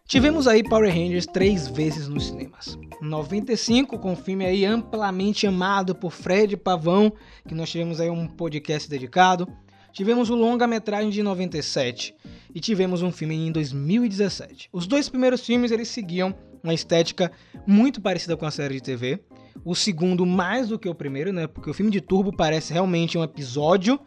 Tivemos 0.08 0.48
aí 0.48 0.62
Power 0.62 0.90
Rangers 0.90 1.26
três 1.26 1.68
vezes 1.68 2.08
nos 2.08 2.28
cinemas. 2.28 2.78
Em 3.02 3.06
95, 3.06 3.98
com 3.98 4.12
um 4.12 4.16
filme 4.16 4.46
aí 4.46 4.64
amplamente 4.64 5.46
amado 5.46 5.94
por 5.94 6.10
Fred 6.10 6.56
Pavão, 6.56 7.12
que 7.46 7.54
nós 7.54 7.68
tivemos 7.68 8.00
aí 8.00 8.08
um 8.08 8.26
podcast 8.26 8.88
dedicado. 8.88 9.46
Tivemos 9.92 10.30
o 10.30 10.34
longa-metragem 10.34 11.10
de 11.10 11.22
97 11.22 12.14
e 12.54 12.58
tivemos 12.58 13.02
um 13.02 13.12
filme 13.12 13.34
em 13.34 13.52
2017. 13.52 14.70
Os 14.72 14.86
dois 14.86 15.10
primeiros 15.10 15.44
filmes 15.44 15.70
eles 15.70 15.88
seguiam 15.88 16.34
uma 16.64 16.72
estética 16.72 17.30
muito 17.66 18.00
parecida 18.00 18.34
com 18.34 18.46
a 18.46 18.50
série 18.50 18.76
de 18.76 18.82
TV. 18.82 19.20
O 19.62 19.74
segundo 19.74 20.24
mais 20.24 20.68
do 20.68 20.78
que 20.78 20.88
o 20.88 20.94
primeiro, 20.94 21.34
né? 21.34 21.46
Porque 21.46 21.68
o 21.68 21.74
filme 21.74 21.92
de 21.92 22.00
Turbo 22.00 22.34
parece 22.34 22.72
realmente 22.72 23.18
um 23.18 23.22
episódio, 23.22 24.00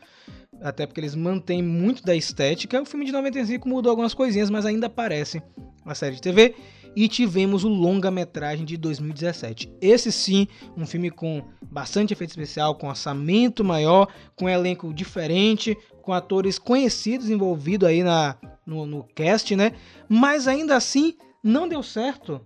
até 0.61 0.85
porque 0.85 0.99
eles 0.99 1.15
mantêm 1.15 1.61
muito 1.61 2.03
da 2.03 2.15
estética. 2.15 2.81
O 2.81 2.85
filme 2.85 3.05
de 3.05 3.11
95 3.11 3.67
mudou 3.67 3.89
algumas 3.89 4.13
coisinhas, 4.13 4.49
mas 4.49 4.65
ainda 4.65 4.89
parece 4.89 5.41
a 5.85 5.95
série 5.95 6.15
de 6.15 6.21
TV. 6.21 6.55
E 6.95 7.07
tivemos 7.07 7.63
o 7.63 7.69
longa-metragem 7.69 8.65
de 8.65 8.77
2017. 8.77 9.73
Esse 9.81 10.11
sim, 10.11 10.47
um 10.77 10.85
filme 10.85 11.09
com 11.09 11.43
bastante 11.61 12.13
efeito 12.13 12.31
especial, 12.31 12.75
com 12.75 12.89
orçamento 12.89 13.63
maior, 13.63 14.07
com 14.35 14.49
elenco 14.49 14.93
diferente, 14.93 15.77
com 16.01 16.11
atores 16.11 16.59
conhecidos 16.59 17.29
envolvidos 17.29 17.87
aí 17.87 18.03
na, 18.03 18.35
no, 18.65 18.85
no 18.85 19.03
cast, 19.03 19.55
né? 19.55 19.71
Mas 20.07 20.47
ainda 20.47 20.75
assim, 20.75 21.15
não 21.41 21.67
deu 21.67 21.81
certo. 21.81 22.41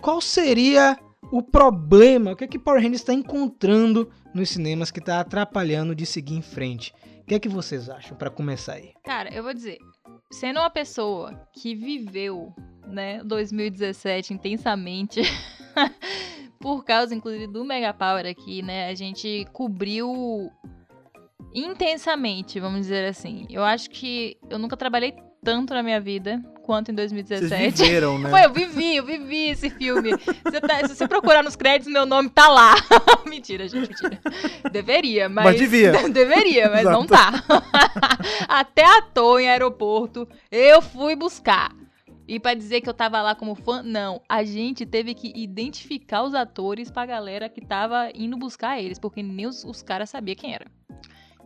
Qual 0.00 0.20
seria 0.20 0.96
o 1.32 1.42
problema? 1.42 2.32
O 2.32 2.36
que 2.36 2.44
é 2.44 2.48
que 2.48 2.58
Power 2.58 2.80
Rangers 2.80 3.00
está 3.00 3.12
encontrando 3.12 4.08
nos 4.32 4.50
cinemas 4.50 4.92
que 4.92 5.00
está 5.00 5.18
atrapalhando 5.18 5.94
de 5.94 6.06
seguir 6.06 6.34
em 6.34 6.42
frente? 6.42 6.94
O 7.26 7.28
que 7.28 7.34
é 7.34 7.40
que 7.40 7.48
vocês 7.48 7.90
acham 7.90 8.16
para 8.16 8.30
começar 8.30 8.74
aí? 8.74 8.92
Cara, 9.02 9.34
eu 9.34 9.42
vou 9.42 9.52
dizer, 9.52 9.78
sendo 10.30 10.60
uma 10.60 10.70
pessoa 10.70 11.34
que 11.52 11.74
viveu, 11.74 12.54
né, 12.86 13.20
2017 13.24 14.32
intensamente, 14.32 15.22
por 16.60 16.84
causa, 16.84 17.16
inclusive, 17.16 17.48
do 17.48 17.64
Mega 17.64 17.92
Power 17.92 18.24
aqui, 18.26 18.62
né? 18.62 18.88
A 18.88 18.94
gente 18.94 19.44
cobriu 19.52 20.52
intensamente, 21.52 22.60
vamos 22.60 22.82
dizer 22.82 23.08
assim. 23.08 23.44
Eu 23.50 23.64
acho 23.64 23.90
que 23.90 24.38
eu 24.48 24.56
nunca 24.56 24.76
trabalhei 24.76 25.12
tanto 25.42 25.74
na 25.74 25.82
minha 25.82 26.00
vida 26.00 26.40
quanto 26.66 26.90
em 26.90 26.94
2017. 26.94 27.48
Vocês 27.48 27.78
viveram, 27.88 28.18
né? 28.18 28.28
Foi, 28.28 28.44
eu 28.44 28.52
vivi, 28.52 28.96
eu 28.96 29.04
vivi 29.06 29.50
esse 29.50 29.70
filme. 29.70 30.10
Você 30.10 30.60
tá- 30.60 30.80
se 30.88 30.96
você 30.96 31.06
procurar 31.06 31.44
nos 31.44 31.54
créditos, 31.54 31.92
meu 31.92 32.04
nome 32.04 32.28
tá 32.28 32.48
lá. 32.48 32.74
mentira, 33.24 33.68
gente, 33.68 33.88
mentira. 33.88 34.20
Deveria, 34.72 35.28
mas. 35.28 35.44
Mas 35.44 35.56
devia. 35.58 35.92
Deveria, 36.10 36.68
mas 36.68 36.82
não 36.84 37.06
tá. 37.06 37.32
Até 38.48 38.84
ator 38.84 39.40
em 39.40 39.48
aeroporto, 39.48 40.28
eu 40.50 40.82
fui 40.82 41.14
buscar. 41.14 41.72
E 42.28 42.40
pra 42.40 42.54
dizer 42.54 42.80
que 42.80 42.88
eu 42.88 42.94
tava 42.94 43.22
lá 43.22 43.36
como 43.36 43.54
fã, 43.54 43.84
não. 43.84 44.20
A 44.28 44.42
gente 44.42 44.84
teve 44.84 45.14
que 45.14 45.32
identificar 45.36 46.24
os 46.24 46.34
atores 46.34 46.90
pra 46.90 47.06
galera 47.06 47.48
que 47.48 47.60
tava 47.64 48.10
indo 48.12 48.36
buscar 48.36 48.80
eles, 48.82 48.98
porque 48.98 49.22
nem 49.22 49.46
os, 49.46 49.62
os 49.62 49.80
caras 49.80 50.10
sabiam 50.10 50.34
quem 50.34 50.52
era. 50.52 50.66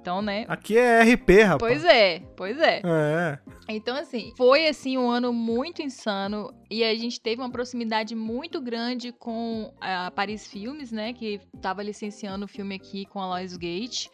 Então, 0.00 0.22
né? 0.22 0.46
Aqui 0.48 0.78
é 0.78 1.02
RP, 1.02 1.42
rapaz. 1.42 1.58
Pois 1.58 1.84
é, 1.84 2.20
pois 2.34 2.58
é. 2.58 2.80
É. 2.82 3.38
Então, 3.68 3.94
assim, 3.94 4.32
foi 4.34 4.66
assim 4.66 4.96
um 4.96 5.10
ano 5.10 5.30
muito 5.30 5.82
insano 5.82 6.52
e 6.70 6.82
a 6.82 6.94
gente 6.94 7.20
teve 7.20 7.42
uma 7.42 7.50
proximidade 7.50 8.14
muito 8.14 8.62
grande 8.62 9.12
com 9.12 9.72
a 9.78 10.10
Paris 10.10 10.46
Filmes, 10.46 10.90
né? 10.90 11.12
Que 11.12 11.38
tava 11.60 11.82
licenciando 11.82 12.46
o 12.46 12.48
filme 12.48 12.74
aqui 12.74 13.04
com 13.04 13.20
a 13.20 13.26
Lois 13.26 13.56
Gate. 13.58 14.08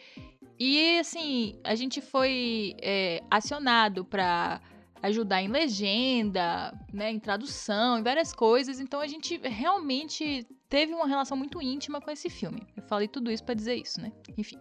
E, 0.59 0.99
assim, 0.99 1.55
a 1.63 1.77
gente 1.77 2.01
foi 2.01 2.75
é, 2.83 3.23
acionado 3.31 4.05
pra 4.05 4.61
ajudar 5.03 5.41
em 5.41 5.49
legenda, 5.49 6.75
né? 6.93 7.13
Em 7.13 7.21
tradução, 7.21 7.99
em 7.99 8.03
várias 8.03 8.33
coisas. 8.33 8.81
Então, 8.81 9.01
a 9.01 9.07
gente 9.07 9.39
realmente 9.45 10.45
teve 10.69 10.93
uma 10.93 11.07
relação 11.07 11.37
muito 11.37 11.63
íntima 11.63 12.01
com 12.01 12.11
esse 12.11 12.29
filme. 12.29 12.67
Eu 12.77 12.83
falei 12.83 13.07
tudo 13.07 13.31
isso 13.31 13.45
pra 13.45 13.55
dizer 13.55 13.77
isso, 13.77 14.01
né? 14.01 14.11
Enfim. 14.37 14.59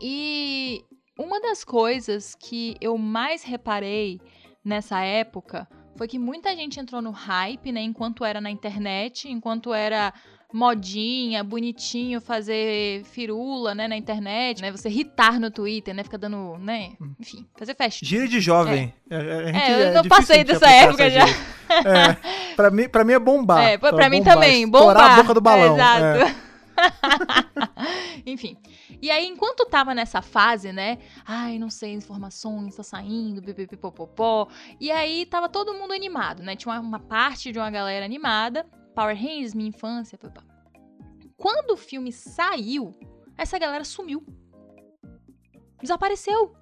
E 0.00 0.84
uma 1.18 1.40
das 1.40 1.64
coisas 1.64 2.34
que 2.34 2.76
eu 2.80 2.96
mais 2.98 3.42
reparei 3.42 4.20
nessa 4.64 5.00
época 5.00 5.68
foi 5.96 6.08
que 6.08 6.18
muita 6.18 6.54
gente 6.56 6.80
entrou 6.80 7.02
no 7.02 7.10
hype, 7.10 7.70
né? 7.72 7.82
Enquanto 7.82 8.24
era 8.24 8.40
na 8.40 8.50
internet, 8.50 9.28
enquanto 9.30 9.74
era 9.74 10.12
modinha, 10.54 11.42
bonitinho 11.42 12.20
fazer 12.20 13.04
firula, 13.04 13.74
né, 13.74 13.88
na 13.88 13.96
internet, 13.96 14.60
né? 14.60 14.70
Você 14.70 14.88
irritar 14.90 15.40
no 15.40 15.50
Twitter, 15.50 15.94
né? 15.94 16.02
Ficar 16.04 16.18
dando, 16.18 16.58
né? 16.58 16.92
Enfim, 17.18 17.46
fazer 17.56 17.74
festa. 17.74 18.04
Gíria 18.04 18.28
de 18.28 18.38
jovem. 18.40 18.92
É, 19.08 19.16
a 19.16 19.46
gente- 19.46 19.56
É, 19.58 19.72
eu 19.72 19.78
é 19.88 19.92
não 19.94 20.04
passei 20.04 20.44
dessa 20.44 20.70
época 20.70 21.08
já. 21.10 21.24
É, 21.26 22.54
pra, 22.54 22.70
mim, 22.70 22.86
pra 22.88 23.02
mim 23.02 23.14
é 23.14 23.18
bombar. 23.18 23.62
É, 23.62 23.78
pra, 23.78 23.92
Pra 23.94 24.10
mim 24.10 24.18
bombar, 24.18 24.34
também, 24.34 24.64
estourar 24.64 24.94
bombar. 24.94 25.12
a 25.12 25.22
boca 25.22 25.34
do 25.34 25.40
balão. 25.40 25.74
É, 25.78 26.16
exato. 26.20 26.36
é. 26.36 26.52
Enfim. 28.26 28.56
E 29.00 29.10
aí, 29.10 29.26
enquanto 29.26 29.66
tava 29.66 29.94
nessa 29.94 30.20
fase, 30.20 30.72
né? 30.72 30.98
Ai, 31.24 31.58
não 31.58 31.70
sei, 31.70 31.92
informações, 31.92 32.76
tá 32.76 32.82
saindo, 32.82 33.42
pipipipopopó. 33.42 34.48
E 34.80 34.90
aí, 34.90 35.26
tava 35.26 35.48
todo 35.48 35.74
mundo 35.74 35.92
animado, 35.92 36.42
né? 36.42 36.56
Tinha 36.56 36.74
uma, 36.74 36.80
uma 36.80 37.00
parte 37.00 37.52
de 37.52 37.58
uma 37.58 37.70
galera 37.70 38.04
animada. 38.04 38.64
Power 38.94 39.16
Rangers, 39.16 39.54
minha 39.54 39.68
infância, 39.68 40.18
papá. 40.18 40.42
Quando 41.36 41.72
o 41.72 41.76
filme 41.76 42.12
saiu, 42.12 42.94
essa 43.36 43.58
galera 43.58 43.84
sumiu. 43.84 44.24
Desapareceu. 45.80 46.54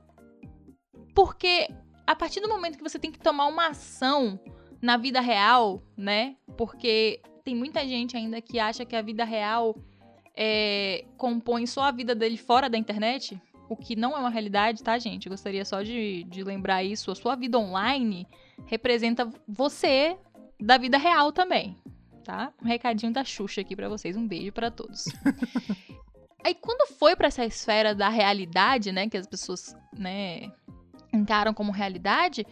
Porque 1.15 1.69
a 2.07 2.17
partir 2.17 2.41
do 2.41 2.49
momento 2.49 2.77
que 2.77 2.83
você 2.83 2.99
tem 2.99 3.13
que 3.13 3.19
tomar 3.19 3.47
uma 3.47 3.69
ação 3.69 4.41
na 4.81 4.97
vida 4.97 5.21
real, 5.21 5.83
né? 5.97 6.37
Porque 6.57 7.21
tem 7.45 7.55
muita 7.55 7.87
gente 7.87 8.17
ainda 8.17 8.41
que 8.41 8.59
acha 8.59 8.85
que 8.85 8.97
a 8.97 9.03
vida 9.03 9.25
real 9.25 9.77
é, 10.43 11.05
compõe 11.19 11.67
só 11.67 11.83
a 11.83 11.91
vida 11.91 12.15
dele 12.15 12.39
fora 12.39 12.71
da 12.71 12.79
internet, 12.79 13.39
o 13.69 13.77
que 13.77 13.95
não 13.95 14.17
é 14.17 14.21
uma 14.21 14.31
realidade, 14.31 14.83
tá, 14.83 14.99
gente? 14.99 15.27
Eu 15.27 15.31
gostaria 15.31 15.67
só 15.67 15.83
de, 15.83 16.25
de 16.25 16.43
lembrar 16.43 16.83
isso. 16.83 17.11
A 17.11 17.15
sua 17.15 17.37
vida 17.37 17.59
online 17.59 18.27
representa 18.65 19.31
você 19.47 20.17
da 20.59 20.79
vida 20.79 20.97
real 20.97 21.31
também, 21.31 21.77
tá? 22.25 22.55
Um 22.63 22.67
recadinho 22.67 23.13
da 23.13 23.23
Xuxa 23.23 23.61
aqui 23.61 23.77
pra 23.77 23.87
vocês. 23.87 24.17
Um 24.17 24.27
beijo 24.27 24.51
pra 24.51 24.71
todos. 24.71 25.05
Aí 26.43 26.55
quando 26.55 26.91
foi 26.95 27.15
pra 27.15 27.29
essa 27.29 27.45
esfera 27.45 27.95
da 27.95 28.09
realidade, 28.09 28.93
né, 28.93 29.11
que 29.11 29.19
as 29.19 29.27
pessoas, 29.27 29.77
né, 29.93 30.51
encaram 31.13 31.53
como 31.53 31.71
realidade, 31.71 32.47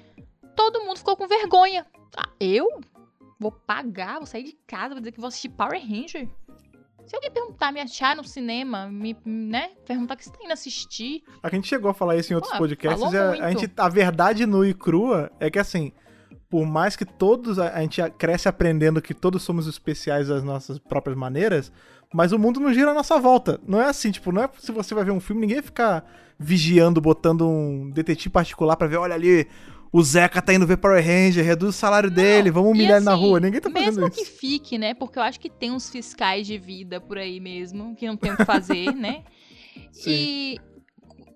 todo 0.55 0.85
mundo 0.85 0.99
ficou 0.99 1.17
com 1.17 1.27
vergonha. 1.27 1.87
Ah, 2.15 2.29
eu 2.39 2.69
vou 3.41 3.51
pagar, 3.51 4.19
vou 4.19 4.27
sair 4.27 4.43
de 4.43 4.53
casa, 4.67 4.91
vou 4.91 5.01
dizer 5.01 5.13
que 5.13 5.21
vou 5.21 5.29
assistir 5.29 5.49
Power 5.49 5.81
Ranger. 5.81 6.29
Se 7.09 7.17
alguém 7.17 7.31
perguntar, 7.31 7.73
me 7.73 7.81
achar 7.81 8.15
no 8.15 8.23
cinema, 8.23 8.87
me, 8.87 9.17
né, 9.25 9.71
perguntar 9.87 10.13
o 10.13 10.17
que 10.17 10.25
você 10.25 10.31
tá 10.31 10.39
indo 10.43 10.53
assistir, 10.53 11.23
A 11.43 11.49
gente 11.49 11.67
chegou 11.67 11.91
a 11.91 11.95
falar 11.95 12.17
isso 12.17 12.33
em 12.33 12.37
outros 12.37 12.53
Pô, 12.53 12.59
podcasts. 12.59 13.13
e 13.13 13.17
a, 13.17 13.31
a 13.47 13.51
gente, 13.51 13.73
a 13.77 13.89
verdade 13.89 14.45
nua 14.45 14.69
e 14.69 14.75
crua 14.75 15.31
é 15.41 15.51
que 15.51 15.59
assim, 15.59 15.91
por 16.51 16.67
mais 16.67 16.97
que 16.97 17.07
todos 17.07 17.59
a, 17.59 17.81
gente 17.81 18.03
cresce 18.19 18.47
aprendendo 18.47 19.01
que 19.01 19.15
todos 19.15 19.43
somos 19.43 19.67
especiais 19.67 20.29
das 20.29 20.45
nossas 20.45 20.79
próprias 20.79 21.17
maneiras, 21.17 21.73
mas 22.13 22.33
o 22.33 22.39
mundo 22.39 22.61
não 22.61 22.73
gira 22.73 22.91
à 22.91 22.95
nossa 22.95 23.19
volta. 23.19 23.59
Não 23.67 23.81
é 23.81 23.87
assim, 23.87 24.11
tipo, 24.11 24.31
não 24.31 24.43
é 24.43 24.51
se 24.59 24.71
você 24.71 24.95
vai 24.95 25.05
ver 25.05 25.11
um 25.11 25.21
filme, 25.21 25.41
ninguém 25.41 25.63
fica 25.63 26.05
vigiando, 26.39 27.01
botando 27.01 27.49
um 27.49 27.91
detetive 27.91 28.31
particular 28.31 28.77
pra 28.77 28.87
ver, 28.87 28.99
olha 28.99 29.15
ali, 29.15 29.49
o 29.93 30.03
Zeca 30.03 30.43
tá 30.43 30.53
indo 30.53 30.67
ver 30.67 30.77
Power 30.77 31.05
Ranger, 31.05 31.45
reduz 31.45 31.75
o 31.75 31.79
salário 31.79 32.11
dele, 32.11 32.51
vamos 32.51 32.71
humilhar 32.71 32.93
E 32.93 32.97
ele 32.97 33.05
na 33.05 33.15
assim, 33.15 33.23
rua. 33.23 33.41
Ninguém 33.41 33.61
tá 33.61 33.71
fazendo 33.71 33.87
mesmo 33.87 34.09
isso. 34.09 34.17
que 34.19 34.25
fique, 34.25 34.79
né, 34.79 34.95
porque 34.95 35.19
eu 35.19 35.23
acho 35.23 35.41
que 35.41 35.49
tem 35.49 35.71
uns 35.71 35.89
fiscais 35.91 36.47
de 36.47 36.59
vida 36.59 37.01
por 37.01 37.19
aí 37.19 37.41
mesmo, 37.41 37.95
que 37.97 38.07
não 38.07 38.17
tem 38.17 38.33
o 38.33 38.37
que 38.37 38.45
fazer, 38.45 38.93
né, 38.95 39.25
Sim. 39.93 40.11
E, 40.11 40.59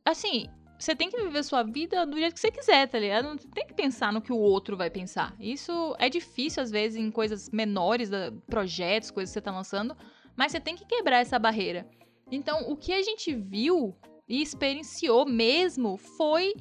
assim, 0.04 0.46
você 0.78 0.96
tem 0.96 1.08
que 1.08 1.16
viver 1.22 1.42
sua 1.44 1.62
vida 1.62 2.04
do 2.04 2.16
jeito 2.16 2.34
que 2.34 2.40
você 2.40 2.50
quiser, 2.50 2.88
tá 2.88 2.98
ligado? 2.98 3.24
Não 3.28 3.36
tem 3.36 3.66
que 3.66 3.74
pensar 3.74 4.12
no 4.12 4.20
que 4.20 4.32
o 4.32 4.38
outro 4.38 4.76
vai 4.76 4.90
pensar. 4.90 5.34
Isso 5.38 5.94
é 5.98 6.08
difícil, 6.08 6.62
às 6.62 6.70
vezes, 6.70 6.98
em 6.98 7.10
coisas 7.10 7.48
menores, 7.50 8.10
projetos, 8.46 9.10
coisas 9.10 9.30
que 9.30 9.34
você 9.34 9.40
tá 9.40 9.52
lançando, 9.52 9.96
mas 10.36 10.52
você 10.52 10.60
tem 10.60 10.74
que 10.74 10.84
quebrar 10.84 11.20
essa 11.20 11.38
barreira. 11.38 11.86
Então, 12.30 12.70
o 12.70 12.76
que 12.76 12.92
a 12.92 13.02
gente 13.02 13.34
viu 13.34 13.94
e 14.28 14.42
experienciou 14.42 15.26
mesmo 15.26 15.96
foi 15.96 16.54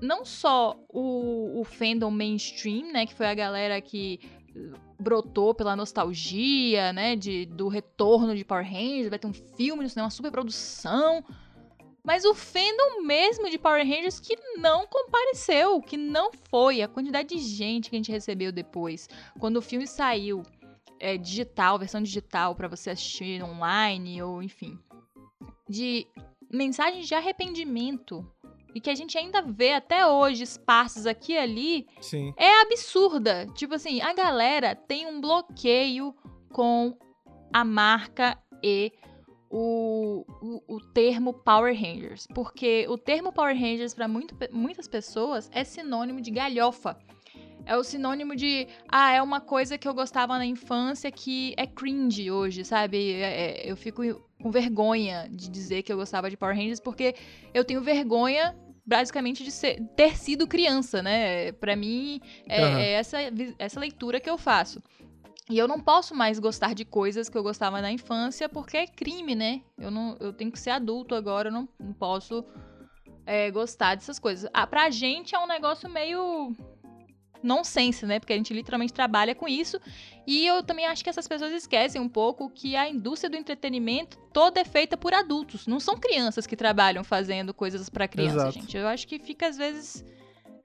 não 0.00 0.24
só 0.24 0.76
o, 0.88 1.60
o 1.60 1.64
fandom 1.64 2.10
mainstream, 2.10 2.92
né, 2.92 3.06
que 3.06 3.14
foi 3.14 3.26
a 3.26 3.34
galera 3.34 3.80
que 3.80 4.20
uh, 4.54 4.74
brotou 5.00 5.54
pela 5.54 5.76
nostalgia, 5.76 6.92
né, 6.92 7.16
de, 7.16 7.46
do 7.46 7.68
retorno 7.68 8.34
de 8.34 8.44
Power 8.44 8.64
Rangers, 8.64 9.08
vai 9.08 9.18
ter 9.18 9.26
um 9.26 9.32
filme 9.32 9.82
no 9.82 9.88
cinema, 9.88 10.06
uma 10.06 10.10
super 10.10 10.30
produção, 10.30 11.24
mas 12.04 12.24
o 12.24 12.34
fandom 12.34 13.02
mesmo 13.02 13.50
de 13.50 13.58
Power 13.58 13.84
Rangers 13.84 14.20
que 14.20 14.36
não 14.58 14.86
compareceu, 14.86 15.80
que 15.80 15.96
não 15.96 16.30
foi, 16.50 16.80
a 16.80 16.88
quantidade 16.88 17.28
de 17.28 17.38
gente 17.38 17.90
que 17.90 17.96
a 17.96 17.98
gente 17.98 18.12
recebeu 18.12 18.52
depois, 18.52 19.08
quando 19.40 19.56
o 19.56 19.62
filme 19.62 19.86
saiu, 19.86 20.42
é, 21.00 21.16
digital, 21.16 21.78
versão 21.78 22.00
digital 22.02 22.54
pra 22.54 22.68
você 22.68 22.90
assistir 22.90 23.42
online 23.42 24.22
ou 24.22 24.42
enfim, 24.42 24.78
de 25.68 26.06
mensagens 26.50 27.06
de 27.06 27.14
arrependimento 27.14 28.24
e 28.76 28.80
que 28.80 28.90
a 28.90 28.94
gente 28.94 29.16
ainda 29.16 29.40
vê 29.40 29.72
até 29.72 30.06
hoje 30.06 30.42
espaços 30.42 31.06
aqui 31.06 31.32
e 31.32 31.38
ali 31.38 31.86
Sim. 31.98 32.34
é 32.36 32.60
absurda. 32.60 33.46
Tipo 33.54 33.72
assim, 33.72 34.02
a 34.02 34.12
galera 34.12 34.74
tem 34.74 35.06
um 35.06 35.18
bloqueio 35.18 36.14
com 36.52 36.94
a 37.50 37.64
marca 37.64 38.36
e 38.62 38.92
o, 39.48 40.26
o, 40.42 40.76
o 40.76 40.80
termo 40.92 41.32
Power 41.32 41.74
Rangers. 41.74 42.26
Porque 42.34 42.84
o 42.90 42.98
termo 42.98 43.32
Power 43.32 43.58
Rangers, 43.58 43.94
pra 43.94 44.06
muito, 44.06 44.36
muitas 44.52 44.86
pessoas, 44.86 45.48
é 45.54 45.64
sinônimo 45.64 46.20
de 46.20 46.30
galhofa. 46.30 46.98
É 47.64 47.74
o 47.78 47.82
sinônimo 47.82 48.36
de, 48.36 48.68
ah, 48.90 49.10
é 49.10 49.22
uma 49.22 49.40
coisa 49.40 49.78
que 49.78 49.88
eu 49.88 49.94
gostava 49.94 50.36
na 50.36 50.44
infância 50.44 51.10
que 51.10 51.54
é 51.56 51.66
cringe 51.66 52.30
hoje, 52.30 52.62
sabe? 52.62 53.12
É- 53.14 53.62
é- 53.66 53.72
eu 53.72 53.74
fico 53.74 54.02
com 54.42 54.50
vergonha 54.50 55.28
de 55.30 55.48
dizer 55.48 55.82
que 55.82 55.90
eu 55.90 55.96
gostava 55.96 56.28
de 56.28 56.36
Power 56.36 56.54
Rangers 56.54 56.78
porque 56.78 57.14
eu 57.54 57.64
tenho 57.64 57.80
vergonha, 57.80 58.54
basicamente, 58.86 59.42
de 59.42 59.50
ser- 59.50 59.82
ter 59.96 60.16
sido 60.16 60.46
criança, 60.46 61.02
né? 61.02 61.52
Pra 61.52 61.74
mim, 61.74 62.20
é, 62.46 62.62
Aham. 62.62 62.78
é 62.78 62.90
essa, 62.92 63.18
essa 63.58 63.80
leitura 63.80 64.20
que 64.20 64.30
eu 64.30 64.38
faço. 64.38 64.82
E 65.48 65.58
eu 65.58 65.68
não 65.68 65.80
posso 65.80 66.14
mais 66.14 66.38
gostar 66.38 66.74
de 66.74 66.84
coisas 66.84 67.28
que 67.28 67.36
eu 67.38 67.42
gostava 67.42 67.80
na 67.80 67.90
infância 67.92 68.48
porque 68.48 68.76
é 68.76 68.86
crime, 68.86 69.34
né? 69.34 69.62
Eu, 69.78 69.90
não, 69.90 70.16
eu 70.18 70.32
tenho 70.32 70.50
que 70.50 70.58
ser 70.58 70.70
adulto 70.70 71.14
agora, 71.14 71.48
eu 71.48 71.52
não, 71.52 71.68
não 71.78 71.92
posso 71.92 72.44
é, 73.24 73.50
gostar 73.50 73.94
dessas 73.94 74.18
coisas. 74.18 74.50
Ah, 74.52 74.66
pra 74.66 74.90
gente 74.90 75.34
é 75.34 75.38
um 75.38 75.46
negócio 75.46 75.88
meio 75.88 76.52
nonsense, 77.46 78.04
né? 78.04 78.18
Porque 78.18 78.32
a 78.32 78.36
gente 78.36 78.52
literalmente 78.52 78.92
trabalha 78.92 79.34
com 79.34 79.46
isso. 79.48 79.80
E 80.26 80.46
eu 80.46 80.62
também 80.62 80.86
acho 80.86 81.04
que 81.04 81.08
essas 81.10 81.28
pessoas 81.28 81.52
esquecem 81.52 82.00
um 82.00 82.08
pouco 82.08 82.50
que 82.50 82.74
a 82.76 82.88
indústria 82.88 83.30
do 83.30 83.36
entretenimento 83.36 84.18
toda 84.32 84.60
é 84.60 84.64
feita 84.64 84.96
por 84.96 85.14
adultos. 85.14 85.66
Não 85.66 85.78
são 85.80 85.96
crianças 85.96 86.46
que 86.46 86.56
trabalham 86.56 87.04
fazendo 87.04 87.54
coisas 87.54 87.88
pra 87.88 88.08
criança, 88.08 88.36
Exato. 88.36 88.52
gente. 88.52 88.76
Eu 88.76 88.88
acho 88.88 89.06
que 89.06 89.18
fica 89.18 89.46
às 89.46 89.56
vezes 89.56 90.04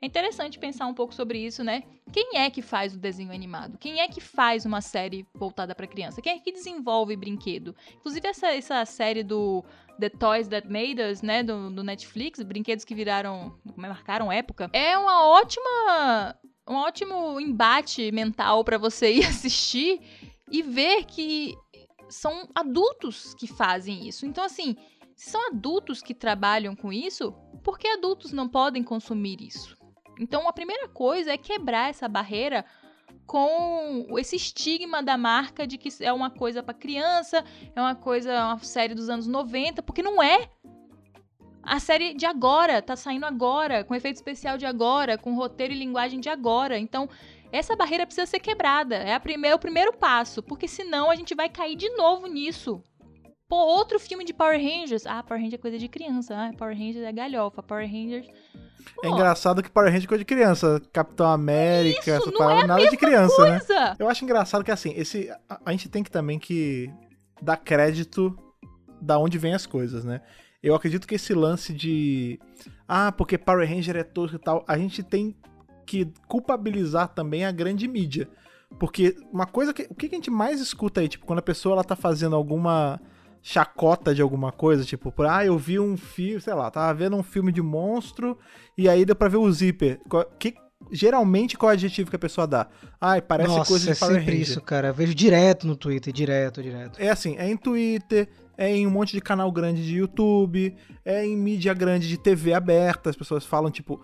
É 0.04 0.08
interessante 0.08 0.58
pensar 0.58 0.88
um 0.88 0.96
pouco 0.96 1.13
sobre 1.13 1.38
isso, 1.38 1.63
né? 1.63 1.84
Quem 2.12 2.38
é 2.38 2.50
que 2.50 2.63
faz 2.63 2.96
o 2.96 2.98
desenho 2.98 3.32
animado? 3.32 3.78
Quem 3.78 4.00
é 4.02 4.08
que 4.08 4.20
faz 4.20 4.65
uma 4.65 4.82
série 4.82 5.28
voltada 5.36 5.76
para 5.76 5.86
criança? 5.86 6.22
Quem 6.24 6.34
é 6.34 6.39
que 6.39 6.52
desenvolve 6.52 7.15
brinquedo? 7.15 7.76
Inclusive 7.98 8.28
essa, 8.28 8.48
essa 8.48 8.84
série 8.84 9.22
do 9.24 9.63
The 10.00 10.10
Toys 10.10 10.48
That 10.48 10.67
Made 10.67 11.00
Us, 11.00 11.22
né, 11.22 11.44
do, 11.44 11.70
do 11.70 11.84
Netflix, 11.84 12.41
brinquedos 12.41 12.84
que 12.84 12.96
viraram, 12.96 13.56
marcaram 13.76 14.32
época, 14.32 14.72
é 14.74 14.98
uma 14.98 15.28
ótima 15.28 16.36
um 16.67 16.76
ótimo 16.76 17.39
embate 17.39 18.12
mental 18.12 18.63
para 18.63 18.78
você 18.78 19.13
ir 19.13 19.26
assistir 19.28 20.00
e 20.50 20.62
ver 20.62 21.06
que 21.06 21.56
são 22.10 22.47
adultos 22.54 23.34
que 23.34 23.47
fazem 23.47 24.08
isso. 24.08 24.26
Então 24.26 24.43
assim, 24.43 24.76
se 25.15 25.30
são 25.30 25.47
adultos 25.47 26.02
que 26.02 26.13
trabalham 26.13 26.76
com 26.76 26.91
isso, 26.91 27.32
por 27.63 27.78
que 27.78 27.88
adultos 27.88 28.32
não 28.32 28.50
podem 28.50 28.84
consumir 28.84 29.41
isso? 29.41 29.78
Então, 30.19 30.47
a 30.47 30.54
primeira 30.54 30.88
coisa 30.88 31.32
é 31.32 31.38
quebrar 31.38 31.89
essa 31.89 32.08
barreira 32.08 32.65
com 33.26 34.08
esse 34.19 34.36
estigma 34.36 35.02
da 35.02 35.17
marca 35.17 35.65
de 35.65 35.78
que 35.78 35.89
é 36.00 36.12
uma 36.12 36.30
coisa 36.30 36.62
para 36.62 36.74
criança, 36.74 37.43
é 37.76 37.82
uma 37.82 37.95
coisa, 37.95 38.45
uma 38.45 38.60
série 38.60 38.93
dos 38.93 39.10
anos 39.10 39.26
90, 39.26 39.82
porque 39.82 40.04
não 40.04 40.21
é. 40.21 40.50
A 41.63 41.80
série 41.80 42.13
de 42.13 42.26
agora, 42.26 42.82
tá 42.82 42.95
saindo 42.95 43.26
agora, 43.26 43.84
com 43.84 43.95
efeito 43.95 44.15
especial 44.15 44.58
de 44.58 44.65
agora, 44.65 45.17
com 45.17 45.36
roteiro 45.36 45.74
e 45.74 45.78
linguagem 45.78 46.19
de 46.19 46.30
agora. 46.30 46.78
Então, 46.78 47.08
essa 47.52 47.76
barreira 47.76 48.06
precisa 48.06 48.26
ser 48.26 48.39
quebrada. 48.39 48.95
É, 48.95 49.13
a 49.13 49.19
primeira, 49.19 49.54
é 49.54 49.56
o 49.56 49.60
primeiro 49.60 49.93
passo, 49.93 50.41
porque 50.41 50.67
senão 50.67 51.12
a 51.12 51.15
gente 51.15 51.36
vai 51.36 51.50
cair 51.50 51.76
de 51.76 51.89
novo 51.89 52.28
nisso. 52.28 52.82
Pô, 53.52 53.58
outro 53.58 54.00
filme 54.00 54.24
de 54.24 54.34
Power 54.34 54.58
Rangers. 54.58 55.06
Ah, 55.06 55.21
Power 55.21 55.41
Rangers 55.41 55.60
é 55.60 55.62
coisa 55.62 55.78
de 55.78 55.89
criança. 55.89 56.34
Ah, 56.34 56.52
Power 56.58 56.74
Rangers 56.74 57.04
é 57.04 57.12
galhofa. 57.12 57.62
Power 57.62 57.86
Rangers. 57.86 58.26
Pô. 58.95 59.06
É 59.06 59.10
engraçado 59.10 59.62
que 59.62 59.69
Power 59.69 59.89
Rangers 59.89 60.06
é 60.06 60.08
coisa 60.08 60.24
de 60.24 60.26
criança. 60.26 60.82
Capitão 60.93 61.28
América, 61.28 62.00
Isso, 62.00 62.10
essa 62.12 62.32
parada, 62.32 62.62
é 62.62 62.67
nada 62.67 62.89
de 62.89 62.95
criança, 62.95 63.43
né? 63.43 63.60
coisa. 63.60 63.74
né? 63.74 63.95
Eu 64.00 64.08
acho 64.08 64.24
engraçado 64.24 64.63
que 64.63 64.71
assim, 64.71 64.93
esse. 64.95 65.30
A, 65.50 65.60
a, 65.65 65.71
gente 65.74 65.89
tem 65.89 66.02
que 66.02 66.10
também 66.10 66.39
que 66.39 66.89
dar 67.41 67.58
crédito 67.58 68.34
da 69.02 69.19
onde 69.19 69.38
vem 69.38 69.54
as 69.54 69.65
coisas, 69.65 70.06
né? 70.06 70.21
Eu 70.63 70.76
acredito 70.76 71.08
que 71.08 71.15
esse 71.15 71.34
lance 71.34 71.74
de. 71.74 72.39
Ah, 72.88 73.12
porque 73.12 73.38
Power 73.38 73.67
Ranger 73.67 73.97
é 73.97 74.04
tosco 74.04 74.36
e 74.36 74.39
tal. 74.39 74.63
A 74.67 74.78
gente 74.78 75.02
tem 75.02 75.36
que 75.86 76.08
culpabilizar 76.28 77.08
também 77.10 77.45
a 77.45 77.52
grande 77.52 77.88
mídia. 77.88 78.30
Porque 78.80 79.15
uma 79.32 79.45
coisa 79.45 79.74
que. 79.74 79.88
O 79.89 79.95
que 79.95 80.06
a 80.06 80.10
gente 80.10 80.30
mais 80.30 80.62
escuta 80.62 81.02
aí, 81.02 81.08
tipo, 81.08 81.26
quando 81.26 81.39
a 81.39 81.43
pessoa 81.43 81.74
ela 81.74 81.84
tá 81.84 81.95
fazendo 81.95 82.36
alguma 82.36 83.00
chacota 83.41 84.13
de 84.13 84.21
alguma 84.21 84.52
coisa, 84.52 84.86
tipo, 84.86 85.12
por, 85.12 85.26
ah, 85.26 85.43
eu 85.43 85.58
vi 85.58 85.80
um 85.80 85.97
filme, 85.97 86.39
sei 86.39 86.54
lá, 86.54 86.69
tava 86.69 86.93
vendo 86.93 87.15
um 87.15 87.24
filme 87.24 87.52
de 87.52 87.62
monstro 87.62 88.38
e 88.78 88.88
aí 88.88 89.04
deu 89.04 89.15
pra 89.15 89.28
ver 89.28 89.38
o 89.38 89.52
zíper. 89.52 90.00
Que, 90.38 90.54
geralmente, 90.91 91.58
qual 91.58 91.71
é 91.71 91.74
o 91.74 91.76
adjetivo 91.76 92.10
que 92.10 92.15
a 92.15 92.19
pessoa 92.19 92.45
dá? 92.45 92.67
Ai, 93.00 93.19
parece 93.19 93.50
Nossa, 93.50 93.67
coisa 93.67 93.91
de 93.91 94.00
Power 94.00 94.15
é 94.15 94.19
sempre 94.19 94.34
Ranger. 94.34 94.47
isso, 94.47 94.62
cara. 94.62 94.89
Eu 94.89 94.93
vejo 94.93 95.15
direto 95.15 95.65
no 95.65 95.76
Twitter, 95.76 96.13
direto, 96.13 96.62
direto. 96.62 97.00
É 97.00 97.10
assim, 97.10 97.36
é 97.38 97.50
em 97.50 97.58
Twitter, 97.58 98.30
é 98.62 98.78
em 98.78 98.86
um 98.86 98.91
monte 98.91 99.13
de 99.13 99.21
canal 99.21 99.52
grande 99.52 99.84
de 99.84 99.95
YouTube, 99.95 100.76
é 101.04 101.26
em 101.26 101.36
mídia 101.36 101.74
grande 101.74 102.08
de 102.08 102.15
TV 102.15 102.54
aberta, 102.54 103.10
as 103.10 103.15
pessoas 103.15 103.43
falam, 103.43 103.71
tipo, 103.71 104.00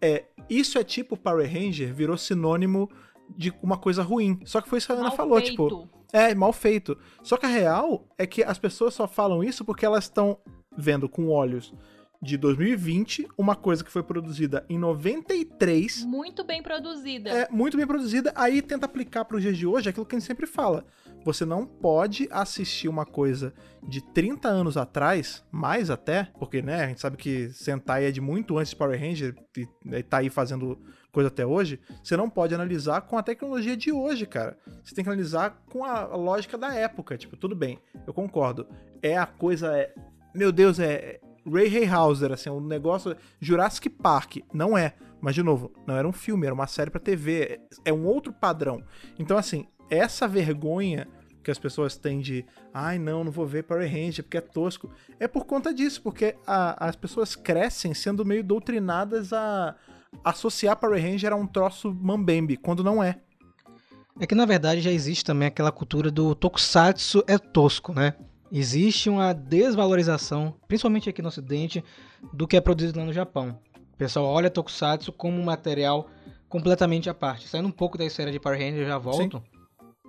é, 0.00 0.26
isso 0.48 0.78
é 0.78 0.84
tipo 0.84 1.16
Power 1.16 1.52
Ranger, 1.52 1.92
virou 1.92 2.16
sinônimo 2.16 2.88
de 3.36 3.52
uma 3.60 3.76
coisa 3.76 4.04
ruim. 4.04 4.38
Só 4.44 4.60
que 4.60 4.68
foi 4.68 4.78
isso 4.78 4.86
que 4.86 4.92
a 4.92 4.96
Ana 4.96 5.10
falou, 5.10 5.38
feito. 5.38 5.50
tipo. 5.50 5.88
É, 6.12 6.32
mal 6.36 6.52
feito. 6.52 6.96
Só 7.20 7.36
que 7.36 7.46
a 7.46 7.48
real 7.48 8.06
é 8.16 8.24
que 8.28 8.44
as 8.44 8.60
pessoas 8.60 8.94
só 8.94 9.08
falam 9.08 9.42
isso 9.42 9.64
porque 9.64 9.84
elas 9.84 10.04
estão 10.04 10.38
vendo 10.76 11.08
com 11.08 11.28
olhos 11.28 11.74
de 12.22 12.36
2020, 12.36 13.26
uma 13.36 13.56
coisa 13.56 13.82
que 13.82 13.90
foi 13.90 14.04
produzida 14.04 14.64
em 14.68 14.78
93. 14.78 16.04
Muito 16.04 16.44
bem 16.44 16.62
produzida. 16.62 17.30
É, 17.30 17.48
muito 17.50 17.76
bem 17.76 17.86
produzida. 17.86 18.32
Aí 18.36 18.62
tenta 18.62 18.86
aplicar 18.86 19.24
para 19.24 19.36
os 19.36 19.42
dias 19.42 19.58
de 19.58 19.66
hoje 19.66 19.88
aquilo 19.88 20.06
que 20.06 20.14
a 20.14 20.18
gente 20.18 20.26
sempre 20.28 20.46
fala. 20.46 20.84
Você 21.26 21.44
não 21.44 21.66
pode 21.66 22.28
assistir 22.30 22.86
uma 22.86 23.04
coisa 23.04 23.52
de 23.82 24.00
30 24.00 24.46
anos 24.46 24.76
atrás, 24.76 25.44
mais 25.50 25.90
até, 25.90 26.30
porque, 26.38 26.62
né, 26.62 26.84
a 26.84 26.86
gente 26.86 27.00
sabe 27.00 27.16
que 27.16 27.50
Sentai 27.50 28.04
é 28.04 28.12
de 28.12 28.20
muito 28.20 28.56
antes 28.56 28.70
de 28.70 28.76
Power 28.76 28.96
Ranger 28.96 29.34
e, 29.58 29.66
e 29.86 30.02
tá 30.04 30.18
aí 30.18 30.30
fazendo 30.30 30.78
coisa 31.10 31.26
até 31.26 31.44
hoje, 31.44 31.80
você 32.00 32.16
não 32.16 32.30
pode 32.30 32.54
analisar 32.54 33.00
com 33.00 33.18
a 33.18 33.24
tecnologia 33.24 33.76
de 33.76 33.90
hoje, 33.90 34.24
cara. 34.24 34.56
Você 34.84 34.94
tem 34.94 35.02
que 35.02 35.10
analisar 35.10 35.64
com 35.68 35.84
a 35.84 36.14
lógica 36.14 36.56
da 36.56 36.72
época. 36.72 37.18
Tipo, 37.18 37.36
tudo 37.36 37.56
bem, 37.56 37.80
eu 38.06 38.14
concordo. 38.14 38.68
É 39.02 39.18
a 39.18 39.26
coisa. 39.26 39.76
É, 39.76 39.92
meu 40.32 40.52
Deus, 40.52 40.78
é. 40.78 41.18
Ray 41.44 41.66
Harryhauser, 41.66 42.30
assim, 42.30 42.50
um 42.50 42.60
negócio. 42.60 43.16
Jurassic 43.40 43.90
Park. 43.90 44.36
Não 44.52 44.78
é. 44.78 44.94
Mas, 45.20 45.34
de 45.34 45.42
novo, 45.42 45.72
não 45.86 45.96
era 45.96 46.06
um 46.06 46.12
filme, 46.12 46.46
era 46.46 46.54
uma 46.54 46.68
série 46.68 46.90
pra 46.90 47.00
TV. 47.00 47.60
É 47.84 47.92
um 47.92 48.06
outro 48.06 48.32
padrão. 48.32 48.84
Então, 49.18 49.36
assim, 49.36 49.66
essa 49.90 50.26
vergonha 50.26 51.06
que 51.42 51.50
as 51.50 51.58
pessoas 51.58 51.96
têm 51.96 52.20
de 52.20 52.44
ai 52.74 52.98
não, 52.98 53.22
não 53.22 53.30
vou 53.30 53.46
ver 53.46 53.62
Power 53.62 53.88
Ranger 53.88 54.24
porque 54.24 54.36
é 54.36 54.40
tosco, 54.40 54.90
é 55.20 55.28
por 55.28 55.44
conta 55.44 55.72
disso, 55.72 56.02
porque 56.02 56.34
a, 56.44 56.88
as 56.88 56.96
pessoas 56.96 57.36
crescem 57.36 57.94
sendo 57.94 58.24
meio 58.24 58.42
doutrinadas 58.42 59.32
a, 59.32 59.76
associar 60.24 60.76
Power 60.76 61.00
Ranger 61.00 61.32
a 61.32 61.36
um 61.36 61.46
troço 61.46 61.94
mambembe, 61.94 62.56
quando 62.56 62.82
não 62.82 63.02
é. 63.02 63.20
É 64.18 64.26
que 64.26 64.34
na 64.34 64.46
verdade 64.46 64.80
já 64.80 64.90
existe 64.90 65.24
também 65.24 65.46
aquela 65.46 65.70
cultura 65.70 66.10
do 66.10 66.34
tokusatsu 66.34 67.22
é 67.26 67.38
tosco, 67.38 67.92
né? 67.92 68.14
Existe 68.50 69.10
uma 69.10 69.32
desvalorização, 69.32 70.54
principalmente 70.66 71.08
aqui 71.08 71.20
no 71.20 71.28
ocidente, 71.28 71.84
do 72.32 72.46
que 72.46 72.56
é 72.56 72.60
produzido 72.60 72.98
lá 72.98 73.04
no 73.04 73.12
Japão. 73.12 73.58
O 73.92 73.96
pessoal 73.96 74.26
olha 74.26 74.50
tokusatsu 74.50 75.12
como 75.12 75.40
um 75.40 75.44
material 75.44 76.08
completamente 76.48 77.10
à 77.10 77.14
parte. 77.14 77.46
Saindo 77.46 77.68
um 77.68 77.72
pouco 77.72 77.98
da 77.98 78.04
esfera 78.04 78.32
de 78.32 78.40
Power 78.40 78.58
Ranger, 78.58 78.86
já 78.86 78.98
volto. 78.98 79.38
Sim. 79.38 79.55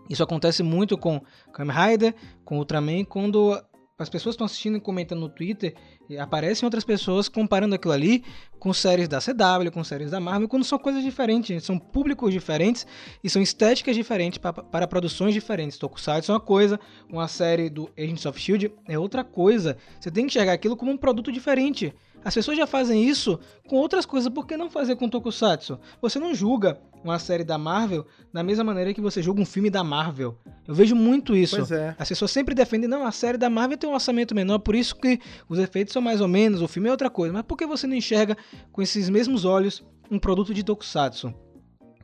Isso 0.10 0.24
acontece 0.24 0.64
muito 0.64 0.98
com 0.98 1.22
Kamen 1.54 1.76
Rider, 1.76 2.16
com 2.44 2.58
Ultraman, 2.58 3.04
quando 3.06 3.58
as 4.00 4.10
pessoas 4.10 4.34
estão 4.34 4.46
assistindo 4.46 4.78
e 4.78 4.82
comentando 4.82 5.22
no 5.22 5.30
Twitter, 5.30 5.74
aparecem 6.20 6.66
outras 6.66 6.84
pessoas 6.84 7.28
comparando 7.28 7.74
aquilo 7.74 7.94
ali 7.94 8.24
com 8.60 8.72
séries 8.72 9.08
da 9.08 9.20
CW, 9.20 9.72
com 9.74 9.84
séries 9.84 10.12
da 10.12 10.20
Marvel, 10.20 10.48
quando 10.48 10.64
são 10.64 10.78
coisas 10.78 11.04
diferentes, 11.04 11.64
são 11.64 11.80
públicos 11.80 12.32
diferentes 12.32 12.86
e 13.24 13.30
são 13.30 13.42
estéticas 13.42 13.96
diferentes 13.96 14.38
para, 14.38 14.54
para 14.54 14.88
produções 14.88 15.34
diferentes. 15.34 15.80
Tokusatsu 15.80 16.32
é 16.32 16.36
uma 16.36 16.40
coisa, 16.40 16.80
uma 17.10 17.28
série 17.28 17.70
do 17.70 17.90
Agents 17.98 18.26
of 18.28 18.40
Shield 18.40 18.72
é 18.88 19.00
outra 19.00 19.24
coisa. 19.24 19.78
Você 20.00 20.12
tem 20.12 20.26
que 20.26 20.32
enxergar 20.32 20.54
aquilo 20.54 20.78
como 20.78 20.92
um 20.92 20.98
produto 20.98 21.32
diferente. 21.32 21.94
As 22.28 22.34
pessoas 22.34 22.58
já 22.58 22.68
fazem 22.68 23.08
isso 23.08 23.40
com 23.70 23.78
outras 23.78 24.06
coisas, 24.06 24.30
por 24.30 24.46
que 24.46 24.58
não 24.58 24.70
fazer 24.70 24.98
com 24.98 25.08
Tokusatsu? 25.08 25.80
Você 26.02 26.20
não 26.20 26.36
julga 26.36 26.78
uma 27.02 27.18
série 27.20 27.46
da 27.46 27.58
Marvel 27.58 28.06
da 28.34 28.44
mesma 28.44 28.66
maneira 28.66 28.94
que 28.94 29.00
você 29.00 29.24
julga 29.24 29.40
um 29.40 29.46
filme 29.46 29.70
da 29.70 29.82
Marvel. 29.82 30.38
Eu 30.68 30.76
vejo 30.76 30.94
muito 30.94 31.34
isso. 31.34 31.56
Pois 31.56 31.72
é. 31.72 31.96
As 31.98 32.10
pessoas 32.10 32.30
sempre 32.30 32.54
defendem, 32.54 32.90
não, 32.90 33.06
a 33.06 33.14
série 33.14 33.38
da 33.38 33.50
Marvel 33.50 33.78
tem 33.78 33.90
um 33.90 33.94
orçamento 33.94 34.36
menor, 34.36 34.60
por 34.60 34.76
isso 34.76 34.94
que 34.98 35.22
os 35.48 35.58
efeitos 35.58 35.94
são 35.94 36.02
mais 36.02 36.20
ou 36.20 36.28
menos, 36.28 36.62
o 36.62 36.68
filme 36.68 36.90
é 36.90 36.92
outra 36.92 37.10
coisa. 37.10 37.32
Mas 37.32 37.44
por 37.44 37.58
que 37.58 37.66
você 37.66 37.88
não 37.88 37.96
enxerga 37.96 38.36
com 38.74 38.82
esses 38.82 39.10
mesmos 39.10 39.46
olhos 39.46 39.82
um 40.12 40.20
produto 40.20 40.54
de 40.54 40.66
Tokusatsu? 40.66 41.34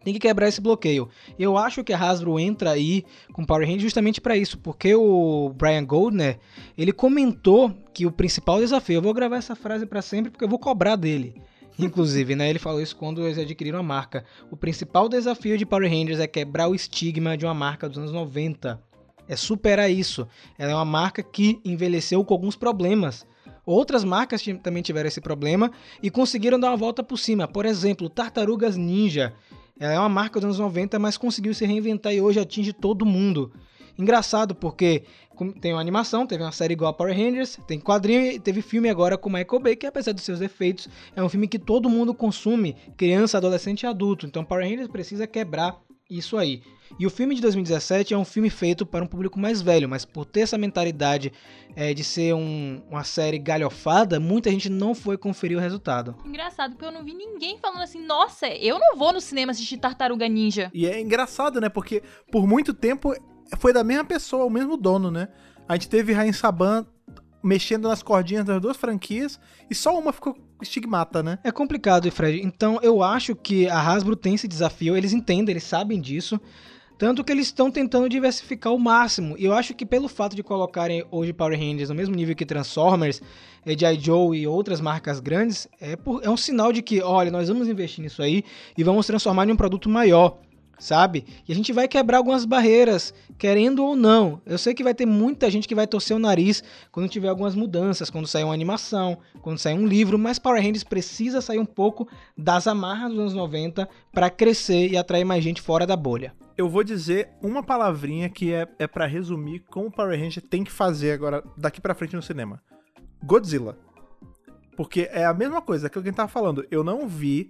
Tem 0.04 0.14
que 0.14 0.20
quebrar 0.20 0.48
esse 0.48 0.60
bloqueio. 0.60 1.10
Eu 1.40 1.58
acho 1.58 1.84
que 1.84 1.94
a 1.94 1.98
Hasbro 1.98 2.40
entra 2.40 2.72
aí 2.72 3.06
com 3.32 3.46
Power 3.46 3.66
Rangers 3.66 3.84
justamente 3.84 4.20
para 4.20 4.36
isso, 4.36 4.58
porque 4.58 4.94
o 4.94 5.54
Brian 5.56 5.86
Goldner, 5.86 6.40
ele 6.78 6.92
comentou 6.92 7.74
que 7.94 8.06
o 8.06 8.12
principal 8.12 8.60
desafio, 8.60 8.96
eu 8.96 9.02
vou 9.02 9.14
gravar 9.14 9.38
essa 9.38 9.56
frase 9.56 9.86
para 9.86 10.02
sempre 10.02 10.32
porque 10.32 10.44
eu 10.44 10.50
vou 10.50 10.60
cobrar 10.60 10.96
dele. 10.96 11.36
Inclusive, 11.78 12.36
né, 12.36 12.50
ele 12.50 12.60
falou 12.60 12.82
isso 12.82 12.96
quando 12.96 13.26
eles 13.26 13.38
adquiriram 13.38 13.80
a 13.80 13.84
marca. 13.84 14.24
O 14.52 14.58
principal 14.58 15.10
desafio 15.10 15.58
de 15.58 15.66
Power 15.66 15.90
Rangers 15.90 16.20
é 16.20 16.28
quebrar 16.28 16.68
o 16.68 16.76
estigma 16.76 17.36
de 17.36 17.46
uma 17.46 17.54
marca 17.54 17.90
dos 17.90 17.98
anos 17.98 18.12
90. 18.12 18.80
É 19.28 19.36
superar 19.36 19.90
isso. 19.90 20.28
Ela 20.58 20.74
é 20.74 20.76
uma 20.76 20.86
marca 20.86 21.24
que 21.24 21.60
envelheceu 21.64 22.24
com 22.24 22.34
alguns 22.34 22.56
problemas. 22.56 23.26
Outras 23.66 24.04
marcas 24.04 24.44
também 24.62 24.84
tiveram 24.84 25.08
esse 25.08 25.22
problema 25.22 25.72
e 26.02 26.10
conseguiram 26.10 26.60
dar 26.60 26.70
uma 26.70 26.78
volta 26.78 27.02
por 27.02 27.18
cima. 27.18 27.48
Por 27.48 27.66
exemplo, 27.66 28.10
Tartarugas 28.10 28.76
Ninja. 28.76 29.34
Ela 29.80 29.94
é 29.94 30.00
uma 30.00 30.10
marca 30.10 30.40
dos 30.40 30.46
anos 30.46 30.60
90, 30.60 31.00
mas 31.00 31.18
conseguiu 31.18 31.54
se 31.54 31.66
reinventar 31.66 32.14
e 32.14 32.22
hoje 32.22 32.40
atinge 32.40 32.74
todo 32.74 33.06
mundo. 33.06 33.52
Engraçado 33.98 34.56
porque 34.56 35.04
tem 35.62 35.74
uma 35.74 35.82
animação, 35.82 36.26
teve 36.26 36.44
uma 36.44 36.52
série 36.52 36.74
igual 36.74 36.92
a 36.92 36.94
Power 36.94 37.16
Rangers, 37.16 37.60
tem 37.68 37.80
quadrinho 37.80 38.32
e 38.32 38.40
teve 38.40 38.62
filme 38.62 38.90
agora 38.90 39.18
com 39.18 39.30
Michael 39.30 39.62
Bay, 39.62 39.76
que 39.76 39.86
apesar 39.86 40.14
dos 40.14 40.24
seus 40.24 40.42
efeitos, 40.42 40.90
é 41.16 41.24
um 41.24 41.30
filme 41.30 41.48
que 41.48 41.60
todo 41.60 41.90
mundo 41.90 42.14
consome, 42.14 42.76
criança, 42.98 43.38
adolescente 43.38 43.84
e 43.84 43.88
adulto. 43.88 44.26
Então 44.26 44.44
Power 44.44 44.68
Rangers 44.68 44.88
precisa 44.88 45.28
quebrar 45.28 45.80
isso 46.10 46.38
aí. 46.38 46.62
E 47.00 47.08
o 47.08 47.10
filme 47.10 47.34
de 47.34 47.42
2017 47.42 48.14
é 48.14 48.18
um 48.18 48.26
filme 48.26 48.50
feito 48.50 48.86
para 48.86 49.04
um 49.04 49.08
público 49.08 49.40
mais 49.40 49.62
velho, 49.62 49.90
mas 49.90 50.06
por 50.06 50.26
ter 50.26 50.42
essa 50.42 50.58
mentalidade 50.58 51.32
é, 51.76 51.94
de 51.94 52.04
ser 52.04 52.36
um, 52.36 52.84
uma 52.90 53.04
série 53.04 53.40
galhofada, 53.40 54.20
muita 54.20 54.52
gente 54.52 54.70
não 54.70 54.94
foi 54.94 55.18
conferir 55.18 55.58
o 55.58 55.62
resultado. 55.62 56.16
Engraçado, 56.24 56.72
porque 56.72 56.86
eu 56.86 56.92
não 56.92 57.04
vi 57.04 57.14
ninguém 57.14 57.58
falando 57.58 57.82
assim, 57.82 58.06
nossa, 58.06 58.48
eu 58.48 58.78
não 58.78 58.96
vou 58.96 59.12
no 59.12 59.22
cinema 59.22 59.52
assistir 59.52 59.78
Tartaruga 59.78 60.28
Ninja. 60.28 60.70
E 60.74 60.86
é 60.86 61.00
engraçado, 61.00 61.60
né? 61.60 61.70
Porque 61.70 62.04
por 62.32 62.46
muito 62.48 62.74
tempo 62.74 63.14
foi 63.58 63.74
da 63.74 63.84
mesma 63.84 64.06
pessoa, 64.06 64.46
o 64.46 64.50
mesmo 64.50 64.78
dono, 64.78 65.10
né? 65.10 65.30
A 65.68 65.74
gente 65.74 65.90
teve 65.90 66.14
Rain 66.14 66.34
Saban 66.34 66.86
mexendo 67.44 67.90
nas 67.90 68.02
cordinhas 68.02 68.46
das 68.46 68.62
duas 68.62 68.78
franquias 68.78 69.40
e 69.70 69.76
só 69.76 69.98
uma 69.98 70.14
ficou 70.14 70.38
estigmata, 70.64 71.22
né? 71.22 71.40
É 71.44 71.52
complicado, 71.52 72.10
Fred. 72.12 72.42
Então 72.44 72.80
eu 72.82 73.04
acho 73.04 73.36
que 73.36 73.68
a 73.68 73.80
Hasbro 73.80 74.16
tem 74.16 74.36
esse 74.36 74.48
desafio, 74.48 74.98
eles 74.98 75.14
entendem, 75.14 75.54
eles 75.54 75.64
sabem 75.64 76.00
disso. 76.00 76.40
Tanto 76.98 77.24
que 77.24 77.32
eles 77.32 77.48
estão 77.48 77.70
tentando 77.72 78.08
diversificar 78.08 78.74
o 78.74 78.80
máximo. 78.80 79.36
E 79.38 79.46
eu 79.46 79.54
acho 79.54 79.74
que 79.74 79.86
pelo 79.86 80.08
fato 80.08 80.36
de 80.36 80.44
colocarem 80.44 81.04
hoje 81.12 81.34
Power 81.34 81.60
Rangers 81.60 81.90
no 81.90 81.96
mesmo 81.96 82.16
nível 82.16 82.36
que 82.36 82.46
Transformers, 82.46 83.22
G.I. 83.66 84.00
Joe 84.00 84.38
e 84.38 84.48
outras 84.48 84.80
marcas 84.80 85.20
grandes, 85.20 85.68
é, 85.82 85.96
por, 85.96 86.24
é 86.24 86.30
um 86.30 86.38
sinal 86.38 86.72
de 86.72 86.82
que, 86.82 87.02
olha, 87.02 87.32
nós 87.32 87.48
vamos 87.48 87.68
investir 87.68 88.04
nisso 88.04 88.22
aí 88.22 88.44
e 88.78 88.84
vamos 88.84 89.08
transformar 89.08 89.48
em 89.48 89.52
um 89.52 89.56
produto 89.56 89.90
maior 89.90 90.38
sabe? 90.80 91.26
E 91.48 91.52
a 91.52 91.56
gente 91.56 91.72
vai 91.72 91.88
quebrar 91.88 92.18
algumas 92.18 92.46
barreiras, 92.46 93.14
querendo 93.38 93.84
ou 93.84 93.96
não. 93.96 94.42
Eu 94.46 94.58
sei 94.58 94.74
que 94.74 94.84
vai 94.84 94.94
ter 94.94 95.06
muita 95.06 95.50
gente 95.50 95.68
que 95.68 95.76
vai 95.76 95.88
torcer 95.88 96.16
o 96.16 96.20
nariz 96.20 96.64
quando 96.92 97.10
tiver 97.10 97.30
algumas 97.30 97.56
mudanças, 97.56 98.10
quando 98.10 98.28
sair 98.28 98.44
uma 98.44 98.54
animação, 98.54 99.18
quando 99.42 99.58
sair 99.58 99.76
um 99.76 99.88
livro, 99.88 100.18
mas 100.20 100.40
Power 100.40 100.62
Rangers 100.62 100.84
precisa 100.84 101.42
sair 101.42 101.60
um 101.60 101.66
pouco 101.66 102.08
das 102.38 102.68
amarras 102.68 103.12
dos 103.12 103.20
anos 103.20 103.34
90 103.34 103.88
para 104.12 104.30
crescer 104.30 104.90
e 104.90 104.98
atrair 104.98 105.24
mais 105.24 105.44
gente 105.44 105.62
fora 105.62 105.86
da 105.86 105.96
bolha. 105.96 106.34
Eu 106.56 106.70
vou 106.70 106.84
dizer 106.84 107.30
uma 107.42 107.64
palavrinha 107.64 108.30
que 108.30 108.54
é, 108.54 108.68
é 108.78 108.86
para 108.86 109.08
resumir 109.08 109.64
como 109.70 109.88
o 109.88 109.92
Power 109.92 110.20
Ranger 110.20 110.44
tem 110.44 110.64
que 110.64 110.72
fazer 110.72 111.12
agora, 111.12 111.44
daqui 111.58 111.82
para 111.82 111.96
frente 111.96 112.16
no 112.16 112.22
cinema. 112.22 112.62
Godzilla. 113.24 113.78
Porque 114.76 115.10
é 115.12 115.26
a 115.26 115.34
mesma 115.34 115.62
coisa 115.62 115.90
que 115.90 115.98
alguém 115.98 116.14
tava 116.14 116.28
falando. 116.30 116.66
Eu 116.70 116.84
não 116.84 117.08
vi 117.08 117.50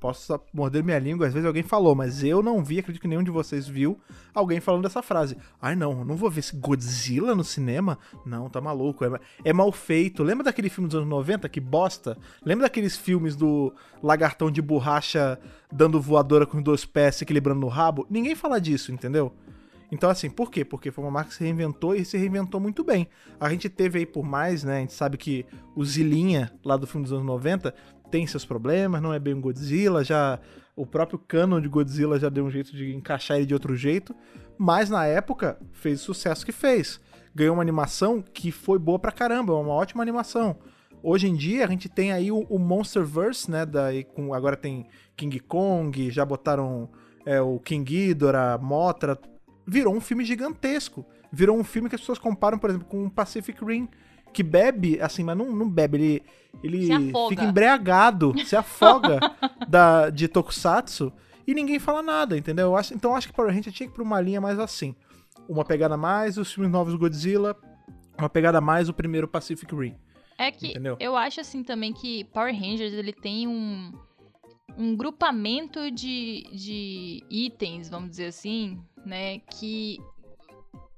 posso 0.00 0.38
morder 0.52 0.84
minha 0.84 0.98
língua, 0.98 1.26
às 1.26 1.32
vezes 1.32 1.46
alguém 1.46 1.62
falou, 1.62 1.94
mas 1.94 2.22
eu 2.22 2.42
não 2.42 2.62
vi, 2.62 2.78
acredito 2.78 3.00
que 3.00 3.08
nenhum 3.08 3.22
de 3.22 3.30
vocês 3.30 3.66
viu 3.66 3.98
alguém 4.34 4.60
falando 4.60 4.82
dessa 4.82 5.02
frase. 5.02 5.36
Ai 5.60 5.74
não, 5.74 6.04
não 6.04 6.16
vou 6.16 6.30
ver 6.30 6.40
esse 6.40 6.56
Godzilla 6.56 7.34
no 7.34 7.44
cinema? 7.44 7.98
Não, 8.26 8.50
tá 8.50 8.60
maluco, 8.60 9.04
é, 9.04 9.20
é 9.44 9.52
mal 9.52 9.72
feito. 9.72 10.22
Lembra 10.22 10.44
daquele 10.44 10.68
filme 10.68 10.88
dos 10.88 10.96
anos 10.96 11.08
90, 11.08 11.48
que 11.48 11.60
bosta? 11.60 12.18
Lembra 12.44 12.66
daqueles 12.66 12.96
filmes 12.96 13.34
do 13.34 13.72
lagartão 14.02 14.50
de 14.50 14.60
borracha 14.60 15.38
dando 15.72 16.00
voadora 16.00 16.46
com 16.46 16.60
dois 16.60 16.84
pés 16.84 17.16
se 17.16 17.24
equilibrando 17.24 17.60
no 17.60 17.68
rabo? 17.68 18.06
Ninguém 18.10 18.34
fala 18.34 18.60
disso, 18.60 18.92
entendeu? 18.92 19.32
Então, 19.94 20.10
assim, 20.10 20.28
por 20.28 20.50
quê? 20.50 20.64
Porque 20.64 20.90
foi 20.90 21.04
uma 21.04 21.10
marca 21.10 21.30
que 21.30 21.36
se 21.36 21.44
reinventou 21.44 21.94
e 21.94 22.04
se 22.04 22.16
reinventou 22.18 22.60
muito 22.60 22.82
bem. 22.82 23.06
A 23.38 23.48
gente 23.48 23.68
teve 23.68 24.00
aí 24.00 24.06
por 24.06 24.24
mais, 24.24 24.64
né? 24.64 24.78
A 24.78 24.80
gente 24.80 24.92
sabe 24.92 25.16
que 25.16 25.46
o 25.76 25.84
Zilinha, 25.84 26.52
lá 26.64 26.76
do 26.76 26.84
filme 26.84 27.04
dos 27.04 27.12
anos 27.12 27.24
90, 27.24 27.72
tem 28.14 28.28
seus 28.28 28.44
problemas, 28.44 29.02
não 29.02 29.12
é 29.12 29.18
bem 29.18 29.34
um 29.34 29.40
Godzilla, 29.40 30.04
já 30.04 30.38
o 30.76 30.86
próprio 30.86 31.18
canon 31.18 31.60
de 31.60 31.68
Godzilla 31.68 32.16
já 32.16 32.28
deu 32.28 32.44
um 32.44 32.50
jeito 32.50 32.70
de 32.70 32.94
encaixar 32.94 33.38
ele 33.38 33.46
de 33.46 33.54
outro 33.54 33.74
jeito, 33.74 34.14
mas 34.56 34.88
na 34.88 35.04
época 35.04 35.58
fez 35.72 36.00
o 36.00 36.04
sucesso 36.04 36.46
que 36.46 36.52
fez. 36.52 37.00
Ganhou 37.34 37.54
uma 37.54 37.62
animação 37.62 38.22
que 38.22 38.52
foi 38.52 38.78
boa 38.78 39.00
pra 39.00 39.10
caramba, 39.10 39.52
é 39.52 39.56
uma 39.56 39.72
ótima 39.72 40.00
animação. 40.00 40.56
Hoje 41.02 41.26
em 41.26 41.34
dia 41.34 41.64
a 41.64 41.68
gente 41.68 41.88
tem 41.88 42.12
aí 42.12 42.30
o, 42.30 42.46
o 42.48 42.56
Monsterverse, 42.56 43.50
né? 43.50 43.66
Daí 43.66 44.04
com, 44.04 44.32
agora 44.32 44.56
tem 44.56 44.86
King 45.16 45.40
Kong, 45.40 46.08
já 46.12 46.24
botaram 46.24 46.88
é, 47.26 47.40
o 47.40 47.58
King 47.58 47.82
Ghidorah, 47.82 48.58
Mothra. 48.58 49.18
Virou 49.66 49.92
um 49.92 50.00
filme 50.00 50.24
gigantesco. 50.24 51.04
Virou 51.32 51.58
um 51.58 51.64
filme 51.64 51.88
que 51.88 51.96
as 51.96 52.00
pessoas 52.00 52.20
comparam, 52.20 52.60
por 52.60 52.70
exemplo, 52.70 52.86
com 52.86 53.10
Pacific 53.10 53.64
Rim 53.64 53.88
que 54.34 54.42
bebe, 54.42 55.00
assim, 55.00 55.22
mas 55.22 55.36
não, 55.36 55.50
não 55.54 55.70
bebe, 55.70 55.96
ele, 55.96 56.22
ele 56.62 57.12
fica 57.28 57.44
embriagado, 57.44 58.34
se 58.44 58.56
afoga 58.56 59.18
da, 59.68 60.10
de 60.10 60.28
Tokusatsu 60.28 61.12
e 61.46 61.54
ninguém 61.54 61.78
fala 61.78 62.02
nada, 62.02 62.36
entendeu? 62.36 62.66
Eu 62.66 62.76
acho, 62.76 62.92
então 62.92 63.12
eu 63.12 63.16
acho 63.16 63.28
que 63.28 63.32
Power 63.32 63.54
Rangers 63.54 63.74
tinha 63.74 63.86
que 63.86 63.92
ir 63.92 63.94
pra 63.94 64.02
uma 64.02 64.20
linha 64.20 64.40
mais 64.40 64.58
assim. 64.58 64.94
Uma 65.48 65.64
pegada 65.64 65.96
mais 65.96 66.36
os 66.36 66.52
filmes 66.52 66.72
novos 66.72 66.92
do 66.92 66.98
Godzilla, 66.98 67.56
uma 68.18 68.28
pegada 68.28 68.60
mais 68.60 68.88
o 68.88 68.94
primeiro 68.94 69.28
Pacific 69.28 69.72
Rim. 69.74 69.94
É 70.36 70.50
que 70.50 70.68
entendeu? 70.68 70.96
eu 70.98 71.16
acho 71.16 71.40
assim 71.40 71.62
também 71.62 71.92
que 71.92 72.24
Power 72.24 72.52
Rangers 72.52 72.92
ele 72.92 73.12
tem 73.12 73.46
um, 73.46 73.92
um 74.76 74.96
grupamento 74.96 75.90
de, 75.90 76.44
de 76.52 77.22
itens, 77.30 77.88
vamos 77.88 78.10
dizer 78.10 78.26
assim, 78.26 78.80
né, 79.06 79.38
que 79.38 80.00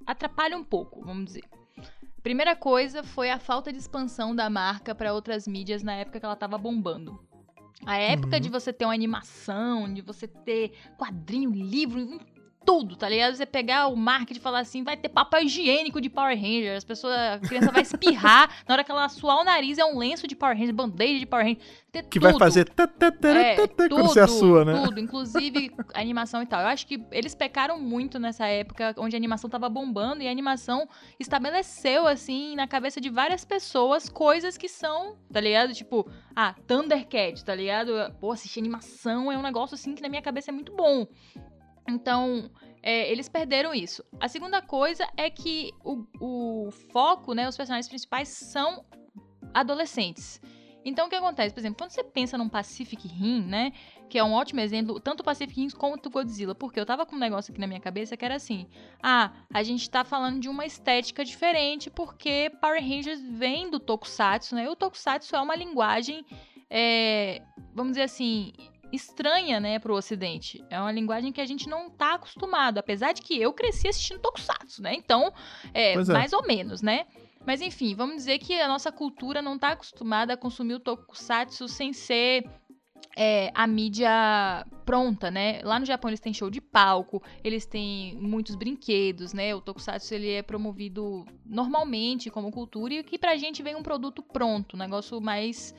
atrapalha 0.07 0.57
um 0.57 0.65
pouco, 0.65 1.05
vamos 1.05 1.27
dizer. 1.27 1.45
Primeira 2.27 2.57
coisa 2.57 3.05
foi 3.05 3.31
a 3.31 3.39
falta 3.39 3.73
de 3.73 3.79
expansão 3.79 4.35
da 4.35 4.51
marca 4.51 4.93
para 4.97 5.15
outras 5.15 5.47
mídias 5.47 5.85
na 5.85 5.93
época 5.93 6.19
que 6.19 6.27
ela 6.27 6.35
estava 6.35 6.59
bombando. 6.59 7.25
A 7.87 7.99
época 7.99 8.35
uhum. 8.35 8.41
de 8.41 8.49
você 8.49 8.73
ter 8.73 8.85
uma 8.85 8.93
animação, 8.93 9.95
de 9.95 10.01
você 10.01 10.27
ter 10.27 10.73
quadrinho, 10.99 11.53
livro, 11.53 12.19
tudo, 12.67 12.97
tá 12.97 13.09
ligado? 13.09 13.37
Você 13.37 13.47
pegar 13.47 13.87
o 13.87 13.97
marketing 13.97 14.41
e 14.41 14.43
falar 14.43 14.59
assim, 14.59 14.83
vai 14.83 14.97
ter 14.97 15.09
papel 15.09 15.45
higiênico 15.45 16.01
de 16.01 16.11
Power 16.11 16.37
Ranger, 16.37 16.77
as 16.77 16.85
pessoas, 16.85 17.15
a 17.15 17.39
criança 17.39 17.71
vai 17.71 17.83
espirrar, 17.83 18.51
na 18.67 18.75
hora 18.75 18.85
que 18.85 18.91
ela 18.91 19.09
suar 19.09 19.39
o 19.39 19.45
nariz 19.45 19.79
é 19.79 19.85
um 19.85 19.97
lenço 19.97 20.27
de 20.27 20.35
Power 20.35 20.59
Ranger, 20.59 20.75
bandeja 20.75 21.21
de 21.21 21.27
Power 21.27 21.47
Ranger, 21.47 21.63
ter 21.93 22.03
que 22.03 22.19
tudo. 22.19 22.23
vai 22.23 22.39
fazer 22.39 22.69
é, 22.69 23.55
tudo, 23.55 23.89
quando 23.89 24.09
você 24.09 24.27
sua, 24.27 24.65
né? 24.65 24.83
Tudo, 24.85 24.99
inclusive 24.99 25.71
animação 25.95 26.43
e 26.43 26.47
tal. 26.47 26.61
Eu 26.61 26.67
acho 26.67 26.87
que 26.87 27.03
eles 27.13 27.35
pecaram 27.35 27.79
muito 27.79 28.19
nessa 28.19 28.47
época 28.47 28.95
onde 28.99 29.15
a 29.15 29.19
animação 29.19 29.49
tava 29.49 29.69
bombando 29.69 30.23
e 30.23 30.29
a 30.29 30.31
animação 30.31 30.89
estabeleceu 31.19 32.07
assim 32.07 32.57
na 32.57 32.67
cabeça 32.67 33.01
de 33.01 33.09
várias 33.09 33.45
pessoas 33.45 34.09
coisas 34.09 34.57
que 34.57 34.69
são, 34.69 35.17
tá 35.33 35.41
ligado? 35.41 35.73
Tipo, 35.73 36.11
ah, 36.35 36.55
Thundercat, 36.67 37.45
tá 37.45 37.55
ligado? 37.55 37.93
Pô, 38.21 38.33
assistir 38.33 38.59
animação 38.59 39.31
é 39.31 39.39
um 39.39 39.43
negócio 39.43 39.75
assim 39.75 39.95
que 39.95 40.03
na 40.03 40.09
minha 40.09 40.23
cabeça 40.23 40.51
é 40.51 40.53
muito 40.53 40.75
bom. 40.75 41.07
Então, 41.89 42.51
é, 42.83 43.11
eles 43.11 43.29
perderam 43.29 43.75
isso. 43.75 44.05
A 44.21 44.29
segunda 44.29 44.63
coisa 44.63 45.07
é 45.17 45.29
que 45.29 45.73
o, 45.85 46.05
o 46.21 46.71
foco, 46.93 47.35
né, 47.35 47.49
os 47.49 47.57
personagens 47.57 47.89
principais 47.89 48.29
são 48.29 48.85
adolescentes. 49.53 50.41
Então, 50.87 51.09
o 51.09 51.11
que 51.11 51.17
acontece? 51.17 51.53
Por 51.53 51.59
exemplo, 51.59 51.79
quando 51.79 51.91
você 51.91 52.05
pensa 52.05 52.39
num 52.39 52.49
Pacific 52.49 53.09
Rim, 53.09 53.43
né? 53.43 53.73
Que 54.09 54.21
é 54.21 54.23
um 54.23 54.33
ótimo 54.33 54.61
exemplo, 54.61 55.01
tanto 55.01 55.25
Pacific 55.25 55.61
Rim 55.61 55.69
quanto 55.71 56.09
Godzilla. 56.09 56.55
Porque 56.55 56.79
eu 56.79 56.87
tava 56.87 57.05
com 57.05 57.17
um 57.17 57.19
negócio 57.19 57.51
aqui 57.51 57.61
na 57.61 57.67
minha 57.67 57.81
cabeça 57.81 58.17
que 58.17 58.25
era 58.25 58.37
assim: 58.37 58.69
ah, 59.03 59.33
a 59.53 59.65
gente 59.65 59.91
tá 59.91 60.05
falando 60.05 60.39
de 60.39 60.49
uma 60.49 60.65
estética 60.65 61.25
diferente 61.25 61.91
porque 61.91 62.53
Power 62.61 62.81
Rangers 62.81 63.21
vem 63.21 63.69
do 63.69 63.81
Tokusatsu, 63.81 64.55
né? 64.55 64.67
E 64.67 64.69
o 64.69 64.77
Tokusatsu 64.77 65.35
é 65.35 65.41
uma 65.41 65.57
linguagem, 65.57 66.25
é, 66.71 67.43
vamos 67.75 67.95
dizer 67.95 68.05
assim, 68.05 68.53
estranha, 68.93 69.59
né, 69.61 69.79
pro 69.79 69.95
ocidente. 69.95 70.65
É 70.71 70.81
uma 70.81 70.93
linguagem 70.93 71.33
que 71.33 71.41
a 71.41 71.47
gente 71.47 71.69
não 71.69 71.91
tá 71.91 72.15
acostumado, 72.15 72.79
apesar 72.79 73.13
de 73.13 73.23
que 73.23 73.41
eu 73.41 73.53
cresci 73.53 73.89
assistindo 73.89 74.21
tokusatsu, 74.21 74.83
né? 74.83 74.95
Então, 74.95 75.33
é, 75.75 75.95
é. 75.95 76.05
mais 76.05 76.33
ou 76.33 76.47
menos, 76.47 76.83
né? 76.83 77.07
Mas 77.47 77.61
enfim, 77.61 77.95
vamos 77.95 78.17
dizer 78.17 78.39
que 78.39 78.61
a 78.61 78.67
nossa 78.67 78.91
cultura 78.91 79.41
não 79.41 79.57
tá 79.57 79.71
acostumada 79.71 80.33
a 80.33 80.37
consumir 80.37 80.75
o 80.75 80.81
tokusatsu 80.81 81.69
sem 81.69 81.93
ser 81.93 82.45
é, 83.17 83.53
a 83.55 83.67
mídia 83.67 84.67
pronta, 84.85 85.31
né? 85.31 85.61
Lá 85.63 85.79
no 85.79 85.87
Japão 85.87 86.11
eles 86.11 86.21
têm 86.21 86.35
show 86.35 86.51
de 86.51 86.61
palco, 86.61 87.23
eles 87.45 87.65
têm 87.65 88.17
muitos 88.17 88.57
brinquedos, 88.57 89.33
né? 89.33 89.55
O 89.55 89.61
tokusatsu 89.61 90.15
ele 90.15 90.31
é 90.31 90.43
promovido 90.43 91.25
normalmente 91.45 92.31
como 92.31 92.51
cultura 92.51 92.95
e 92.95 93.05
que 93.05 93.17
pra 93.17 93.37
gente 93.37 93.63
vem 93.63 93.77
um 93.77 93.83
produto 93.83 94.23
pronto, 94.23 94.75
um 94.75 94.79
negócio 94.79 95.21
mais 95.21 95.75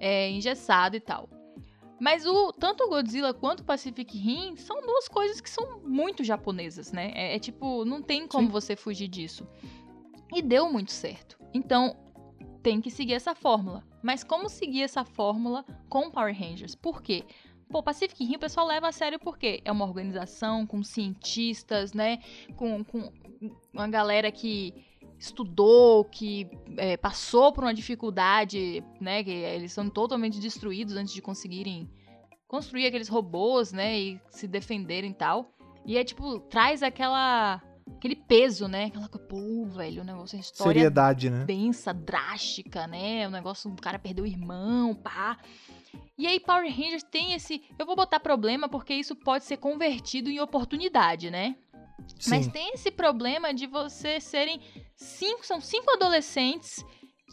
é, 0.00 0.30
engessado 0.30 0.96
e 0.96 1.00
tal. 1.00 1.28
Mas 2.00 2.24
o 2.24 2.52
tanto 2.52 2.84
o 2.84 2.88
Godzilla 2.88 3.34
quanto 3.34 3.60
o 3.60 3.64
Pacific 3.64 4.16
Rim 4.16 4.56
são 4.56 4.80
duas 4.80 5.06
coisas 5.06 5.40
que 5.40 5.50
são 5.50 5.80
muito 5.80 6.24
japonesas, 6.24 6.92
né? 6.92 7.12
É, 7.14 7.36
é 7.36 7.38
tipo, 7.38 7.84
não 7.84 8.00
tem 8.00 8.26
como 8.26 8.46
Sim. 8.46 8.52
você 8.52 8.74
fugir 8.74 9.06
disso. 9.06 9.46
E 10.34 10.40
deu 10.40 10.72
muito 10.72 10.92
certo. 10.92 11.38
Então, 11.52 11.96
tem 12.62 12.80
que 12.80 12.90
seguir 12.90 13.14
essa 13.14 13.34
fórmula. 13.34 13.84
Mas 14.02 14.24
como 14.24 14.48
seguir 14.48 14.82
essa 14.82 15.04
fórmula 15.04 15.64
com 15.88 16.10
Power 16.10 16.34
Rangers? 16.34 16.74
Por 16.74 17.02
quê? 17.02 17.24
Pô, 17.68 17.82
Pacific 17.82 18.24
Rim 18.24 18.36
o 18.36 18.38
pessoal 18.38 18.66
leva 18.66 18.88
a 18.88 18.92
sério 18.92 19.18
porque 19.18 19.60
é 19.64 19.70
uma 19.70 19.84
organização 19.84 20.66
com 20.66 20.82
cientistas, 20.82 21.92
né? 21.92 22.18
Com, 22.56 22.82
com 22.82 23.12
uma 23.72 23.86
galera 23.86 24.32
que 24.32 24.74
estudou, 25.20 26.04
que 26.04 26.50
é, 26.78 26.96
passou 26.96 27.52
por 27.52 27.62
uma 27.62 27.74
dificuldade, 27.74 28.82
né? 28.98 29.22
Que 29.22 29.30
eles 29.30 29.72
são 29.72 29.88
totalmente 29.90 30.40
destruídos 30.40 30.96
antes 30.96 31.12
de 31.12 31.20
conseguirem 31.20 31.88
construir 32.48 32.86
aqueles 32.86 33.08
robôs, 33.08 33.70
né? 33.72 33.98
E 33.98 34.20
se 34.30 34.48
defenderem 34.48 35.10
e 35.10 35.14
tal. 35.14 35.52
E 35.84 35.98
é 35.98 36.02
tipo, 36.02 36.40
traz 36.40 36.82
aquela. 36.82 37.62
Aquele 37.96 38.14
peso, 38.14 38.68
né? 38.68 38.84
Aquela 38.84 39.08
coisa, 39.08 39.26
pô, 39.26 39.66
velho, 39.66 40.02
o 40.02 40.04
negócio, 40.04 40.38
a 40.38 40.40
história. 40.40 40.72
Seriedade, 40.72 41.28
né? 41.28 41.44
Densa, 41.44 41.92
drástica, 41.92 42.86
né? 42.86 43.26
O 43.26 43.30
negócio, 43.30 43.70
o 43.70 43.76
cara 43.76 43.98
perdeu 43.98 44.24
o 44.24 44.28
irmão, 44.28 44.94
pá. 44.94 45.36
E 46.16 46.26
aí, 46.26 46.38
Power 46.38 46.70
Rangers 46.70 47.02
tem 47.02 47.32
esse. 47.32 47.62
Eu 47.78 47.84
vou 47.84 47.96
botar 47.96 48.20
problema 48.20 48.68
porque 48.68 48.94
isso 48.94 49.16
pode 49.16 49.44
ser 49.44 49.56
convertido 49.56 50.30
em 50.30 50.38
oportunidade, 50.38 51.30
né? 51.30 51.56
Sim. 52.18 52.30
Mas 52.30 52.46
tem 52.48 52.72
esse 52.74 52.90
problema 52.90 53.52
de 53.52 53.66
você 53.66 54.20
serem 54.20 54.60
cinco, 55.00 55.46
são 55.46 55.60
cinco 55.60 55.90
adolescentes 55.92 56.84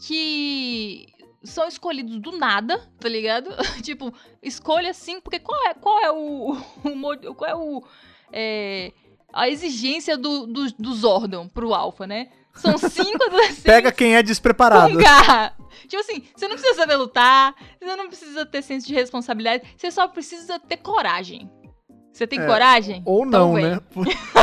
que 0.06 1.06
são 1.44 1.68
escolhidos 1.68 2.18
do 2.20 2.32
nada, 2.32 2.78
tá 2.98 3.08
ligado? 3.08 3.50
tipo, 3.82 4.12
escolha 4.42 4.92
cinco, 4.92 5.22
porque 5.22 5.38
qual 5.38 5.68
é, 5.68 5.74
qual 5.74 6.00
é 6.00 6.10
o, 6.10 6.56
o 6.84 7.34
qual 7.34 7.50
é 7.50 7.54
o 7.54 7.84
é, 8.32 8.92
a 9.32 9.48
exigência 9.48 10.16
do, 10.16 10.46
do, 10.46 10.72
do 10.72 10.94
Zordon 10.94 11.48
pro 11.48 11.74
Alpha, 11.74 12.06
né? 12.06 12.28
São 12.54 12.76
cinco 12.90 13.24
adolescentes. 13.24 13.62
Pega 13.62 13.92
quem 13.92 14.16
é 14.16 14.22
despreparado. 14.22 14.92
Com 14.92 14.98
garra. 14.98 15.56
Tipo 15.86 16.00
assim, 16.02 16.26
você 16.34 16.48
não 16.48 16.56
precisa 16.56 16.74
saber 16.74 16.96
lutar, 16.96 17.54
você 17.80 17.96
não 17.96 18.08
precisa 18.08 18.44
ter 18.44 18.62
senso 18.62 18.86
de 18.86 18.94
responsabilidade, 18.94 19.62
você 19.76 19.90
só 19.90 20.08
precisa 20.08 20.58
ter 20.58 20.78
coragem. 20.78 21.48
Você 22.12 22.26
tem 22.26 22.40
É, 22.40 22.46
coragem? 22.46 23.02
Ou 23.04 23.24
Então 23.26 23.52
não, 23.52 23.60
né? 23.62 23.80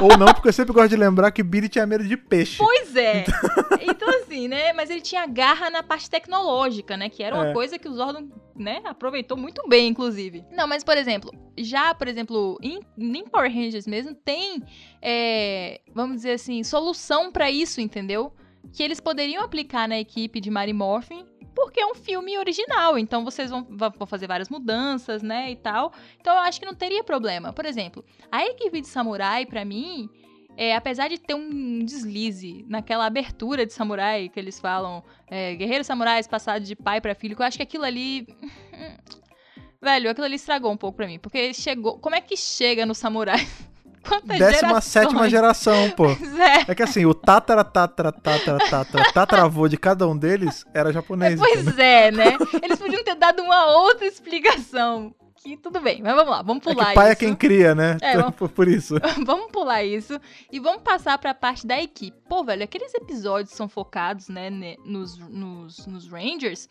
Ou 0.01 0.17
não, 0.17 0.27
porque 0.33 0.47
eu 0.47 0.53
sempre 0.53 0.73
gosto 0.73 0.89
de 0.89 0.95
lembrar 0.95 1.31
que 1.31 1.43
Billy 1.43 1.67
tinha 1.67 1.85
medo 1.85 2.03
de 2.07 2.15
peixe. 2.15 2.57
Pois 2.57 2.95
é. 2.95 3.25
Então, 3.87 4.07
assim, 4.21 4.47
né? 4.47 4.73
Mas 4.73 4.89
ele 4.89 5.01
tinha 5.01 5.25
garra 5.27 5.69
na 5.69 5.83
parte 5.83 6.09
tecnológica, 6.09 6.95
né? 6.97 7.07
Que 7.09 7.21
era 7.21 7.35
uma 7.35 7.49
É. 7.49 7.53
coisa 7.53 7.77
que 7.77 7.87
o 7.87 7.93
Zordon, 7.93 8.29
né, 8.55 8.81
aproveitou 8.85 9.37
muito 9.37 9.61
bem, 9.67 9.87
inclusive. 9.89 10.43
Não, 10.51 10.65
mas, 10.67 10.83
por 10.83 10.97
exemplo, 10.97 11.31
já, 11.57 11.93
por 11.93 12.07
exemplo, 12.07 12.57
em, 12.61 12.79
em 12.97 13.23
Power 13.25 13.51
Rangers 13.53 13.85
mesmo, 13.85 14.13
tem, 14.15 14.61
é, 15.01 15.81
vamos 15.93 16.17
dizer 16.17 16.31
assim, 16.33 16.63
solução 16.63 17.31
pra 17.31 17.51
isso, 17.51 17.79
entendeu? 17.81 18.33
Que 18.73 18.81
eles 18.81 18.99
poderiam 18.99 19.43
aplicar 19.43 19.87
na 19.87 19.99
equipe 19.99 20.39
de 20.41 20.49
Mary 20.49 20.73
Morphin, 20.73 21.25
porque 21.55 21.79
é 21.79 21.85
um 21.87 21.95
filme 21.95 22.37
original, 22.37 22.97
então 22.97 23.23
vocês 23.23 23.49
vão, 23.49 23.65
vão 23.69 24.05
fazer 24.05 24.27
várias 24.27 24.49
mudanças, 24.49 25.23
né, 25.23 25.51
e 25.51 25.55
tal. 25.55 25.93
Então 26.19 26.33
eu 26.33 26.41
acho 26.41 26.59
que 26.59 26.65
não 26.65 26.75
teria 26.75 27.03
problema. 27.03 27.53
Por 27.53 27.65
exemplo, 27.65 28.03
a 28.31 28.45
equipe 28.45 28.81
de 28.81 28.87
Samurai, 28.87 29.45
pra 29.45 29.63
mim, 29.63 30.09
é, 30.57 30.75
apesar 30.75 31.09
de 31.09 31.17
ter 31.17 31.33
um 31.33 31.79
deslize 31.79 32.65
naquela 32.67 33.05
abertura 33.05 33.65
de 33.65 33.73
samurai 33.73 34.29
que 34.29 34.39
eles 34.39 34.59
falam, 34.59 35.03
é, 35.27 35.53
guerreiros 35.55 35.85
samurais 35.85 36.27
passados 36.27 36.67
de 36.67 36.75
pai 36.75 37.01
pra 37.01 37.13
filho, 37.13 37.35
que 37.35 37.41
eu 37.41 37.45
acho 37.45 37.57
que 37.57 37.63
aquilo 37.63 37.83
ali. 37.83 38.25
Velho, 39.81 40.09
aquilo 40.09 40.25
ali 40.25 40.35
estragou 40.35 40.71
um 40.71 40.77
pouco 40.77 40.95
pra 40.95 41.07
mim. 41.07 41.19
Porque 41.19 41.53
chegou. 41.53 41.99
Como 41.99 42.15
é 42.15 42.21
que 42.21 42.37
chega 42.37 42.85
no 42.85 42.95
samurai? 42.95 43.45
Quantas 44.07 44.37
Décima 44.39 44.81
sétima 44.81 45.29
geração, 45.29 45.89
pô. 45.91 46.05
É. 46.67 46.71
É 46.71 46.75
que 46.75 46.83
assim, 46.83 47.05
o 47.05 47.13
tatara, 47.13 47.63
tatara, 47.63 48.11
tatara, 48.11 48.59
tatara, 48.69 49.11
tataravô 49.13 49.67
de 49.67 49.77
cada 49.77 50.07
um 50.07 50.15
deles 50.17 50.65
era 50.73 50.91
japonês. 50.93 51.39
entendeu? 51.39 51.63
Pois 51.63 51.77
é, 51.79 52.11
né? 52.11 52.37
Eles 52.61 52.77
podiam 52.79 53.03
ter 53.03 53.15
dado 53.15 53.41
uma 53.41 53.65
outra 53.77 54.05
explicação. 54.05 55.13
Que 55.43 55.55
tudo 55.57 55.79
bem, 55.79 56.01
mas 56.01 56.15
vamos 56.15 56.31
lá, 56.31 56.41
vamos 56.41 56.65
É 56.65 56.73
pular 56.73 56.87
que 56.87 56.93
pai 56.95 57.07
é 57.09 57.11
isso. 57.11 57.19
quem 57.19 57.35
cria, 57.35 57.75
né? 57.75 57.97
É, 58.01 58.13
Então, 58.13 58.33
vamos- 58.39 58.49
por- 58.53 58.67
isso. 58.67 58.95
vamos 59.23 59.51
pular 59.51 59.83
isso 59.83 60.19
e 60.51 60.59
vamos 60.59 60.81
passar 60.81 61.17
pra 61.19 61.35
parte 61.35 61.67
da 61.67 61.79
equipe. 61.79 62.17
Pô, 62.27 62.43
velho, 62.43 62.63
aqueles 62.63 62.91
episódios 62.95 63.53
são 63.55 63.69
focados, 63.69 64.27
né, 64.27 64.49
nos, 64.83 65.19
nos, 65.29 65.85
nos 65.85 66.07
Rangers. 66.07 66.67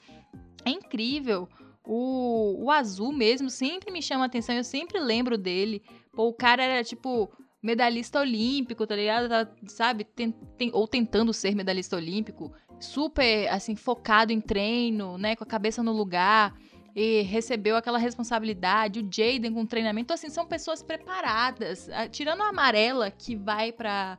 É 0.65 0.71
incrível. 0.71 1.49
O, 1.87 2.65
o 2.65 2.71
Azul 2.71 3.13
mesmo 3.13 3.51
sempre 3.51 3.91
me 3.93 4.01
chama 4.01 4.25
atenção, 4.25 4.55
eu 4.55 4.65
sempre 4.65 4.99
lembro 4.99 5.37
dele. 5.37 5.83
Pô, 6.13 6.29
o 6.29 6.33
cara 6.33 6.63
era 6.63 6.83
tipo 6.85 7.31
medalhista 7.63 8.21
olímpico, 8.21 8.87
tá 8.87 8.97
ligado? 8.97 9.29
Tá, 9.29 9.49
Sabe? 9.67 10.05
Ten- 10.05 10.33
ten- 10.57 10.71
ou 10.73 10.87
tentando 10.89 11.33
ser 11.33 11.55
medalhista 11.55 11.97
olímpico. 11.97 12.53
Super, 12.81 13.49
assim, 13.49 13.77
focado 13.77 14.33
em 14.33 14.41
treino, 14.41 15.17
né? 15.19 15.37
Com 15.37 15.45
a 15.45 15.47
cabeça 15.47 15.83
no 15.83 15.93
lugar. 15.93 16.57
E 16.97 17.23
recebeu 17.23 17.77
aquela 17.77 17.99
responsabilidade. 17.99 19.01
O 19.01 19.03
Jaden 19.03 19.53
com 19.53 19.67
treinamento. 19.67 20.13
Assim, 20.13 20.29
são 20.31 20.47
pessoas 20.47 20.83
preparadas. 20.83 21.89
Ah, 21.91 22.09
Tirando 22.09 22.43
a 22.43 22.49
amarela, 22.49 23.11
que 23.11 23.35
vai 23.35 23.73
pra 23.73 24.19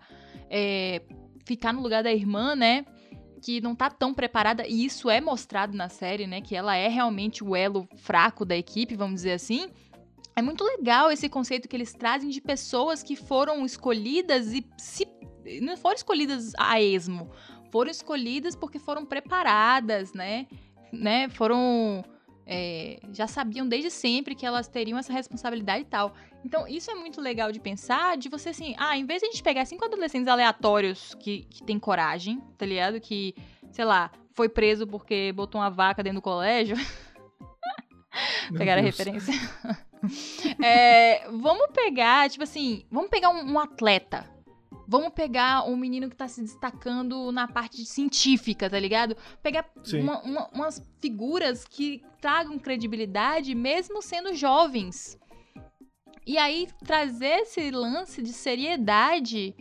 é, 0.49 1.01
ficar 1.45 1.71
no 1.73 1.81
lugar 1.81 2.03
da 2.03 2.11
irmã, 2.11 2.55
né? 2.55 2.85
Que 3.45 3.61
não 3.61 3.75
tá 3.75 3.91
tão 3.91 4.11
preparada. 4.11 4.65
E 4.67 4.83
isso 4.83 5.07
é 5.07 5.21
mostrado 5.21 5.77
na 5.77 5.87
série, 5.87 6.25
né? 6.25 6.41
Que 6.41 6.55
ela 6.55 6.75
é 6.75 6.87
realmente 6.87 7.43
o 7.43 7.55
elo 7.55 7.87
fraco 7.95 8.43
da 8.43 8.57
equipe, 8.57 8.95
vamos 8.95 9.17
dizer 9.17 9.33
assim. 9.33 9.69
É 10.35 10.41
muito 10.41 10.63
legal 10.63 11.11
esse 11.11 11.29
conceito 11.29 11.69
que 11.69 11.75
eles 11.75 11.93
trazem 11.93 12.31
de 12.31 12.41
pessoas 12.41 13.03
que 13.03 13.15
foram 13.15 13.63
escolhidas 13.63 14.51
e 14.51 14.65
se 14.79 15.07
não 15.61 15.77
foram 15.77 15.95
escolhidas 15.95 16.53
a 16.57 16.81
esmo, 16.81 17.29
foram 17.71 17.91
escolhidas 17.91 18.55
porque 18.55 18.79
foram 18.79 19.05
preparadas, 19.05 20.11
né? 20.11 20.47
né? 20.91 21.29
Foram 21.29 22.03
é, 22.45 22.99
já 23.11 23.27
sabiam 23.27 23.67
desde 23.67 23.89
sempre 23.89 24.35
que 24.35 24.45
elas 24.45 24.67
teriam 24.67 24.97
essa 24.97 25.11
responsabilidade 25.11 25.81
e 25.81 25.85
tal. 25.85 26.13
Então, 26.43 26.67
isso 26.67 26.91
é 26.91 26.95
muito 26.95 27.19
legal 27.19 27.51
de 27.51 27.59
pensar, 27.59 28.17
de 28.17 28.29
você 28.29 28.49
assim, 28.49 28.75
ah, 28.77 28.95
em 28.95 29.05
vez 29.05 29.21
de 29.21 29.27
a 29.27 29.31
gente 29.31 29.41
pegar 29.41 29.65
cinco 29.65 29.85
adolescentes 29.85 30.27
aleatórios 30.27 31.15
que, 31.15 31.43
que 31.45 31.63
têm 31.63 31.79
coragem, 31.79 32.39
tá 32.57 32.65
ligado? 32.65 32.99
Que, 33.01 33.33
sei 33.71 33.83
lá, 33.83 34.11
foi 34.33 34.47
preso 34.47 34.85
porque 34.85 35.31
botou 35.33 35.59
uma 35.59 35.71
vaca 35.71 36.03
dentro 36.03 36.19
do 36.19 36.21
colégio. 36.21 36.77
Pegaram 38.55 38.81
a 38.81 38.85
referência? 38.85 39.33
É, 40.63 41.27
vamos 41.31 41.65
pegar, 41.73 42.29
tipo 42.29 42.43
assim, 42.43 42.85
vamos 42.91 43.09
pegar 43.09 43.29
um, 43.29 43.53
um 43.53 43.59
atleta. 43.59 44.23
Vamos 44.87 45.09
pegar 45.13 45.67
um 45.67 45.75
menino 45.75 46.09
que 46.09 46.15
tá 46.15 46.27
se 46.27 46.41
destacando 46.41 47.31
na 47.31 47.47
parte 47.47 47.83
científica, 47.85 48.69
tá 48.69 48.79
ligado? 48.79 49.15
Pegar 49.41 49.65
uma- 49.99 50.21
uma- 50.21 50.47
umas 50.53 50.81
figuras 51.01 51.65
que 51.65 52.03
tragam 52.21 52.59
credibilidade, 52.59 53.55
mesmo 53.55 54.01
sendo 54.01 54.33
jovens. 54.35 55.17
E 56.27 56.37
aí 56.37 56.67
trazer 56.85 57.41
esse 57.41 57.69
lance 57.71 58.21
de 58.21 58.33
seriedade 58.33 59.55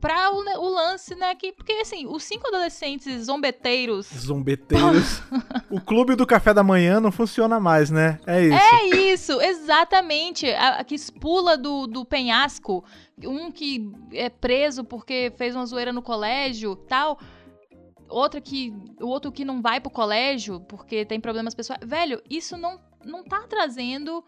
pra 0.00 0.32
o, 0.32 0.38
o 0.40 0.68
lance, 0.68 1.14
né? 1.14 1.34
Que, 1.34 1.52
porque 1.52 1.72
assim, 1.74 2.06
os 2.06 2.24
cinco 2.24 2.48
adolescentes 2.48 3.24
zombeteiros 3.24 4.06
Zombeteiros. 4.12 5.22
o 5.70 5.80
clube 5.80 6.14
do 6.16 6.26
café 6.26 6.52
da 6.52 6.62
manhã 6.64 7.00
não 7.00 7.12
funciona 7.12 7.60
mais, 7.60 7.88
né? 7.88 8.18
É 8.26 8.42
isso. 8.44 8.58
É 8.58 8.84
isso, 9.12 9.40
exatamente. 9.40 10.50
A, 10.50 10.80
a 10.80 10.84
que 10.84 10.96
pula 11.12 11.56
do, 11.56 11.86
do 11.86 12.04
penhasco, 12.04 12.84
um 13.26 13.50
que 13.50 13.90
é 14.12 14.28
preso 14.28 14.84
porque 14.84 15.32
fez 15.36 15.54
uma 15.54 15.66
zoeira 15.66 15.92
no 15.92 16.02
colégio, 16.02 16.76
tal. 16.76 17.18
Outra 18.08 18.40
que. 18.40 18.72
O 19.00 19.06
outro 19.06 19.32
que 19.32 19.44
não 19.44 19.62
vai 19.62 19.80
pro 19.80 19.90
colégio 19.90 20.60
porque 20.60 21.04
tem 21.04 21.20
problemas 21.20 21.54
pessoais. 21.54 21.80
Velho, 21.84 22.22
isso 22.28 22.56
não, 22.56 22.78
não 23.04 23.24
tá 23.24 23.44
trazendo 23.48 24.22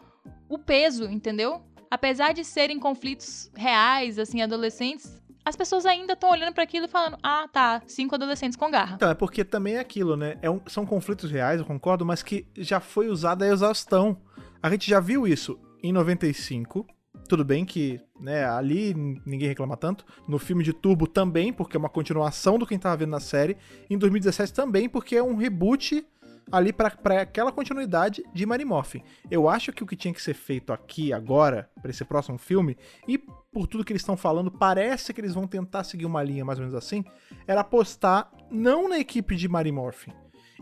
o 0.49 0.57
peso, 0.57 1.05
entendeu? 1.05 1.61
Apesar 1.91 2.33
de 2.33 2.43
serem 2.43 2.79
conflitos 2.79 3.51
reais, 3.55 4.17
assim, 4.17 4.41
adolescentes, 4.41 5.21
as 5.45 5.55
pessoas 5.55 5.85
ainda 5.85 6.13
estão 6.13 6.31
olhando 6.31 6.53
pra 6.53 6.63
aquilo 6.63 6.87
e 6.87 6.89
falando: 6.89 7.17
ah, 7.21 7.47
tá, 7.51 7.83
cinco 7.85 8.15
adolescentes 8.15 8.57
com 8.57 8.71
garra. 8.71 8.95
Então, 8.95 9.09
é 9.11 9.13
porque 9.13 9.45
também 9.45 9.75
é 9.75 9.79
aquilo, 9.79 10.17
né? 10.17 10.37
É 10.41 10.49
um- 10.49 10.61
são 10.67 10.83
conflitos 10.85 11.29
reais, 11.29 11.59
eu 11.59 11.65
concordo, 11.65 12.03
mas 12.03 12.23
que 12.23 12.47
já 12.57 12.79
foi 12.79 13.07
usada 13.07 13.45
a 13.45 13.47
exaustão. 13.49 14.17
A 14.63 14.69
gente 14.71 14.89
já 14.89 14.99
viu 14.99 15.27
isso 15.27 15.59
em 15.83 15.93
95. 15.93 16.87
Tudo 17.27 17.43
bem 17.43 17.65
que, 17.65 17.99
né, 18.19 18.45
ali 18.45 18.93
ninguém 19.25 19.47
reclama 19.47 19.75
tanto. 19.75 20.05
No 20.27 20.37
filme 20.37 20.63
de 20.63 20.73
Turbo 20.73 21.07
também, 21.07 21.51
porque 21.51 21.75
é 21.75 21.79
uma 21.79 21.89
continuação 21.89 22.59
do 22.59 22.65
que 22.65 22.73
a 22.73 22.75
gente 22.75 22.83
tava 22.83 22.97
vendo 22.97 23.09
na 23.09 23.19
série. 23.19 23.57
Em 23.89 23.97
2017 23.97 24.53
também, 24.53 24.87
porque 24.87 25.15
é 25.15 25.23
um 25.23 25.35
reboot 25.35 26.05
ali 26.51 26.71
pra 26.71 26.93
aquela 27.21 27.51
continuidade 27.51 28.23
de 28.33 28.45
Mary 28.45 28.63
Morphin. 28.63 29.01
Eu 29.29 29.49
acho 29.49 29.71
que 29.71 29.83
o 29.83 29.87
que 29.87 29.95
tinha 29.95 30.13
que 30.13 30.21
ser 30.21 30.35
feito 30.35 30.71
aqui, 30.71 31.11
agora, 31.11 31.69
pra 31.81 31.89
esse 31.89 32.05
próximo 32.05 32.37
filme, 32.37 32.77
e 33.07 33.17
por 33.17 33.65
tudo 33.67 33.83
que 33.83 33.91
eles 33.91 34.01
estão 34.01 34.15
falando, 34.15 34.51
parece 34.51 35.13
que 35.13 35.19
eles 35.19 35.33
vão 35.33 35.47
tentar 35.47 35.83
seguir 35.83 36.05
uma 36.05 36.21
linha 36.21 36.45
mais 36.45 36.59
ou 36.59 36.65
menos 36.65 36.75
assim, 36.75 37.03
era 37.47 37.61
apostar 37.61 38.31
não 38.51 38.87
na 38.87 38.99
equipe 38.99 39.35
de 39.35 39.47
Mary 39.47 39.71
Morphin, 39.71 40.11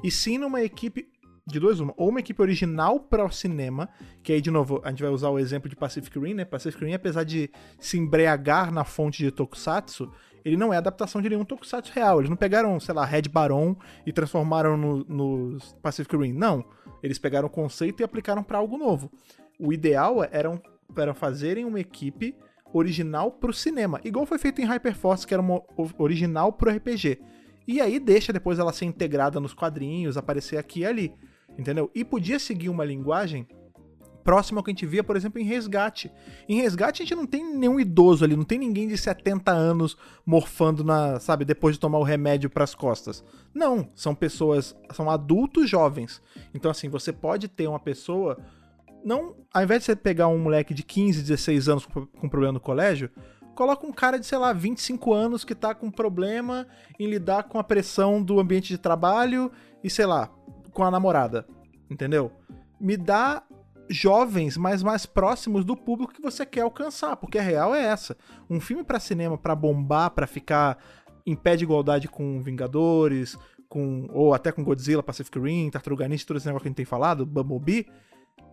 e 0.01 0.09
sim 0.09 0.38
numa 0.38 0.61
equipe 0.61 1.09
de 1.46 1.60
dois 1.60 1.80
uma, 1.80 1.94
ou 1.98 2.10
uma 2.10 2.20
equipe 2.20 2.41
original 2.41 3.00
para 3.00 3.26
o 3.26 3.32
cinema, 3.32 3.89
que 4.22 4.32
aí 4.32 4.39
de 4.41 4.50
novo 4.50 4.82
a 4.84 4.89
gente 4.89 5.04
vai 5.04 5.12
usar 5.12 5.30
o 5.30 5.38
exemplo 5.38 5.70
de 5.70 5.76
Pacific 5.76 6.18
Rim, 6.18 6.34
né? 6.34 6.46
Pacific 6.46 6.84
Rim, 6.84 6.94
apesar 6.94 7.24
de 7.24 7.50
se 7.80 7.98
embriagar 7.98 8.72
na 8.72 8.84
fonte 8.84 9.24
de 9.24 9.30
Tokusatsu, 9.32 10.10
ele 10.46 10.58
não 10.58 10.74
é 10.74 10.78
adaptação 10.78 11.22
de 11.22 11.30
nenhum 11.30 11.46
Tokusatsu 11.46 11.91
real. 11.94 12.20
Eles 12.20 12.30
não 12.30 12.38
pegaram, 12.38 12.80
sei 12.80 12.94
lá, 12.94 13.06
Red 13.06 13.24
Baron 13.24 13.76
e 14.06 14.12
transformaram 14.14 14.78
no, 14.78 15.04
no 15.06 15.58
Pacific 15.82 16.16
Rim. 16.16 16.34
Não. 16.34 16.66
Eles 17.02 17.18
pegaram 17.20 17.48
o 17.48 17.52
conceito 17.52 18.02
e 18.02 18.04
aplicaram 18.04 18.44
para 18.44 18.58
algo 18.58 18.78
novo. 18.78 19.12
O 19.60 19.72
ideal 19.74 20.26
era, 20.32 20.50
um- 20.50 20.60
era 20.98 21.14
fazerem 21.14 21.66
uma 21.66 21.80
equipe 21.80 22.36
original 22.74 23.32
pro 23.32 23.54
cinema, 23.54 24.02
igual 24.04 24.26
foi 24.26 24.39
feito 24.39 24.60
em 24.60 24.66
Hyperforce, 24.66 25.28
que 25.28 25.34
era 25.34 25.41
uma 25.44 25.62
original 25.98 26.52
pro 26.52 26.72
RPG. 26.72 27.22
E 27.68 27.80
aí 27.80 28.00
deixa 28.00 28.34
depois 28.34 28.58
ela 28.60 28.74
ser 28.74 28.86
integrada 28.86 29.39
nos 29.39 29.54
quadrinhos, 29.54 30.18
aparecer 30.18 30.58
aqui 30.58 30.80
e 30.82 30.86
ali, 30.86 31.14
entendeu? 31.58 31.89
E 31.93 32.04
podia 32.04 32.39
seguir 32.39 32.70
uma 32.70 32.86
linguagem 32.86 33.47
próxima 34.24 34.60
ao 34.60 34.64
que 34.64 34.72
a 34.72 34.74
gente 34.74 34.86
via, 34.86 35.04
por 35.04 35.18
exemplo, 35.18 35.39
em 35.39 35.43
Resgate. 35.43 36.12
Em 36.47 36.62
Resgate 36.62 37.01
a 37.01 37.06
gente 37.06 37.16
não 37.16 37.26
tem 37.26 37.43
nenhum 37.56 37.80
idoso 37.80 38.24
ali, 38.24 38.36
não 38.36 38.45
tem 38.45 38.58
ninguém 38.58 38.88
de 38.88 38.97
70 38.97 39.51
anos 39.51 39.97
morfando 40.26 40.84
na, 40.84 41.20
sabe, 41.20 41.43
depois 41.43 41.76
de 41.76 41.80
tomar 41.80 41.97
o 41.97 42.04
remédio 42.04 42.49
pras 42.49 42.74
costas. 42.74 43.24
Não, 43.54 43.89
são 43.93 44.16
pessoas, 44.16 44.76
são 44.93 45.10
adultos 45.10 45.70
jovens. 45.70 46.22
Então 46.54 46.72
assim, 46.72 46.88
você 46.88 47.12
pode 47.12 47.47
ter 47.47 47.68
uma 47.68 47.80
pessoa 47.80 48.38
não, 49.04 49.36
ao 49.54 49.64
invés 49.64 49.82
de 49.82 49.86
você 49.88 49.95
pegar 49.95 50.30
um 50.30 50.38
moleque 50.38 50.74
de 50.74 50.82
15, 50.82 51.22
16 51.22 51.68
anos 51.68 51.86
com, 51.86 52.06
com 52.06 52.30
problema 52.30 52.54
no 52.54 52.60
colégio, 52.60 53.10
coloca 53.54 53.86
um 53.86 53.91
cara 53.91 54.18
de, 54.18 54.26
sei 54.26 54.38
lá, 54.38 54.54
25 54.54 55.14
anos 55.14 55.43
que 55.43 55.54
tá 55.54 55.76
com 55.76 55.91
problema 55.91 56.66
em 56.97 57.08
lidar 57.08 57.43
com 57.43 57.60
a 57.60 57.64
pressão 57.64 58.24
do 58.24 58.39
ambiente 58.39 58.70
de 58.70 58.78
trabalho 58.78 59.51
e, 59.84 59.89
sei 59.89 60.06
lá, 60.06 60.32
com 60.74 60.84
a 60.84 60.92
namorada. 60.92 61.46
Entendeu? 61.90 62.32
Me 62.80 62.98
dá 62.98 63.44
jovens, 63.90 64.58
mas 64.58 64.82
mais 64.82 65.06
próximos 65.06 65.64
do 65.64 65.76
público 65.76 66.14
que 66.14 66.22
você 66.22 66.46
quer 66.46 66.62
alcançar, 66.62 67.16
porque 67.18 67.38
a 67.38 67.42
real 67.42 67.76
é 67.76 67.84
essa. 67.84 68.18
Um 68.50 68.60
filme 68.60 68.84
pra 68.84 69.00
cinema 69.00 69.38
pra 69.38 69.56
bombar, 69.56 70.12
pra 70.12 70.28
ficar 70.28 70.78
em 71.26 71.36
pé 71.36 71.56
de 71.56 71.64
igualdade 71.64 72.08
com 72.08 72.42
Vingadores, 72.42 73.38
com 73.70 74.08
ou 74.12 74.34
até 74.34 74.52
com 74.52 74.64
Godzilla, 74.64 75.04
Pacific 75.04 75.40
Rim, 75.40 75.70
Tartaruga 75.70 76.08
Ninja, 76.08 76.26
todo 76.26 76.38
esse 76.38 76.46
negócio 76.46 76.64
que 76.64 76.68
a 76.68 76.72
gente 76.72 76.78
tem 76.78 76.86
falado, 76.86 77.26
Bumblebee, 77.26 77.88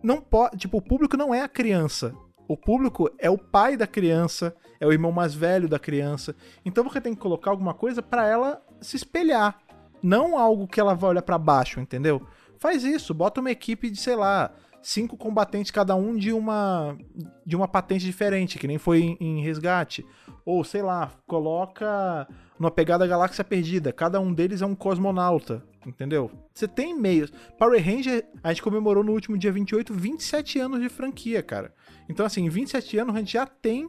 não 0.03 0.21
pode, 0.21 0.57
tipo, 0.57 0.77
o 0.77 0.81
público 0.81 1.17
não 1.17 1.33
é 1.33 1.41
a 1.41 1.49
criança. 1.49 2.13
O 2.47 2.57
público 2.57 3.09
é 3.17 3.29
o 3.29 3.37
pai 3.37 3.77
da 3.77 3.87
criança, 3.87 4.55
é 4.79 4.85
o 4.85 4.91
irmão 4.91 5.11
mais 5.11 5.33
velho 5.33 5.69
da 5.69 5.79
criança. 5.79 6.35
Então 6.65 6.83
você 6.83 6.99
tem 6.99 7.13
que 7.13 7.21
colocar 7.21 7.51
alguma 7.51 7.73
coisa 7.73 8.01
para 8.01 8.27
ela 8.27 8.61
se 8.81 8.97
espelhar, 8.97 9.59
não 10.01 10.37
algo 10.37 10.67
que 10.67 10.79
ela 10.79 10.93
vai 10.93 11.11
olhar 11.11 11.21
para 11.21 11.37
baixo, 11.37 11.79
entendeu? 11.79 12.25
Faz 12.57 12.83
isso, 12.83 13.13
bota 13.13 13.39
uma 13.39 13.51
equipe 13.51 13.89
de, 13.89 13.99
sei 13.99 14.15
lá, 14.15 14.51
cinco 14.81 15.15
combatentes 15.15 15.71
cada 15.71 15.95
um 15.95 16.15
de 16.15 16.33
uma 16.33 16.97
de 17.45 17.55
uma 17.55 17.67
patente 17.67 18.05
diferente, 18.05 18.57
que 18.57 18.67
nem 18.67 18.77
foi 18.77 19.01
em, 19.01 19.17
em 19.19 19.41
Resgate. 19.41 20.05
Ou 20.45 20.63
sei 20.63 20.81
lá, 20.81 21.11
coloca 21.27 22.27
numa 22.59 22.71
pegada 22.71 23.07
Galáxia 23.07 23.43
Perdida, 23.43 23.91
cada 23.93 24.19
um 24.19 24.33
deles 24.33 24.61
é 24.61 24.65
um 24.65 24.75
cosmonauta, 24.75 25.63
entendeu? 25.85 26.31
Você 26.53 26.67
tem 26.67 26.95
meios. 26.95 27.31
Power 27.57 27.83
Ranger, 27.83 28.25
a 28.43 28.49
gente 28.49 28.63
comemorou 28.63 29.03
no 29.03 29.11
último 29.11 29.37
dia 29.37 29.51
28 29.51 29.93
27 29.93 30.59
anos 30.59 30.81
de 30.81 30.89
franquia, 30.89 31.41
cara. 31.41 31.73
Então 32.09 32.25
assim, 32.25 32.45
em 32.45 32.49
27 32.49 32.97
anos 32.97 33.15
a 33.15 33.19
gente 33.19 33.33
já 33.33 33.45
tem 33.45 33.87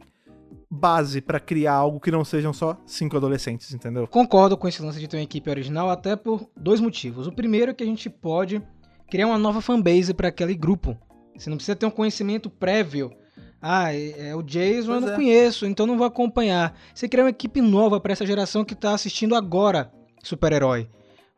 base 0.69 1.21
para 1.21 1.39
criar 1.39 1.73
algo 1.73 1.99
que 1.99 2.11
não 2.11 2.23
sejam 2.23 2.53
só 2.53 2.77
cinco 2.85 3.17
adolescentes, 3.17 3.73
entendeu? 3.73 4.07
Concordo 4.07 4.57
com 4.57 4.67
esse 4.67 4.81
lance 4.81 4.99
de 4.99 5.07
ter 5.07 5.17
uma 5.17 5.23
equipe 5.23 5.49
original 5.49 5.89
até 5.89 6.15
por 6.15 6.49
dois 6.55 6.79
motivos. 6.79 7.27
O 7.27 7.31
primeiro 7.31 7.71
é 7.71 7.73
que 7.73 7.83
a 7.83 7.87
gente 7.87 8.09
pode 8.09 8.61
criar 9.09 9.27
uma 9.27 9.37
nova 9.37 9.61
fanbase 9.61 10.13
para 10.13 10.29
aquele 10.29 10.55
grupo. 10.55 10.97
Você 11.37 11.49
não 11.49 11.57
precisa 11.57 11.75
ter 11.75 11.85
um 11.85 11.91
conhecimento 11.91 12.49
prévio. 12.49 13.11
Ah, 13.61 13.93
é, 13.93 14.29
é 14.29 14.35
o 14.35 14.43
Jason, 14.43 14.87
pois 14.87 15.01
eu 15.01 15.01
não 15.01 15.13
é. 15.13 15.15
conheço, 15.15 15.65
então 15.65 15.87
não 15.87 15.97
vou 15.97 16.05
acompanhar. 16.05 16.77
Você 16.93 17.07
cria 17.07 17.23
uma 17.23 17.29
equipe 17.29 17.61
nova 17.61 17.99
para 17.99 18.11
essa 18.11 18.25
geração 18.25 18.65
que 18.65 18.73
está 18.73 18.93
assistindo 18.93 19.35
agora 19.35 19.91
super-herói. 20.21 20.89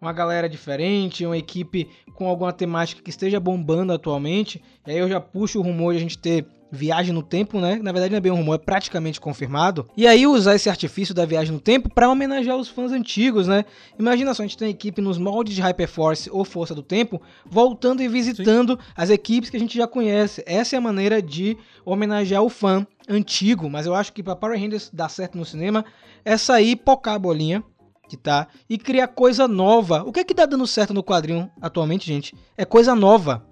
Uma 0.01 0.11
galera 0.11 0.49
diferente, 0.49 1.25
uma 1.25 1.37
equipe 1.37 1.87
com 2.15 2.27
alguma 2.27 2.51
temática 2.51 3.01
que 3.01 3.09
esteja 3.09 3.39
bombando 3.39 3.93
atualmente. 3.93 4.61
E 4.85 4.91
aí 4.91 4.97
eu 4.97 5.07
já 5.07 5.19
puxo 5.19 5.59
o 5.59 5.61
rumor 5.61 5.93
de 5.93 5.97
a 5.97 6.01
gente 6.01 6.17
ter 6.17 6.45
viagem 6.75 7.13
no 7.13 7.23
tempo, 7.23 7.59
né? 7.59 7.79
Na 7.81 7.91
verdade 7.91 8.11
não 8.11 8.17
é 8.17 8.21
bem 8.21 8.31
um 8.31 8.35
rumor, 8.35 8.55
é 8.55 8.57
praticamente 8.57 9.19
confirmado. 9.19 9.87
E 9.97 10.05
aí 10.05 10.27
usar 10.27 10.55
esse 10.55 10.69
artifício 10.69 11.15
da 11.15 11.25
viagem 11.25 11.53
no 11.53 11.59
tempo 11.59 11.89
para 11.89 12.09
homenagear 12.09 12.57
os 12.57 12.69
fãs 12.69 12.91
antigos, 12.91 13.47
né? 13.47 13.65
Imagina 13.97 14.33
só, 14.33 14.43
a 14.43 14.45
gente 14.45 14.57
tem 14.57 14.67
a 14.67 14.71
equipe 14.71 15.01
nos 15.01 15.17
moldes 15.17 15.55
de 15.55 15.61
Hyperforce 15.61 16.29
ou 16.29 16.45
Força 16.45 16.75
do 16.75 16.83
Tempo, 16.83 17.21
voltando 17.45 18.03
e 18.03 18.07
visitando 18.07 18.73
Sim. 18.73 18.91
as 18.95 19.09
equipes 19.09 19.49
que 19.49 19.57
a 19.57 19.59
gente 19.59 19.77
já 19.77 19.87
conhece. 19.87 20.43
Essa 20.45 20.75
é 20.75 20.77
a 20.77 20.81
maneira 20.81 21.21
de 21.21 21.57
homenagear 21.83 22.43
o 22.43 22.49
fã 22.49 22.85
antigo, 23.07 23.69
mas 23.69 23.85
eu 23.85 23.95
acho 23.95 24.11
que 24.13 24.23
para 24.23 24.35
Power 24.35 24.59
Rangers 24.59 24.89
dar 24.91 25.09
certo 25.09 25.37
no 25.37 25.45
cinema 25.45 25.85
é 26.23 26.37
sair 26.37 26.75
pocar 26.75 27.15
a 27.15 27.19
bolinha, 27.19 27.63
que 28.07 28.17
tá, 28.17 28.47
e 28.69 28.77
criar 28.77 29.07
coisa 29.07 29.47
nova. 29.47 30.03
O 30.03 30.11
que 30.11 30.19
é 30.19 30.23
que 30.23 30.35
tá 30.35 30.45
dando 30.45 30.67
certo 30.67 30.93
no 30.93 31.03
quadrinho 31.03 31.49
atualmente, 31.61 32.05
gente? 32.05 32.35
É 32.57 32.65
coisa 32.65 32.95
nova. 32.95 33.45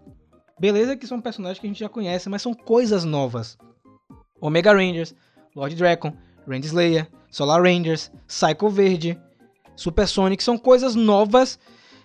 Beleza 0.60 0.96
que 0.96 1.08
são 1.08 1.20
personagens 1.20 1.60
que 1.60 1.68
a 1.68 1.70
gente 1.70 1.80
já 1.80 1.90
conhece, 1.90 2.30
mas 2.30 2.42
são 2.42 2.54
coisas 2.54 3.04
novas. 3.04 3.58
Omega 4.40 4.74
Rangers, 4.74 5.16
Lord 5.56 5.76
Dragon, 5.76 6.14
Randy 6.48 6.68
Slayer, 6.68 7.08
Solar 7.30 7.62
Rangers, 7.62 8.12
Psycho 8.28 8.70
Verde, 8.70 9.20
Super 9.76 10.08
Sonic 10.08 10.44
são 10.44 10.58
coisas 10.58 10.96
novas 10.96 11.60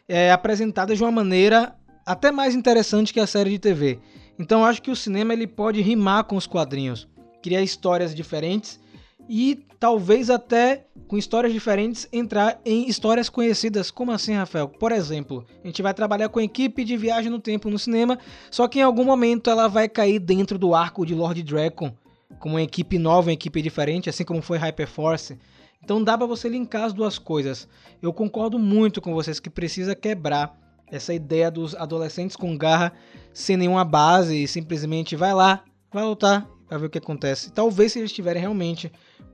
é, 0.09 0.33
apresentadas 0.33 0.97
de 0.97 1.05
uma 1.05 1.13
maneira 1.13 1.77
até 2.07 2.33
mais 2.33 2.55
interessante 2.55 3.13
que 3.13 3.21
a 3.21 3.27
série 3.27 3.51
de 3.51 3.59
TV. 3.59 3.99
Então 4.39 4.65
acho 4.65 4.81
que 4.81 4.91
o 4.91 4.97
cinema 4.97 5.33
ele 5.33 5.47
pode 5.47 5.81
rimar 5.83 6.25
com 6.25 6.37
os 6.37 6.47
quadrinhos, 6.47 7.09
criar 7.43 7.61
histórias 7.61 8.15
diferentes 8.15 8.81
e 9.29 9.65
talvez 9.79 10.31
até 10.31 10.87
com 11.07 11.17
histórias 11.17 11.53
diferentes 11.53 12.09
entrar 12.13 12.61
em 12.65 12.89
histórias 12.89 13.29
conhecidas. 13.29 13.91
Como 13.91 14.11
assim, 14.11 14.35
Rafael? 14.35 14.69
Por 14.69 14.93
exemplo, 14.93 15.45
a 15.63 15.67
gente 15.67 15.83
vai 15.83 15.95
trabalhar 15.95 16.29
com 16.29 16.39
a 16.39 16.45
equipe 16.45 16.85
de 16.85 16.97
viagem 16.97 17.31
no 17.31 17.39
tempo 17.39 17.71
no 17.71 17.79
cinema, 17.79 18.19
só 18.51 18.67
que 18.67 18.79
em 18.79 18.83
algum 18.83 19.05
momento 19.05 19.51
ela 19.51 19.69
vai 19.69 19.89
cair 19.89 20.19
dentro 20.19 20.59
do 20.59 20.75
arco 20.75 21.05
de 21.05 21.15
Lord 21.15 21.43
Dragon, 21.43 21.93
como 22.39 22.55
uma 22.55 22.63
equipe 22.63 22.99
nova, 22.99 23.29
uma 23.29 23.33
equipe 23.33 23.63
diferente, 23.63 24.09
assim 24.09 24.25
como 24.25 24.43
foi 24.43 24.59
Hyperforce. 24.59 25.39
Então 25.83 26.03
dá 26.03 26.17
para 26.19 26.27
você 26.27 26.49
linkar 26.49 26.85
as 26.85 26.93
duas 26.93 27.19
coisas. 27.19 27.69
Eu 28.03 28.13
concordo 28.13 28.59
muito 28.59 29.01
com 29.01 29.15
vocês 29.15 29.39
que 29.41 29.51
precisa 29.51 29.95
quebrar 29.95 30.59
essa 30.91 31.13
ideia 31.15 31.51
dos 31.51 31.75
adolescentes 31.75 32.37
com 32.37 32.57
garra 32.57 32.93
sem 33.33 33.57
nenhuma 33.57 33.85
base 33.85 34.43
e 34.43 34.49
simplesmente 34.49 35.15
vai 35.15 35.35
lá, 35.35 35.65
vai 35.93 36.05
lutar, 36.05 36.49
vai 36.69 36.79
ver 36.79 36.87
o 36.87 36.91
que 36.91 36.99
acontece. 36.99 37.53
Talvez 37.53 37.93
se 37.93 37.99
eles 37.99 38.13
tiverem 38.13 38.41
realmente 38.41 38.91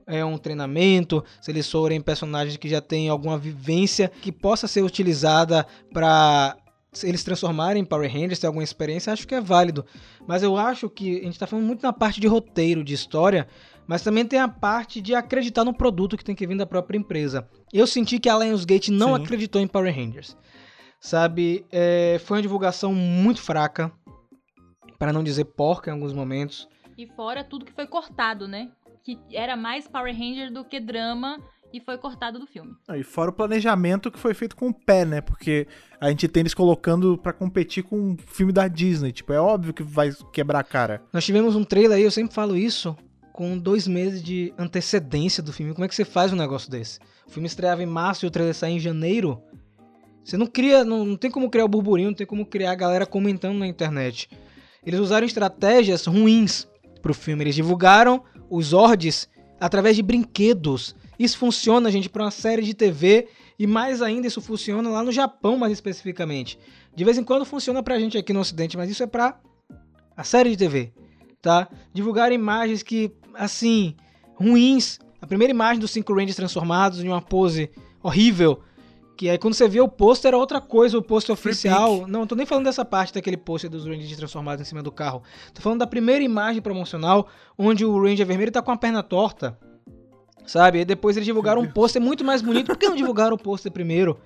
é, 0.07 0.23
um 0.23 0.37
treinamento, 0.37 1.23
se 1.41 1.51
eles 1.51 1.69
forem 1.69 2.01
personagens 2.01 2.57
que 2.57 2.69
já 2.69 2.81
têm 2.81 3.09
alguma 3.09 3.37
vivência 3.37 4.11
que 4.21 4.31
possa 4.31 4.67
ser 4.67 4.83
utilizada 4.83 5.65
para 5.91 6.57
eles 7.03 7.23
transformarem 7.23 7.81
em 7.81 7.85
Power 7.85 8.09
Rangers, 8.09 8.39
ter 8.39 8.47
alguma 8.47 8.63
experiência, 8.63 9.11
acho 9.11 9.27
que 9.27 9.35
é 9.35 9.41
válido. 9.41 9.85
Mas 10.25 10.43
eu 10.43 10.55
acho 10.55 10.89
que 10.89 11.19
a 11.19 11.23
gente 11.23 11.33
está 11.33 11.45
falando 11.45 11.65
muito 11.65 11.83
na 11.83 11.91
parte 11.91 12.21
de 12.21 12.27
roteiro, 12.27 12.83
de 12.83 12.93
história, 12.93 13.47
mas 13.87 14.01
também 14.01 14.25
tem 14.25 14.39
a 14.39 14.47
parte 14.47 15.01
de 15.01 15.13
acreditar 15.13 15.65
no 15.65 15.73
produto 15.73 16.15
que 16.15 16.23
tem 16.23 16.35
que 16.35 16.47
vir 16.47 16.57
da 16.57 16.65
própria 16.65 16.97
empresa. 16.97 17.49
Eu 17.73 17.85
senti 17.85 18.19
que 18.19 18.29
a 18.29 18.37
Lionsgate 18.37 18.91
não 18.91 19.15
Sim. 19.15 19.23
acreditou 19.23 19.61
em 19.61 19.67
Power 19.67 19.93
Rangers. 19.93 20.37
Sabe, 20.99 21.65
é, 21.71 22.19
foi 22.23 22.37
uma 22.37 22.41
divulgação 22.41 22.93
muito 22.93 23.41
fraca, 23.41 23.91
para 24.97 25.11
não 25.11 25.23
dizer 25.23 25.45
porca 25.45 25.89
em 25.89 25.93
alguns 25.93 26.13
momentos. 26.13 26.67
E 26.97 27.05
fora 27.05 27.43
tudo 27.43 27.65
que 27.65 27.73
foi 27.73 27.85
cortado, 27.85 28.47
né? 28.47 28.71
Que 29.05 29.19
era 29.31 29.55
mais 29.55 29.87
Power 29.87 30.11
Ranger 30.11 30.51
do 30.51 30.65
que 30.65 30.79
drama 30.79 31.39
e 31.71 31.79
foi 31.79 31.95
cortado 31.95 32.39
do 32.39 32.47
filme. 32.47 32.73
E 32.95 33.03
fora 33.03 33.29
o 33.29 33.33
planejamento 33.33 34.09
que 34.09 34.17
foi 34.17 34.33
feito 34.33 34.55
com 34.55 34.69
o 34.69 34.73
pé, 34.73 35.05
né? 35.05 35.21
Porque 35.21 35.67
a 36.01 36.09
gente 36.09 36.27
tem 36.27 36.41
eles 36.41 36.55
colocando 36.55 37.15
para 37.15 37.31
competir 37.31 37.83
com 37.83 37.97
um 37.97 38.17
filme 38.17 38.51
da 38.51 38.67
Disney. 38.67 39.11
Tipo, 39.11 39.31
é 39.33 39.39
óbvio 39.39 39.75
que 39.75 39.83
vai 39.83 40.11
quebrar 40.33 40.59
a 40.59 40.63
cara. 40.63 41.03
Nós 41.13 41.23
tivemos 41.23 41.55
um 41.55 41.63
trailer 41.63 41.97
aí, 41.97 42.03
eu 42.03 42.09
sempre 42.09 42.33
falo 42.33 42.57
isso, 42.57 42.97
com 43.31 43.57
dois 43.59 43.87
meses 43.87 44.23
de 44.23 44.51
antecedência 44.57 45.43
do 45.43 45.53
filme. 45.53 45.73
Como 45.73 45.85
é 45.85 45.87
que 45.87 45.93
você 45.95 46.05
faz 46.05 46.33
um 46.33 46.37
negócio 46.37 46.71
desse? 46.71 46.99
O 47.27 47.29
filme 47.29 47.47
estreava 47.47 47.83
em 47.83 47.87
março 47.87 48.25
e 48.25 48.27
o 48.27 48.31
trailer 48.31 48.55
sai 48.55 48.71
em 48.71 48.79
janeiro. 48.79 49.39
Você 50.23 50.35
não 50.35 50.47
cria, 50.47 50.83
não, 50.83 51.05
não 51.05 51.15
tem 51.15 51.29
como 51.29 51.49
criar 51.51 51.65
o 51.65 51.69
burburinho, 51.69 52.09
não 52.09 52.15
tem 52.15 52.25
como 52.25 52.43
criar 52.43 52.71
a 52.71 52.75
galera 52.75 53.05
comentando 53.05 53.59
na 53.59 53.67
internet. 53.67 54.29
Eles 54.83 54.99
usaram 54.99 55.27
estratégias 55.27 56.05
ruins 56.05 56.67
pro 57.01 57.13
filme. 57.13 57.43
Eles 57.43 57.53
divulgaram 57.55 58.23
os 58.55 58.67
Zords 58.67 59.27
através 59.59 59.95
de 59.95 60.03
brinquedos. 60.03 60.95
Isso 61.17 61.37
funciona, 61.37 61.91
gente, 61.91 62.09
para 62.09 62.23
uma 62.23 62.31
série 62.31 62.61
de 62.61 62.73
TV 62.73 63.27
e 63.57 63.65
mais 63.65 64.01
ainda 64.01 64.27
isso 64.27 64.41
funciona 64.41 64.89
lá 64.89 65.03
no 65.03 65.11
Japão, 65.11 65.57
mais 65.57 65.73
especificamente. 65.73 66.59
De 66.95 67.03
vez 67.03 67.17
em 67.17 67.23
quando 67.23 67.45
funciona 67.45 67.81
pra 67.81 67.99
gente 67.99 68.17
aqui 68.17 68.33
no 68.33 68.39
ocidente, 68.39 68.77
mas 68.77 68.89
isso 68.89 69.03
é 69.03 69.07
pra 69.07 69.39
a 70.15 70.23
série 70.23 70.51
de 70.51 70.57
TV, 70.57 70.93
tá? 71.41 71.67
Divulgar 71.93 72.31
imagens 72.31 72.83
que, 72.83 73.11
assim, 73.33 73.95
ruins. 74.35 74.99
A 75.21 75.27
primeira 75.27 75.51
imagem 75.51 75.79
dos 75.79 75.91
cinco 75.91 76.13
Rangers 76.13 76.35
transformados 76.35 77.03
em 77.03 77.07
uma 77.07 77.21
pose 77.21 77.69
horrível, 78.01 78.61
que 79.15 79.29
aí 79.29 79.37
quando 79.37 79.53
você 79.53 79.67
vê 79.67 79.79
o 79.79 79.87
pôster 79.87 80.29
era 80.29 80.37
outra 80.37 80.59
coisa, 80.59 80.97
o 80.97 81.01
pôster 81.01 81.33
oficial. 81.33 82.05
Não, 82.07 82.27
tô 82.27 82.35
nem 82.35 82.45
falando 82.45 82.65
dessa 82.65 82.83
parte 82.83 83.13
daquele 83.13 83.37
pôster 83.37 83.69
dos 83.69 83.85
Rangers 83.85 84.15
transformados 84.17 84.61
em 84.61 84.65
cima 84.65 84.83
do 84.83 84.91
carro. 84.91 85.23
Tô 85.53 85.61
falando 85.61 85.79
da 85.79 85.87
primeira 85.87 86.23
imagem 86.23 86.61
promocional, 86.61 87.27
onde 87.57 87.85
o 87.85 88.01
Ranger 88.01 88.25
vermelho 88.25 88.51
tá 88.51 88.61
com 88.61 88.71
a 88.71 88.77
perna 88.77 89.01
torta. 89.01 89.57
Sabe? 90.45 90.79
E 90.79 90.85
depois 90.85 91.15
eles 91.15 91.25
divulgaram 91.25 91.61
um 91.61 91.71
pôster 91.71 92.01
muito 92.01 92.23
mais 92.23 92.41
bonito. 92.41 92.67
Por 92.67 92.77
que 92.77 92.87
não 92.87 92.95
divulgaram 92.95 93.35
o 93.35 93.39
pôster 93.39 93.71
primeiro? 93.71 94.19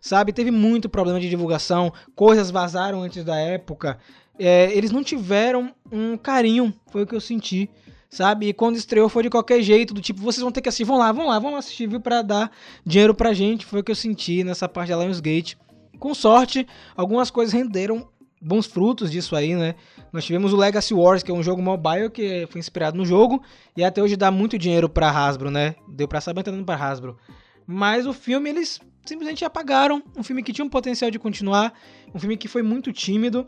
Sabe? 0.00 0.32
Teve 0.32 0.50
muito 0.50 0.88
problema 0.88 1.20
de 1.20 1.28
divulgação, 1.28 1.92
coisas 2.14 2.50
vazaram 2.50 3.02
antes 3.02 3.24
da 3.24 3.36
época. 3.36 3.98
É, 4.38 4.72
eles 4.72 4.90
não 4.90 5.04
tiveram 5.04 5.74
um 5.92 6.16
carinho, 6.16 6.72
foi 6.90 7.02
o 7.02 7.06
que 7.06 7.14
eu 7.14 7.20
senti 7.20 7.68
sabe? 8.10 8.48
E 8.48 8.52
quando 8.52 8.76
estreou 8.76 9.08
foi 9.08 9.22
de 9.22 9.30
qualquer 9.30 9.62
jeito, 9.62 9.94
do 9.94 10.00
tipo, 10.00 10.20
vocês 10.20 10.42
vão 10.42 10.50
ter 10.50 10.60
que 10.60 10.68
assistir, 10.68 10.84
vão 10.84 10.98
lá, 10.98 11.12
vão 11.12 11.28
lá, 11.28 11.38
vão 11.38 11.56
assistir, 11.56 11.86
viu, 11.86 12.00
pra 12.00 12.20
dar 12.20 12.50
dinheiro 12.84 13.14
pra 13.14 13.32
gente. 13.32 13.64
Foi 13.64 13.80
o 13.80 13.84
que 13.84 13.92
eu 13.92 13.96
senti 13.96 14.42
nessa 14.42 14.68
parte 14.68 14.90
da 14.90 14.96
Lionsgate. 14.96 15.56
Com 15.98 16.12
sorte, 16.14 16.66
algumas 16.96 17.30
coisas 17.30 17.52
renderam 17.52 18.08
bons 18.42 18.66
frutos 18.66 19.10
disso 19.10 19.36
aí, 19.36 19.54
né? 19.54 19.74
Nós 20.12 20.24
tivemos 20.24 20.52
o 20.52 20.56
Legacy 20.56 20.94
Wars, 20.94 21.22
que 21.22 21.30
é 21.30 21.34
um 21.34 21.42
jogo 21.42 21.62
mobile 21.62 22.10
que 22.10 22.46
foi 22.50 22.58
inspirado 22.58 22.96
no 22.96 23.04
jogo 23.04 23.42
e 23.76 23.84
até 23.84 24.02
hoje 24.02 24.16
dá 24.16 24.30
muito 24.30 24.58
dinheiro 24.58 24.88
pra 24.88 25.10
Hasbro, 25.10 25.50
né? 25.50 25.74
Deu 25.88 26.08
pra 26.08 26.20
saber 26.20 26.40
entrando 26.40 26.64
pra 26.64 26.74
Hasbro. 26.74 27.16
Mas 27.66 28.06
o 28.06 28.12
filme 28.12 28.48
eles 28.48 28.80
simplesmente 29.04 29.44
apagaram. 29.44 30.02
Um 30.16 30.22
filme 30.22 30.42
que 30.42 30.52
tinha 30.52 30.64
um 30.64 30.68
potencial 30.68 31.10
de 31.10 31.18
continuar, 31.18 31.72
um 32.14 32.18
filme 32.18 32.36
que 32.36 32.48
foi 32.48 32.62
muito 32.62 32.92
tímido. 32.92 33.46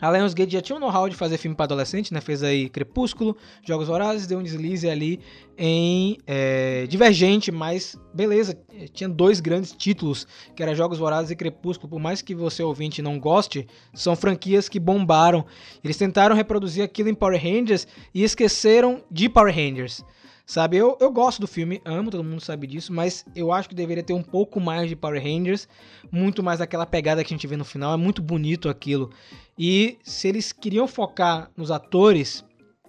A 0.00 0.10
Lionsgate 0.10 0.52
já 0.52 0.60
tinha 0.60 0.76
um 0.76 0.78
know-how 0.78 1.08
de 1.08 1.16
fazer 1.16 1.38
filme 1.38 1.56
para 1.56 1.64
adolescente, 1.64 2.14
né? 2.14 2.20
Fez 2.20 2.42
aí 2.42 2.68
Crepúsculo, 2.68 3.36
Jogos 3.64 3.88
Vorazes, 3.88 4.26
deu 4.26 4.38
um 4.38 4.42
deslize 4.42 4.88
ali 4.88 5.20
em 5.56 6.18
é, 6.24 6.86
Divergente, 6.86 7.50
mas 7.50 7.98
beleza, 8.14 8.56
tinha 8.92 9.08
dois 9.08 9.40
grandes 9.40 9.72
títulos, 9.72 10.26
que 10.54 10.62
era 10.62 10.74
Jogos 10.74 10.98
Vorazes 10.98 11.32
e 11.32 11.36
Crepúsculo, 11.36 11.90
por 11.90 11.98
mais 11.98 12.22
que 12.22 12.32
você 12.34 12.62
ouvinte 12.62 13.02
não 13.02 13.18
goste, 13.18 13.66
são 13.92 14.14
franquias 14.14 14.68
que 14.68 14.78
bombaram. 14.78 15.44
Eles 15.82 15.96
tentaram 15.96 16.36
reproduzir 16.36 16.84
aquilo 16.84 17.08
em 17.08 17.14
Power 17.14 17.40
Rangers 17.42 17.86
e 18.14 18.22
esqueceram 18.22 19.02
de 19.10 19.28
Power 19.28 19.52
Rangers, 19.52 20.04
Sabe, 20.48 20.78
eu, 20.78 20.96
eu 20.98 21.12
gosto 21.12 21.42
do 21.42 21.46
filme, 21.46 21.78
amo, 21.84 22.10
todo 22.10 22.24
mundo 22.24 22.40
sabe 22.40 22.66
disso, 22.66 22.90
mas 22.90 23.22
eu 23.36 23.52
acho 23.52 23.68
que 23.68 23.74
deveria 23.74 24.02
ter 24.02 24.14
um 24.14 24.22
pouco 24.22 24.58
mais 24.58 24.88
de 24.88 24.96
Power 24.96 25.22
Rangers, 25.22 25.68
muito 26.10 26.42
mais 26.42 26.60
daquela 26.60 26.86
pegada 26.86 27.22
que 27.22 27.34
a 27.34 27.36
gente 27.36 27.46
vê 27.46 27.54
no 27.54 27.66
final, 27.66 27.92
é 27.92 27.98
muito 27.98 28.22
bonito 28.22 28.70
aquilo. 28.70 29.10
E 29.58 29.98
se 30.02 30.26
eles 30.26 30.50
queriam 30.50 30.88
focar 30.88 31.50
nos 31.54 31.70
atores, 31.70 32.42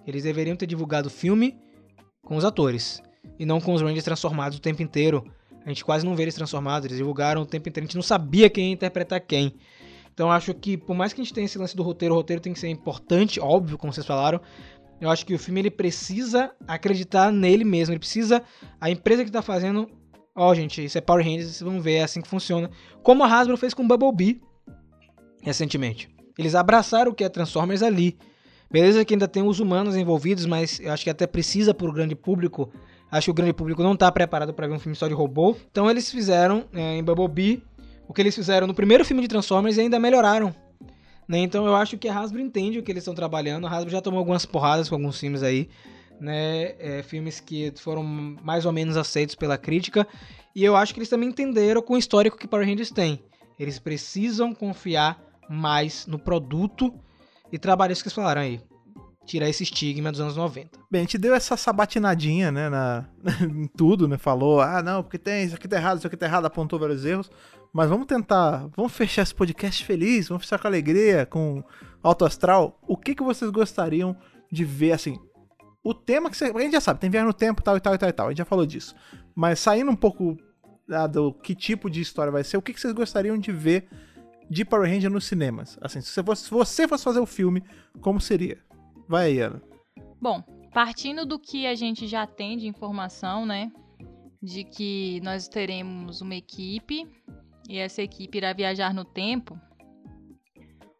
eles 0.06 0.22
deveriam 0.22 0.56
ter 0.56 0.64
divulgado 0.64 1.08
o 1.08 1.10
filme 1.10 1.54
com 2.24 2.34
os 2.34 2.46
atores, 2.46 3.02
e 3.38 3.44
não 3.44 3.60
com 3.60 3.74
os 3.74 3.82
Rangers 3.82 4.04
transformados 4.04 4.56
o 4.56 4.62
tempo 4.62 4.82
inteiro. 4.82 5.22
A 5.62 5.68
gente 5.68 5.84
quase 5.84 6.06
não 6.06 6.16
vê 6.16 6.22
eles 6.22 6.34
transformados, 6.34 6.86
eles 6.86 6.96
divulgaram 6.96 7.42
o 7.42 7.46
tempo 7.46 7.68
inteiro, 7.68 7.84
a 7.84 7.88
gente 7.88 7.96
não 7.96 8.02
sabia 8.02 8.48
quem 8.48 8.68
ia 8.68 8.72
interpretar 8.72 9.20
quem. 9.20 9.54
Então 10.14 10.32
acho 10.32 10.54
que, 10.54 10.78
por 10.78 10.96
mais 10.96 11.12
que 11.12 11.20
a 11.20 11.24
gente 11.24 11.34
tenha 11.34 11.44
esse 11.44 11.58
lance 11.58 11.76
do 11.76 11.82
roteiro, 11.82 12.14
o 12.14 12.16
roteiro 12.16 12.42
tem 12.42 12.54
que 12.54 12.58
ser 12.58 12.68
importante, 12.68 13.38
óbvio, 13.38 13.76
como 13.76 13.92
vocês 13.92 14.06
falaram, 14.06 14.40
eu 15.00 15.08
acho 15.08 15.24
que 15.24 15.34
o 15.34 15.38
filme 15.38 15.60
ele 15.60 15.70
precisa 15.70 16.52
acreditar 16.68 17.32
nele 17.32 17.64
mesmo. 17.64 17.92
Ele 17.92 17.98
precisa. 17.98 18.42
A 18.80 18.90
empresa 18.90 19.24
que 19.24 19.30
tá 19.30 19.40
fazendo. 19.40 19.88
Ó, 20.36 20.50
oh, 20.50 20.54
gente, 20.54 20.84
isso 20.84 20.96
é 20.96 21.00
Power 21.00 21.24
Rangers, 21.24 21.46
vocês 21.46 21.60
vão 21.60 21.80
ver, 21.80 21.94
é 21.94 22.02
assim 22.02 22.20
que 22.20 22.28
funciona. 22.28 22.70
Como 23.02 23.24
a 23.24 23.26
Hasbro 23.26 23.56
fez 23.56 23.74
com 23.74 23.86
Bumblebee 23.86 24.40
recentemente. 25.42 26.08
Eles 26.38 26.54
abraçaram 26.54 27.10
o 27.10 27.14
que 27.14 27.24
é 27.24 27.28
Transformers 27.28 27.82
ali. 27.82 28.16
Beleza 28.70 29.04
que 29.04 29.12
ainda 29.12 29.26
tem 29.26 29.42
os 29.42 29.58
humanos 29.58 29.96
envolvidos, 29.96 30.46
mas 30.46 30.78
eu 30.78 30.92
acho 30.92 31.02
que 31.02 31.10
até 31.10 31.26
precisa 31.26 31.74
pro 31.74 31.92
grande 31.92 32.14
público. 32.14 32.72
Acho 33.10 33.26
que 33.26 33.30
o 33.32 33.34
grande 33.34 33.52
público 33.52 33.82
não 33.82 33.96
tá 33.96 34.10
preparado 34.12 34.54
para 34.54 34.68
ver 34.68 34.74
um 34.74 34.78
filme 34.78 34.94
só 34.94 35.08
de 35.08 35.14
robô. 35.14 35.56
Então 35.70 35.90
eles 35.90 36.08
fizeram 36.10 36.64
é, 36.72 36.96
em 36.96 37.02
Bumblebee 37.02 37.62
o 38.06 38.12
que 38.12 38.22
eles 38.22 38.34
fizeram 38.34 38.66
no 38.66 38.74
primeiro 38.74 39.04
filme 39.04 39.22
de 39.22 39.28
Transformers 39.28 39.76
e 39.76 39.80
ainda 39.80 39.98
melhoraram 39.98 40.54
né? 41.30 41.38
Então 41.38 41.64
eu 41.64 41.76
acho 41.76 41.96
que 41.96 42.08
a 42.08 42.18
Hasbro 42.18 42.40
entende 42.40 42.80
o 42.80 42.82
que 42.82 42.90
eles 42.90 43.02
estão 43.02 43.14
trabalhando. 43.14 43.64
A 43.64 43.70
Hasbro 43.70 43.88
já 43.88 44.00
tomou 44.00 44.18
algumas 44.18 44.44
porradas 44.44 44.88
com 44.88 44.96
alguns 44.96 45.20
filmes 45.20 45.44
aí, 45.44 45.68
né? 46.20 46.74
É, 46.76 47.04
filmes 47.04 47.38
que 47.38 47.72
foram 47.76 48.02
mais 48.02 48.66
ou 48.66 48.72
menos 48.72 48.96
aceitos 48.96 49.36
pela 49.36 49.56
crítica. 49.56 50.04
E 50.56 50.64
eu 50.64 50.74
acho 50.74 50.92
que 50.92 50.98
eles 50.98 51.08
também 51.08 51.28
entenderam 51.28 51.80
com 51.82 51.94
o 51.94 51.96
histórico 51.96 52.36
que 52.36 52.48
Power 52.48 52.66
Rangers 52.66 52.90
tem. 52.90 53.22
Eles 53.60 53.78
precisam 53.78 54.52
confiar 54.52 55.22
mais 55.48 56.04
no 56.04 56.18
produto 56.18 56.92
e 57.52 57.60
trabalhar 57.60 57.92
isso 57.92 58.02
que 58.02 58.08
eles 58.08 58.14
falaram 58.16 58.42
aí. 58.42 58.60
Tirar 59.24 59.48
esse 59.48 59.62
estigma 59.62 60.10
dos 60.10 60.20
anos 60.20 60.36
90. 60.36 60.80
Bem, 60.90 61.02
a 61.02 61.04
gente 61.04 61.16
deu 61.16 61.32
essa 61.32 61.56
sabatinadinha, 61.56 62.50
né, 62.50 62.68
na, 62.68 63.04
em 63.48 63.68
tudo, 63.68 64.08
né? 64.08 64.18
Falou, 64.18 64.60
ah, 64.60 64.82
não, 64.82 65.04
porque 65.04 65.18
tem 65.18 65.44
isso 65.44 65.54
aqui 65.54 65.68
tá 65.68 65.76
errado, 65.76 65.98
isso 65.98 66.08
aqui 66.08 66.16
tá 66.16 66.26
errado, 66.26 66.46
apontou 66.46 66.76
vários 66.76 67.04
erros. 67.04 67.30
Mas 67.72 67.88
vamos 67.88 68.06
tentar, 68.06 68.68
vamos 68.76 68.92
fechar 68.92 69.22
esse 69.22 69.34
podcast 69.34 69.84
feliz, 69.84 70.28
vamos 70.28 70.44
fechar 70.44 70.58
com 70.58 70.66
alegria, 70.66 71.24
com 71.24 71.62
alto 72.02 72.24
astral. 72.24 72.78
O 72.86 72.96
que, 72.96 73.14
que 73.14 73.22
vocês 73.22 73.50
gostariam 73.50 74.16
de 74.50 74.64
ver, 74.64 74.92
assim, 74.92 75.18
o 75.82 75.94
tema 75.94 76.28
que 76.28 76.36
você. 76.36 76.46
A 76.46 76.60
gente 76.60 76.72
já 76.72 76.80
sabe, 76.80 77.00
tem 77.00 77.08
viagem 77.08 77.26
no 77.26 77.34
tempo, 77.34 77.62
tal 77.62 77.76
e 77.76 77.80
tal 77.80 77.94
e 77.94 77.98
tal 77.98 78.08
e 78.08 78.12
tal. 78.12 78.26
A 78.26 78.30
gente 78.30 78.38
já 78.38 78.44
falou 78.44 78.66
disso. 78.66 78.94
Mas 79.34 79.60
saindo 79.60 79.90
um 79.90 79.96
pouco 79.96 80.36
ah, 80.90 81.06
do 81.06 81.32
que 81.32 81.54
tipo 81.54 81.88
de 81.88 82.00
história 82.00 82.32
vai 82.32 82.44
ser, 82.44 82.56
o 82.56 82.62
que, 82.62 82.74
que 82.74 82.80
vocês 82.80 82.92
gostariam 82.92 83.38
de 83.38 83.52
ver 83.52 83.88
de 84.50 84.64
Power 84.64 84.90
Ranger 84.90 85.10
nos 85.10 85.24
cinemas? 85.24 85.78
Assim, 85.80 86.00
se 86.00 86.10
você, 86.10 86.22
fosse, 86.22 86.44
se 86.44 86.50
você 86.50 86.88
fosse 86.88 87.04
fazer 87.04 87.20
o 87.20 87.26
filme, 87.26 87.62
como 88.00 88.20
seria? 88.20 88.58
Vai 89.08 89.26
aí, 89.26 89.40
Ana. 89.40 89.62
Bom, 90.20 90.42
partindo 90.74 91.24
do 91.24 91.38
que 91.38 91.66
a 91.66 91.74
gente 91.74 92.06
já 92.06 92.26
tem 92.26 92.58
de 92.58 92.66
informação, 92.66 93.46
né? 93.46 93.70
De 94.42 94.64
que 94.64 95.20
nós 95.22 95.48
teremos 95.48 96.20
uma 96.20 96.34
equipe 96.34 97.06
e 97.70 97.78
essa 97.78 98.02
equipe 98.02 98.36
irá 98.36 98.52
viajar 98.52 98.92
no 98.92 99.04
tempo, 99.04 99.56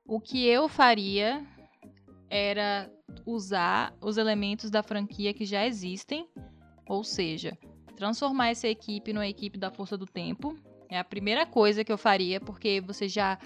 o 0.07 0.21
que 0.21 0.47
eu 0.47 0.69
faria 0.69 1.45
era 2.31 2.89
usar 3.27 3.93
os 4.01 4.17
elementos 4.17 4.71
da 4.71 4.81
franquia 4.81 5.35
que 5.35 5.45
já 5.45 5.67
existem, 5.67 6.29
ou 6.89 7.03
seja, 7.03 7.59
transformar 7.97 8.51
essa 8.51 8.69
equipe 8.69 9.13
numa 9.13 9.27
equipe 9.27 9.59
da 9.59 9.69
Força 9.69 9.99
do 9.99 10.07
Tempo. 10.07 10.57
É 10.89 10.97
a 10.97 11.03
primeira 11.03 11.45
coisa 11.45 11.83
que 11.83 11.91
eu 11.91 11.99
faria, 11.99 12.41
porque 12.41 12.81
você 12.81 13.09
já 13.09 13.37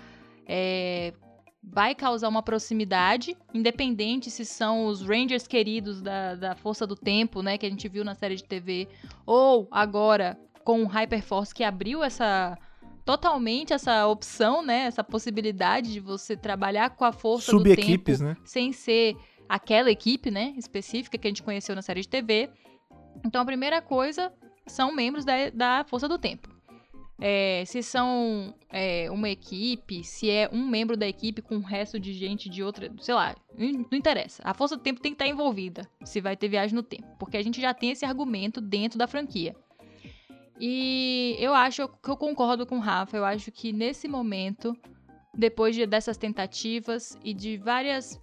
é, 0.46 1.14
vai 1.62 1.94
causar 1.94 2.28
uma 2.28 2.42
proximidade, 2.42 3.34
independente 3.54 4.30
se 4.30 4.44
são 4.44 4.84
os 4.84 5.00
Rangers 5.00 5.46
queridos 5.46 6.02
da, 6.02 6.34
da 6.34 6.54
Força 6.54 6.86
do 6.86 6.94
Tempo, 6.94 7.40
né, 7.40 7.56
que 7.56 7.64
a 7.64 7.70
gente 7.70 7.88
viu 7.88 8.04
na 8.04 8.14
série 8.14 8.36
de 8.36 8.44
TV, 8.44 8.86
ou 9.24 9.66
agora 9.70 10.38
com 10.62 10.82
o 10.82 10.86
Hyperforce 10.86 11.54
que 11.54 11.64
abriu 11.64 12.04
essa 12.04 12.58
totalmente 13.04 13.72
essa 13.72 14.06
opção, 14.06 14.62
né? 14.62 14.86
Essa 14.86 15.04
possibilidade 15.04 15.92
de 15.92 16.00
você 16.00 16.36
trabalhar 16.36 16.90
com 16.90 17.04
a 17.04 17.12
força 17.12 17.52
do 17.52 17.62
tempo 17.62 18.22
né? 18.22 18.36
sem 18.44 18.72
ser 18.72 19.16
aquela 19.48 19.90
equipe, 19.90 20.30
né? 20.30 20.54
Específica 20.56 21.18
que 21.18 21.26
a 21.26 21.30
gente 21.30 21.42
conheceu 21.42 21.74
na 21.74 21.82
série 21.82 22.00
de 22.00 22.08
TV. 22.08 22.50
Então 23.24 23.42
a 23.42 23.44
primeira 23.44 23.82
coisa 23.82 24.32
são 24.66 24.94
membros 24.94 25.24
da, 25.24 25.50
da 25.50 25.84
força 25.84 26.08
do 26.08 26.18
tempo. 26.18 26.54
É, 27.20 27.62
se 27.64 27.80
são 27.80 28.52
é, 28.70 29.08
uma 29.10 29.28
equipe, 29.28 30.02
se 30.02 30.28
é 30.28 30.48
um 30.52 30.66
membro 30.66 30.96
da 30.96 31.06
equipe 31.06 31.40
com 31.40 31.56
o 31.56 31.62
resto 31.62 31.98
de 32.00 32.12
gente 32.12 32.48
de 32.48 32.62
outra, 32.62 32.92
sei 33.00 33.14
lá, 33.14 33.36
não 33.56 33.86
interessa. 33.92 34.42
A 34.44 34.52
força 34.52 34.76
do 34.76 34.82
tempo 34.82 35.00
tem 35.00 35.12
que 35.12 35.22
estar 35.22 35.28
envolvida 35.28 35.88
se 36.04 36.20
vai 36.20 36.36
ter 36.36 36.48
viagem 36.48 36.74
no 36.74 36.82
tempo, 36.82 37.06
porque 37.18 37.36
a 37.36 37.42
gente 37.42 37.60
já 37.60 37.72
tem 37.72 37.92
esse 37.92 38.04
argumento 38.04 38.60
dentro 38.60 38.98
da 38.98 39.06
franquia. 39.06 39.54
E 40.58 41.36
eu 41.38 41.52
acho 41.54 41.88
que 41.88 42.10
eu 42.10 42.16
concordo 42.16 42.66
com 42.66 42.76
o 42.76 42.80
Rafa. 42.80 43.16
Eu 43.16 43.24
acho 43.24 43.50
que 43.50 43.72
nesse 43.72 44.06
momento, 44.06 44.76
depois 45.32 45.74
de, 45.74 45.86
dessas 45.86 46.16
tentativas 46.16 47.18
e 47.24 47.34
de 47.34 47.56
várias 47.56 48.20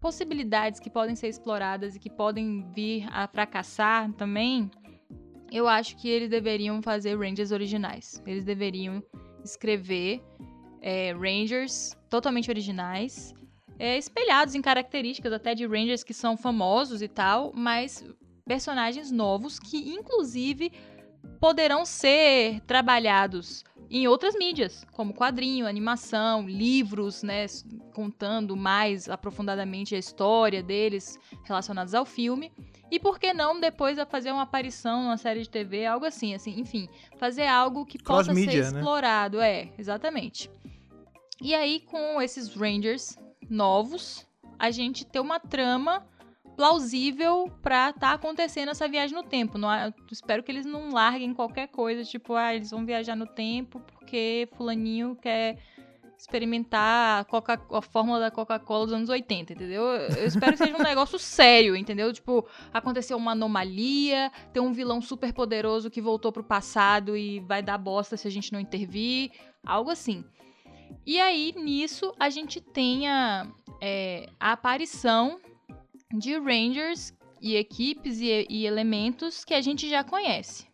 possibilidades 0.00 0.78
que 0.78 0.90
podem 0.90 1.16
ser 1.16 1.28
exploradas 1.28 1.96
e 1.96 1.98
que 1.98 2.10
podem 2.10 2.70
vir 2.72 3.08
a 3.10 3.26
fracassar 3.26 4.12
também, 4.12 4.70
eu 5.50 5.66
acho 5.66 5.96
que 5.96 6.08
eles 6.08 6.28
deveriam 6.28 6.82
fazer 6.82 7.18
Rangers 7.18 7.50
originais. 7.50 8.22
Eles 8.26 8.44
deveriam 8.44 9.02
escrever 9.42 10.22
é, 10.80 11.12
Rangers 11.12 11.96
totalmente 12.08 12.50
originais, 12.50 13.34
é, 13.78 13.96
espelhados 13.96 14.54
em 14.54 14.62
características 14.62 15.32
até 15.32 15.54
de 15.54 15.66
Rangers 15.66 16.02
que 16.02 16.12
são 16.12 16.36
famosos 16.36 17.00
e 17.00 17.08
tal, 17.08 17.52
mas 17.54 18.04
personagens 18.44 19.10
novos 19.10 19.58
que, 19.58 19.90
inclusive, 19.90 20.72
poderão 21.40 21.84
ser 21.84 22.60
trabalhados 22.62 23.64
em 23.90 24.06
outras 24.06 24.34
mídias, 24.34 24.84
como 24.92 25.14
quadrinho, 25.14 25.66
animação, 25.66 26.46
livros, 26.46 27.22
né, 27.22 27.46
contando 27.94 28.54
mais 28.56 29.08
aprofundadamente 29.08 29.94
a 29.94 29.98
história 29.98 30.62
deles 30.62 31.18
relacionados 31.44 31.94
ao 31.94 32.04
filme. 32.04 32.52
E 32.90 32.98
por 32.98 33.18
que 33.18 33.32
não 33.32 33.58
depois 33.58 33.98
fazer 34.10 34.30
uma 34.30 34.42
aparição 34.42 35.04
numa 35.04 35.16
série 35.16 35.42
de 35.42 35.48
TV, 35.48 35.86
algo 35.86 36.04
assim, 36.04 36.34
assim, 36.34 36.58
enfim, 36.58 36.88
fazer 37.16 37.46
algo 37.46 37.86
que 37.86 38.02
possa 38.02 38.34
ser 38.34 38.46
né? 38.46 38.54
explorado, 38.54 39.38
né? 39.38 39.60
é, 39.60 39.72
exatamente. 39.78 40.50
E 41.40 41.54
aí 41.54 41.80
com 41.80 42.20
esses 42.20 42.54
Rangers 42.54 43.16
novos, 43.48 44.26
a 44.58 44.70
gente 44.70 45.06
ter 45.06 45.20
uma 45.20 45.40
trama 45.40 46.06
plausível 46.58 47.48
pra 47.62 47.92
tá 47.92 48.14
acontecendo 48.14 48.70
essa 48.70 48.88
viagem 48.88 49.14
no 49.14 49.22
tempo. 49.22 49.56
Não, 49.56 49.68
espero 50.10 50.42
que 50.42 50.50
eles 50.50 50.66
não 50.66 50.90
larguem 50.90 51.32
qualquer 51.32 51.68
coisa, 51.68 52.02
tipo, 52.02 52.34
ah, 52.34 52.52
eles 52.52 52.72
vão 52.72 52.84
viajar 52.84 53.14
no 53.14 53.28
tempo 53.28 53.78
porque 53.78 54.48
fulaninho 54.56 55.14
quer 55.14 55.62
experimentar 56.18 57.20
a, 57.20 57.24
Coca, 57.24 57.62
a 57.70 57.80
fórmula 57.80 58.18
da 58.18 58.28
Coca-Cola 58.28 58.86
dos 58.86 58.92
anos 58.92 59.08
80, 59.08 59.52
entendeu? 59.52 59.84
Eu 59.84 60.26
espero 60.26 60.50
que 60.50 60.58
seja 60.58 60.76
um 60.76 60.82
negócio 60.82 61.16
sério, 61.20 61.76
entendeu? 61.76 62.12
Tipo, 62.12 62.44
aconteceu 62.74 63.16
uma 63.16 63.32
anomalia, 63.32 64.32
tem 64.52 64.60
um 64.60 64.72
vilão 64.72 65.00
super 65.00 65.32
poderoso 65.32 65.88
que 65.88 66.00
voltou 66.00 66.32
pro 66.32 66.42
passado 66.42 67.16
e 67.16 67.38
vai 67.38 67.62
dar 67.62 67.78
bosta 67.78 68.16
se 68.16 68.26
a 68.26 68.30
gente 68.32 68.52
não 68.52 68.58
intervir, 68.58 69.30
algo 69.64 69.90
assim. 69.90 70.24
E 71.06 71.20
aí, 71.20 71.54
nisso, 71.56 72.12
a 72.18 72.28
gente 72.28 72.60
tenha 72.60 73.46
é, 73.80 74.28
a 74.40 74.50
aparição 74.50 75.38
de 76.14 76.38
Rangers 76.38 77.12
e 77.40 77.56
equipes 77.56 78.20
e, 78.20 78.46
e 78.48 78.66
elementos 78.66 79.44
que 79.44 79.54
a 79.54 79.60
gente 79.60 79.88
já 79.88 80.02
conhece. 80.02 80.66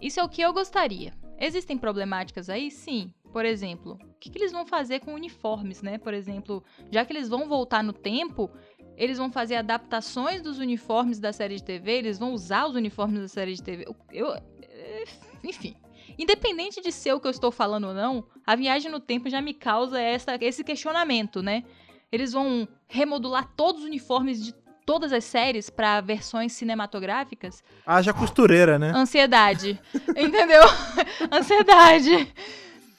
Isso 0.00 0.20
é 0.20 0.24
o 0.24 0.28
que 0.28 0.42
eu 0.42 0.52
gostaria. 0.52 1.12
Existem 1.38 1.76
problemáticas 1.76 2.48
aí? 2.48 2.70
Sim. 2.70 3.12
Por 3.32 3.44
exemplo, 3.44 3.98
o 4.00 4.14
que, 4.18 4.30
que, 4.30 4.38
eles 4.38 4.52
vão 4.52 4.64
fazer 4.64 5.00
com 5.00 5.12
uniformes, 5.12 5.82
né? 5.82 5.98
Por 5.98 6.14
exemplo, 6.14 6.64
já 6.90 7.04
que 7.04 7.12
eles 7.12 7.28
vão 7.28 7.46
voltar 7.46 7.82
no 7.82 7.92
tempo, 7.92 8.50
eles 8.96 9.18
vão 9.18 9.30
fazer 9.30 9.56
adaptações 9.56 10.40
dos 10.40 10.58
uniformes 10.58 11.18
da 11.18 11.34
série 11.34 11.56
de 11.56 11.62
TV, 11.62 11.98
eles 11.98 12.18
vão 12.18 12.32
usar 12.32 12.66
os 12.66 12.74
uniformes 12.74 13.20
da 13.20 13.28
série 13.28 13.52
de 13.52 13.62
TV. 13.62 13.86
Eu, 14.10 14.32
eh, 14.32 15.04
enfim, 15.44 15.76
independente 16.18 16.80
de 16.80 16.90
ser 16.90 17.12
o 17.12 17.20
que 17.20 17.26
eu 17.26 17.30
estou 17.30 17.50
falando 17.50 17.88
ou 17.88 17.94
não, 17.94 18.24
a 18.46 18.56
viagem 18.56 18.90
no 18.90 19.00
tempo 19.00 19.28
já 19.28 19.42
me 19.42 19.52
causa 19.52 20.00
essa, 20.00 20.38
esse 20.40 20.64
questionamento, 20.64 21.42
né? 21.42 21.62
Eles 22.10 22.32
vão 22.32 22.68
remodular 22.86 23.48
todos 23.56 23.82
os 23.82 23.86
uniformes 23.86 24.44
de 24.44 24.54
todas 24.86 25.12
as 25.12 25.24
séries 25.24 25.68
para 25.68 26.00
versões 26.00 26.52
cinematográficas. 26.52 27.62
Haja 27.84 28.14
costureira, 28.14 28.78
né? 28.78 28.92
Ansiedade. 28.94 29.80
entendeu? 30.16 30.62
Ansiedade. 31.30 32.32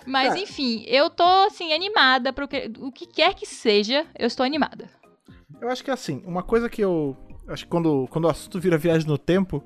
Mas 0.06 0.36
é. 0.36 0.40
enfim, 0.40 0.84
eu 0.88 1.10
tô 1.10 1.24
assim 1.24 1.74
animada 1.74 2.32
para 2.32 2.46
o 2.46 2.92
que 2.92 3.06
quer 3.06 3.34
que 3.34 3.46
seja, 3.46 4.06
eu 4.18 4.28
estou 4.28 4.46
animada. 4.46 4.90
Eu 5.62 5.70
acho 5.70 5.84
que 5.84 5.92
assim, 5.92 6.22
uma 6.26 6.44
coisa 6.44 6.70
que 6.70 6.82
eu 6.82 7.18
acho 7.48 7.64
que 7.64 7.70
quando, 7.70 8.08
quando 8.10 8.26
o 8.26 8.30
assunto 8.30 8.60
vira 8.60 8.78
viagem 8.78 9.08
no 9.08 9.18
tempo, 9.18 9.64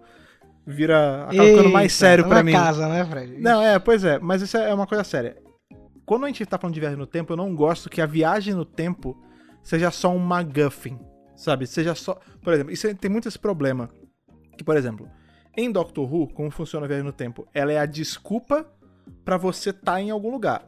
vira. 0.66 1.26
acaba 1.26 1.44
ficando 1.44 1.70
mais 1.70 1.94
sério 1.94 2.26
pra 2.26 2.38
na 2.38 2.44
mim. 2.44 2.52
casa, 2.52 2.88
né, 2.88 3.06
Fred? 3.06 3.40
Não, 3.40 3.62
é, 3.62 3.78
pois 3.80 4.04
é, 4.04 4.20
mas 4.20 4.42
isso 4.42 4.58
é 4.58 4.74
uma 4.74 4.88
coisa 4.88 5.04
séria. 5.04 5.38
Quando 6.06 6.26
a 6.26 6.28
gente 6.28 6.46
tá 6.46 6.58
falando 6.58 6.74
de 6.74 6.80
viagem 6.80 6.98
no 6.98 7.08
tempo, 7.08 7.34
eu 7.34 7.38
não 7.38 7.56
gosto 7.56 7.90
que 7.90 8.02
a 8.02 8.06
viagem 8.06 8.54
no 8.54 8.66
tempo 8.66 9.18
seja 9.64 9.92
só 9.92 10.10
um 10.10 10.20
MacGuffin, 10.20 11.00
sabe? 11.36 11.68
Seja 11.68 11.96
só. 11.96 12.20
Por 12.42 12.54
exemplo, 12.54 12.72
isso 12.72 12.94
tem 12.96 13.12
muito 13.12 13.28
esse 13.28 13.40
problema. 13.40 13.90
Que, 14.58 14.64
por 14.64 14.78
exemplo, 14.78 15.10
em 15.56 15.72
Doctor 15.72 16.12
Who, 16.12 16.34
como 16.34 16.52
funciona 16.52 16.86
a 16.86 16.88
viagem 16.88 17.06
no 17.06 17.14
tempo? 17.14 17.48
Ela 17.54 17.72
é 17.72 17.80
a 17.80 17.86
desculpa 17.86 18.66
pra 19.26 19.38
você 19.38 19.72
estar 19.72 19.94
tá 19.94 20.02
em 20.02 20.10
algum 20.10 20.32
lugar. 20.32 20.68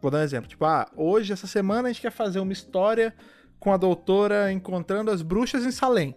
Vou 0.00 0.10
dar 0.10 0.18
um 0.18 0.22
exemplo. 0.22 0.48
Tipo, 0.48 0.64
ah, 0.64 0.86
hoje, 0.96 1.32
essa 1.32 1.46
semana, 1.46 1.88
a 1.88 1.92
gente 1.92 2.02
quer 2.02 2.12
fazer 2.12 2.40
uma 2.40 2.52
história 2.52 3.14
com 3.58 3.72
a 3.72 3.76
doutora 3.76 4.52
encontrando 4.52 5.10
as 5.10 5.22
bruxas 5.22 5.64
em 5.64 5.70
Salem. 5.70 6.14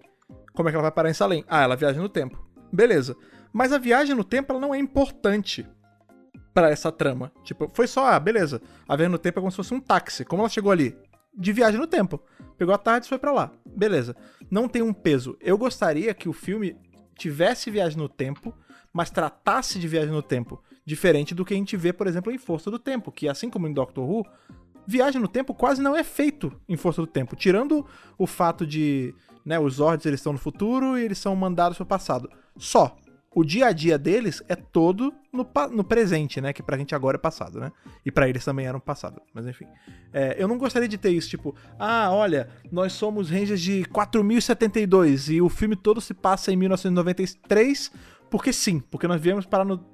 Como 0.54 0.70
é 0.70 0.72
que 0.72 0.76
ela 0.76 0.84
vai 0.84 0.92
parar 0.92 1.10
em 1.10 1.14
Salem? 1.14 1.44
Ah, 1.48 1.64
ela 1.64 1.76
viaja 1.76 2.00
no 2.00 2.10
tempo. 2.10 2.48
Beleza. 2.72 3.16
Mas 3.52 3.74
a 3.74 3.78
viagem 3.78 4.16
no 4.16 4.24
tempo, 4.24 4.54
ela 4.54 4.62
não 4.62 4.74
é 4.74 4.78
importante 4.78 5.68
para 6.54 6.70
essa 6.70 6.92
trama. 6.92 7.32
Tipo, 7.44 7.70
foi 7.74 7.88
só, 7.88 8.06
ah, 8.06 8.20
beleza. 8.20 8.62
A 8.88 8.96
viagem 8.96 9.12
no 9.12 9.18
tempo 9.18 9.40
é 9.40 9.42
como 9.42 9.52
se 9.52 9.58
fosse 9.58 9.74
um 9.74 9.80
táxi. 9.80 10.24
Como 10.24 10.42
ela 10.42 10.50
chegou 10.50 10.72
ali? 10.72 10.96
De 11.34 11.52
viagem 11.54 11.80
no 11.80 11.88
tempo. 11.88 12.22
Pegou 12.58 12.74
a 12.74 12.78
tarde 12.78 13.06
e 13.06 13.10
foi 13.10 13.18
para 13.18 13.32
lá. 13.32 13.52
Beleza. 13.66 14.16
Não 14.50 14.68
tem 14.68 14.82
um 14.82 14.94
peso. 14.94 15.38
Eu 15.40 15.58
gostaria 15.58 16.14
que 16.14 16.30
o 16.30 16.34
filme 16.34 16.76
tivesse 17.16 17.70
viagem 17.70 17.98
no 17.98 18.10
tempo, 18.10 18.54
mas 18.92 19.10
tratasse 19.10 19.80
de 19.80 19.88
viagem 19.88 20.12
no 20.12 20.22
tempo. 20.22 20.62
Diferente 20.86 21.36
do 21.36 21.46
que 21.46 21.54
a 21.54 21.58
gente 21.58 21.78
vê, 21.78 21.94
por 21.94 22.08
exemplo, 22.08 22.32
em 22.32 22.38
Força 22.38 22.72
do 22.72 22.80
Tempo, 22.80 23.12
que 23.12 23.30
assim 23.30 23.50
como 23.50 23.68
em 23.68 23.74
Doctor 23.74 24.10
Who, 24.10 24.26
viagem 24.88 25.22
no 25.22 25.28
tempo 25.28 25.54
quase 25.54 25.82
não 25.82 25.96
é 25.96 26.04
feito 26.04 26.52
em 26.68 26.76
Força 26.76 27.02
do 27.02 27.08
Tempo. 27.08 27.36
Tirando 27.36 27.86
o 28.18 28.26
fato 28.26 28.66
de, 28.66 29.14
né, 29.46 29.60
os 29.60 29.76
Zords 29.76 30.06
eles 30.06 30.20
estão 30.20 30.34
no 30.34 30.40
futuro 30.40 30.98
e 30.98 31.04
eles 31.04 31.20
são 31.20 31.36
mandados 31.36 31.78
para 31.78 31.84
o 31.84 31.88
passado. 31.88 32.30
Só 32.58 32.98
o 33.34 33.46
dia 33.46 33.68
a 33.68 33.72
dia 33.72 33.98
deles 33.98 34.44
é 34.50 34.56
todo 34.56 35.14
no, 35.32 35.48
no 35.72 35.84
presente, 35.84 36.42
né? 36.42 36.52
Que 36.52 36.62
pra 36.62 36.78
gente 36.78 36.94
agora 36.94 37.16
é 37.16 37.20
passado, 37.20 37.60
né? 37.60 37.72
E 38.06 38.12
para 38.12 38.28
eles 38.28 38.44
também 38.44 38.66
era 38.66 38.76
um 38.76 38.82
passado. 38.82 39.22
Mas 39.34 39.48
enfim. 39.48 39.66
É, 40.12 40.36
eu 40.38 40.48
não 40.48 40.58
gostaria 40.58 40.88
de 40.88 40.98
ter 40.98 41.12
isso, 41.12 41.30
tipo, 41.30 41.56
ah, 41.80 42.10
olha, 42.12 42.50
nós 42.70 42.92
somos 42.92 43.30
Rangers 43.30 43.62
de 43.62 43.86
4072 43.86 45.30
e 45.30 45.42
o 45.42 45.48
filme 45.48 45.78
todo 45.78 46.02
se 46.02 46.14
passa 46.14 46.52
em 46.52 46.58
1993, 46.58 47.92
porque 48.30 48.52
sim, 48.52 48.82
porque 48.92 49.08
nós 49.08 49.22
viemos 49.22 49.46
parar 49.46 49.64
no, 49.64 49.86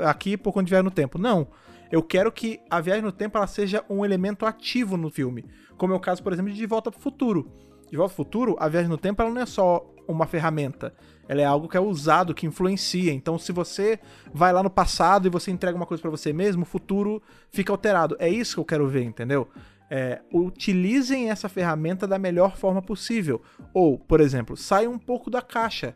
aqui 0.00 0.36
por 0.36 0.52
quando 0.52 0.68
vier 0.68 0.82
no 0.82 0.90
tempo. 0.90 1.16
Não. 1.16 1.46
Eu 1.92 2.02
quero 2.02 2.32
que 2.32 2.60
a 2.68 2.80
viagem 2.80 3.04
no 3.04 3.12
tempo 3.12 3.38
ela 3.38 3.46
seja 3.46 3.84
um 3.88 4.04
elemento 4.04 4.44
ativo 4.44 4.96
no 4.96 5.10
filme. 5.10 5.44
Como 5.76 5.92
é 5.92 5.96
o 5.96 6.00
caso, 6.00 6.24
por 6.24 6.32
exemplo, 6.32 6.50
de 6.50 6.58
De 6.58 6.66
Volta 6.66 6.90
pro 6.90 7.00
Futuro. 7.00 7.52
De 7.88 7.96
Volta 7.96 8.12
pro 8.12 8.24
Futuro, 8.24 8.56
a 8.58 8.68
viagem 8.68 8.88
no 8.88 8.98
tempo 8.98 9.22
ela 9.22 9.30
não 9.30 9.42
é 9.42 9.46
só 9.46 9.93
uma 10.06 10.26
ferramenta 10.26 10.92
ela 11.28 11.40
é 11.40 11.44
algo 11.44 11.68
que 11.68 11.76
é 11.76 11.80
usado, 11.80 12.34
que 12.34 12.46
influencia. 12.46 13.12
Então, 13.12 13.38
se 13.38 13.52
você 13.52 13.98
vai 14.32 14.52
lá 14.52 14.62
no 14.62 14.70
passado 14.70 15.26
e 15.26 15.30
você 15.30 15.50
entrega 15.50 15.76
uma 15.76 15.86
coisa 15.86 16.00
para 16.00 16.10
você 16.10 16.32
mesmo, 16.32 16.62
o 16.62 16.66
futuro 16.66 17.22
fica 17.50 17.72
alterado. 17.72 18.16
É 18.18 18.28
isso 18.28 18.54
que 18.54 18.60
eu 18.60 18.64
quero 18.64 18.88
ver, 18.88 19.04
entendeu? 19.04 19.48
É, 19.90 20.20
utilizem 20.32 21.30
essa 21.30 21.48
ferramenta 21.48 22.06
da 22.06 22.18
melhor 22.18 22.56
forma 22.56 22.82
possível. 22.82 23.42
Ou, 23.72 23.98
por 23.98 24.20
exemplo, 24.20 24.56
saiam 24.56 24.92
um 24.92 24.98
pouco 24.98 25.30
da 25.30 25.40
caixa. 25.40 25.94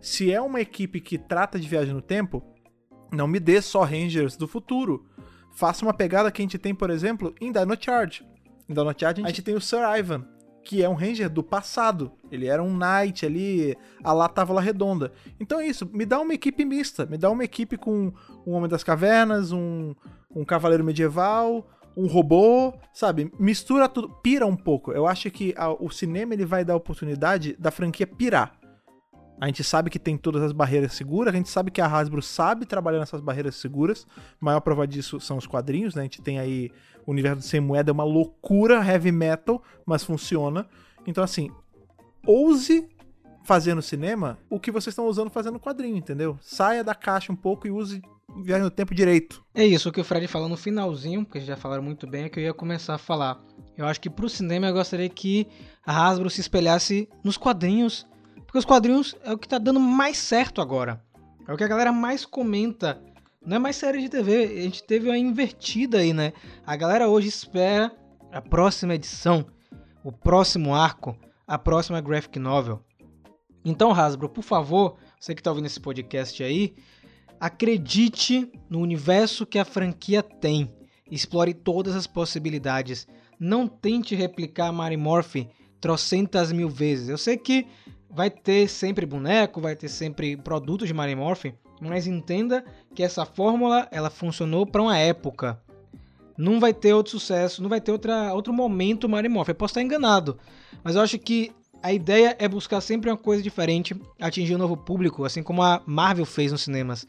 Se 0.00 0.32
é 0.32 0.40
uma 0.40 0.60
equipe 0.60 1.00
que 1.00 1.18
trata 1.18 1.58
de 1.58 1.68
viagem 1.68 1.94
no 1.94 2.02
tempo, 2.02 2.42
não 3.12 3.26
me 3.26 3.40
dê 3.40 3.62
só 3.62 3.82
Rangers 3.82 4.36
do 4.36 4.46
futuro. 4.46 5.06
Faça 5.52 5.84
uma 5.84 5.94
pegada 5.94 6.30
que 6.30 6.42
a 6.42 6.44
gente 6.44 6.58
tem, 6.58 6.74
por 6.74 6.90
exemplo, 6.90 7.34
em 7.40 7.50
Dino 7.50 7.76
Charge. 7.80 8.26
Em 8.68 8.74
Dino 8.74 8.94
Charge 8.96 9.22
a 9.22 9.28
gente 9.28 9.42
tem 9.42 9.54
o 9.54 9.60
Sir 9.60 9.78
Ivan, 9.98 10.26
que 10.66 10.82
é 10.82 10.88
um 10.88 10.94
Ranger 10.94 11.30
do 11.30 11.44
passado. 11.44 12.10
Ele 12.30 12.46
era 12.48 12.60
um 12.60 12.76
Knight 12.76 13.24
ali, 13.24 13.76
a 14.02 14.12
lá 14.12 14.28
Távola 14.28 14.60
Redonda. 14.60 15.12
Então 15.38 15.60
é 15.60 15.66
isso, 15.66 15.88
me 15.92 16.04
dá 16.04 16.20
uma 16.20 16.34
equipe 16.34 16.64
mista, 16.64 17.06
me 17.06 17.16
dá 17.16 17.30
uma 17.30 17.44
equipe 17.44 17.76
com 17.76 18.12
um 18.44 18.52
Homem 18.52 18.68
das 18.68 18.82
Cavernas, 18.82 19.52
um, 19.52 19.94
um 20.34 20.44
Cavaleiro 20.44 20.82
Medieval, 20.82 21.64
um 21.96 22.08
robô, 22.08 22.74
sabe? 22.92 23.32
Mistura 23.38 23.88
tudo, 23.88 24.08
pira 24.08 24.44
um 24.44 24.56
pouco. 24.56 24.90
Eu 24.90 25.06
acho 25.06 25.30
que 25.30 25.54
a, 25.56 25.70
o 25.70 25.88
cinema 25.88 26.34
ele 26.34 26.44
vai 26.44 26.64
dar 26.64 26.72
a 26.74 26.76
oportunidade 26.76 27.56
da 27.58 27.70
franquia 27.70 28.06
pirar. 28.06 28.58
A 29.40 29.46
gente 29.46 29.62
sabe 29.62 29.88
que 29.88 29.98
tem 29.98 30.16
todas 30.16 30.42
as 30.42 30.50
barreiras 30.50 30.94
seguras, 30.94 31.32
a 31.32 31.36
gente 31.36 31.50
sabe 31.50 31.70
que 31.70 31.80
a 31.80 31.86
Hasbro 31.86 32.22
sabe 32.22 32.66
trabalhar 32.66 32.98
nessas 32.98 33.20
barreiras 33.20 33.54
seguras. 33.54 34.06
A 34.40 34.44
maior 34.44 34.60
prova 34.60 34.86
disso 34.86 35.20
são 35.20 35.36
os 35.36 35.46
quadrinhos, 35.46 35.94
né? 35.94 36.02
A 36.02 36.04
gente 36.04 36.22
tem 36.22 36.40
aí 36.40 36.72
o 37.06 37.10
universo 37.12 37.42
Sem 37.42 37.60
Moeda, 37.60 37.90
é 37.90 37.92
uma 37.92 38.04
loucura 38.04 38.84
heavy 38.84 39.12
metal, 39.12 39.62
mas 39.84 40.02
funciona. 40.02 40.66
Então, 41.06 41.22
assim, 41.22 41.50
ouse 42.26 42.88
fazer 43.44 43.74
no 43.74 43.82
cinema 43.82 44.38
o 44.50 44.58
que 44.58 44.72
vocês 44.72 44.92
estão 44.92 45.06
usando 45.06 45.30
fazendo 45.30 45.54
no 45.54 45.60
quadrinho, 45.60 45.96
entendeu? 45.96 46.36
Saia 46.42 46.82
da 46.82 46.94
caixa 46.94 47.32
um 47.32 47.36
pouco 47.36 47.66
e 47.66 47.70
use 47.70 48.02
viagem 48.42 48.64
no 48.64 48.70
tempo 48.70 48.94
direito. 48.94 49.44
É 49.54 49.64
isso, 49.64 49.88
o 49.88 49.92
que 49.92 50.00
o 50.00 50.04
Fred 50.04 50.26
falou 50.26 50.48
no 50.48 50.56
finalzinho, 50.56 51.24
porque 51.24 51.40
já 51.40 51.56
falaram 51.56 51.82
muito 51.82 52.06
bem, 52.06 52.24
é 52.24 52.28
que 52.28 52.40
eu 52.40 52.44
ia 52.44 52.52
começar 52.52 52.94
a 52.94 52.98
falar. 52.98 53.40
Eu 53.78 53.86
acho 53.86 54.00
que 54.00 54.10
pro 54.10 54.28
cinema 54.28 54.66
eu 54.66 54.74
gostaria 54.74 55.08
que 55.08 55.46
a 55.86 56.08
Hasbro 56.08 56.28
se 56.28 56.40
espelhasse 56.40 57.08
nos 57.22 57.36
quadrinhos 57.36 58.06
porque 58.56 58.58
os 58.58 58.64
quadrinhos 58.64 59.14
é 59.22 59.32
o 59.32 59.38
que 59.38 59.46
tá 59.46 59.58
dando 59.58 59.78
mais 59.78 60.16
certo 60.16 60.62
agora. 60.62 61.02
É 61.46 61.52
o 61.52 61.58
que 61.58 61.64
a 61.64 61.68
galera 61.68 61.92
mais 61.92 62.24
comenta. 62.24 62.98
Não 63.46 63.56
é 63.56 63.58
mais 63.60 63.76
série 63.76 64.00
de 64.00 64.08
TV. 64.08 64.44
A 64.44 64.62
gente 64.62 64.82
teve 64.82 65.08
uma 65.08 65.16
invertida 65.16 65.98
aí, 65.98 66.12
né? 66.12 66.32
A 66.66 66.74
galera 66.74 67.08
hoje 67.08 67.28
espera 67.28 67.94
a 68.32 68.42
próxima 68.42 68.96
edição, 68.96 69.46
o 70.02 70.10
próximo 70.10 70.74
arco, 70.74 71.16
a 71.46 71.56
próxima 71.56 72.00
graphic 72.00 72.40
novel. 72.40 72.82
Então, 73.64 73.92
Hasbro, 73.92 74.28
por 74.28 74.42
favor, 74.42 74.96
você 75.20 75.32
que 75.32 75.40
tá 75.40 75.50
ouvindo 75.50 75.66
esse 75.66 75.78
podcast 75.78 76.42
aí, 76.42 76.74
acredite 77.38 78.50
no 78.68 78.80
universo 78.80 79.46
que 79.46 79.60
a 79.60 79.64
franquia 79.64 80.24
tem. 80.24 80.74
Explore 81.08 81.54
todas 81.54 81.94
as 81.94 82.06
possibilidades. 82.06 83.06
Não 83.38 83.68
tente 83.68 84.16
replicar 84.16 84.72
Mary 84.72 84.96
Morphy 84.96 85.48
trocentas 85.80 86.50
mil 86.50 86.68
vezes. 86.68 87.08
Eu 87.08 87.18
sei 87.18 87.36
que 87.36 87.64
vai 88.10 88.28
ter 88.28 88.68
sempre 88.68 89.06
boneco, 89.06 89.60
vai 89.60 89.76
ter 89.76 89.88
sempre 89.88 90.36
produtos 90.36 90.88
de 90.88 90.94
Mario 90.94 91.18
Morphin, 91.18 91.54
mas 91.80 92.06
entenda 92.06 92.64
que 92.94 93.02
essa 93.02 93.24
fórmula 93.24 93.88
ela 93.90 94.10
funcionou 94.10 94.66
para 94.66 94.82
uma 94.82 94.96
época. 94.96 95.60
Não 96.36 96.60
vai 96.60 96.74
ter 96.74 96.92
outro 96.92 97.12
sucesso, 97.12 97.62
não 97.62 97.68
vai 97.68 97.80
ter 97.80 97.92
outra, 97.92 98.34
outro 98.34 98.52
momento 98.52 99.08
Mario 99.08 99.30
Morphin. 99.30 99.52
Eu 99.52 99.56
posso 99.56 99.72
estar 99.72 99.82
enganado, 99.82 100.38
mas 100.84 100.94
eu 100.94 101.02
acho 101.02 101.18
que 101.18 101.52
a 101.82 101.92
ideia 101.92 102.36
é 102.38 102.48
buscar 102.48 102.80
sempre 102.80 103.10
uma 103.10 103.16
coisa 103.16 103.42
diferente, 103.42 103.94
atingir 104.20 104.54
um 104.54 104.58
novo 104.58 104.76
público, 104.76 105.24
assim 105.24 105.42
como 105.42 105.62
a 105.62 105.82
Marvel 105.86 106.24
fez 106.24 106.52
nos 106.52 106.62
cinemas. 106.62 107.06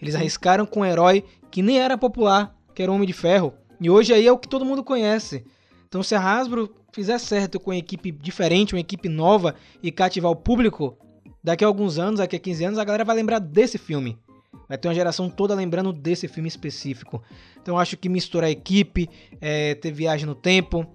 Eles 0.00 0.14
arriscaram 0.14 0.66
com 0.66 0.80
um 0.80 0.84
herói 0.84 1.24
que 1.50 1.62
nem 1.62 1.78
era 1.78 1.96
popular, 1.96 2.54
que 2.74 2.82
era 2.82 2.90
o 2.90 2.94
Homem 2.94 3.06
de 3.06 3.12
Ferro, 3.12 3.54
e 3.80 3.90
hoje 3.90 4.12
aí 4.12 4.26
é 4.26 4.32
o 4.32 4.38
que 4.38 4.48
todo 4.48 4.64
mundo 4.64 4.82
conhece. 4.82 5.44
Então 5.86 6.02
se 6.02 6.14
a 6.14 6.20
Hasbro 6.20 6.74
fizer 6.92 7.18
certo 7.18 7.60
com 7.60 7.70
uma 7.70 7.76
equipe 7.76 8.10
diferente, 8.10 8.74
uma 8.74 8.80
equipe 8.80 9.08
nova 9.08 9.54
e 9.82 9.92
cativar 9.92 10.30
o 10.30 10.36
público, 10.36 10.96
daqui 11.44 11.62
a 11.62 11.66
alguns 11.66 11.98
anos, 11.98 12.18
daqui 12.18 12.34
a 12.34 12.38
15 12.40 12.64
anos, 12.64 12.78
a 12.78 12.84
galera 12.84 13.04
vai 13.04 13.14
lembrar 13.14 13.38
desse 13.38 13.76
filme. 13.76 14.18
Vai 14.66 14.78
ter 14.78 14.88
uma 14.88 14.94
geração 14.94 15.28
toda 15.28 15.54
lembrando 15.54 15.92
desse 15.92 16.26
filme 16.26 16.48
específico. 16.48 17.22
Então 17.60 17.78
acho 17.78 17.98
que 17.98 18.08
misturar 18.08 18.50
equipe, 18.50 19.08
é, 19.40 19.74
ter 19.74 19.92
viagem 19.92 20.26
no 20.26 20.34
tempo, 20.34 20.86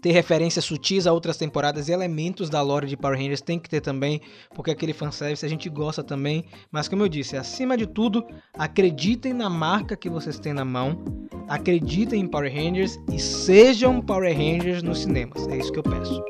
ter 0.00 0.12
referências 0.12 0.64
sutis 0.64 1.06
a 1.06 1.12
outras 1.12 1.36
temporadas 1.36 1.88
e 1.88 1.92
elementos 1.92 2.48
da 2.48 2.60
lore 2.60 2.86
de 2.86 2.96
Power 2.96 3.16
Rangers 3.16 3.40
tem 3.40 3.58
que 3.58 3.68
ter 3.68 3.80
também, 3.80 4.20
porque 4.54 4.70
aquele 4.70 4.92
fanservice 4.92 5.44
a 5.44 5.48
gente 5.48 5.68
gosta 5.68 6.02
também. 6.02 6.44
Mas 6.70 6.88
como 6.88 7.02
eu 7.02 7.08
disse, 7.08 7.36
acima 7.36 7.76
de 7.76 7.86
tudo, 7.86 8.24
acreditem 8.54 9.32
na 9.32 9.48
marca 9.48 9.96
que 9.96 10.08
vocês 10.08 10.38
têm 10.38 10.52
na 10.52 10.64
mão, 10.64 11.04
acreditem 11.48 12.20
em 12.20 12.26
Power 12.26 12.52
Rangers 12.52 12.98
e 13.12 13.18
sejam 13.18 14.00
Power 14.00 14.32
Rangers 14.36 14.82
nos 14.82 15.00
cinemas. 15.00 15.46
É 15.48 15.56
isso 15.56 15.72
que 15.72 15.78
eu 15.78 15.84
peço. 15.84 16.22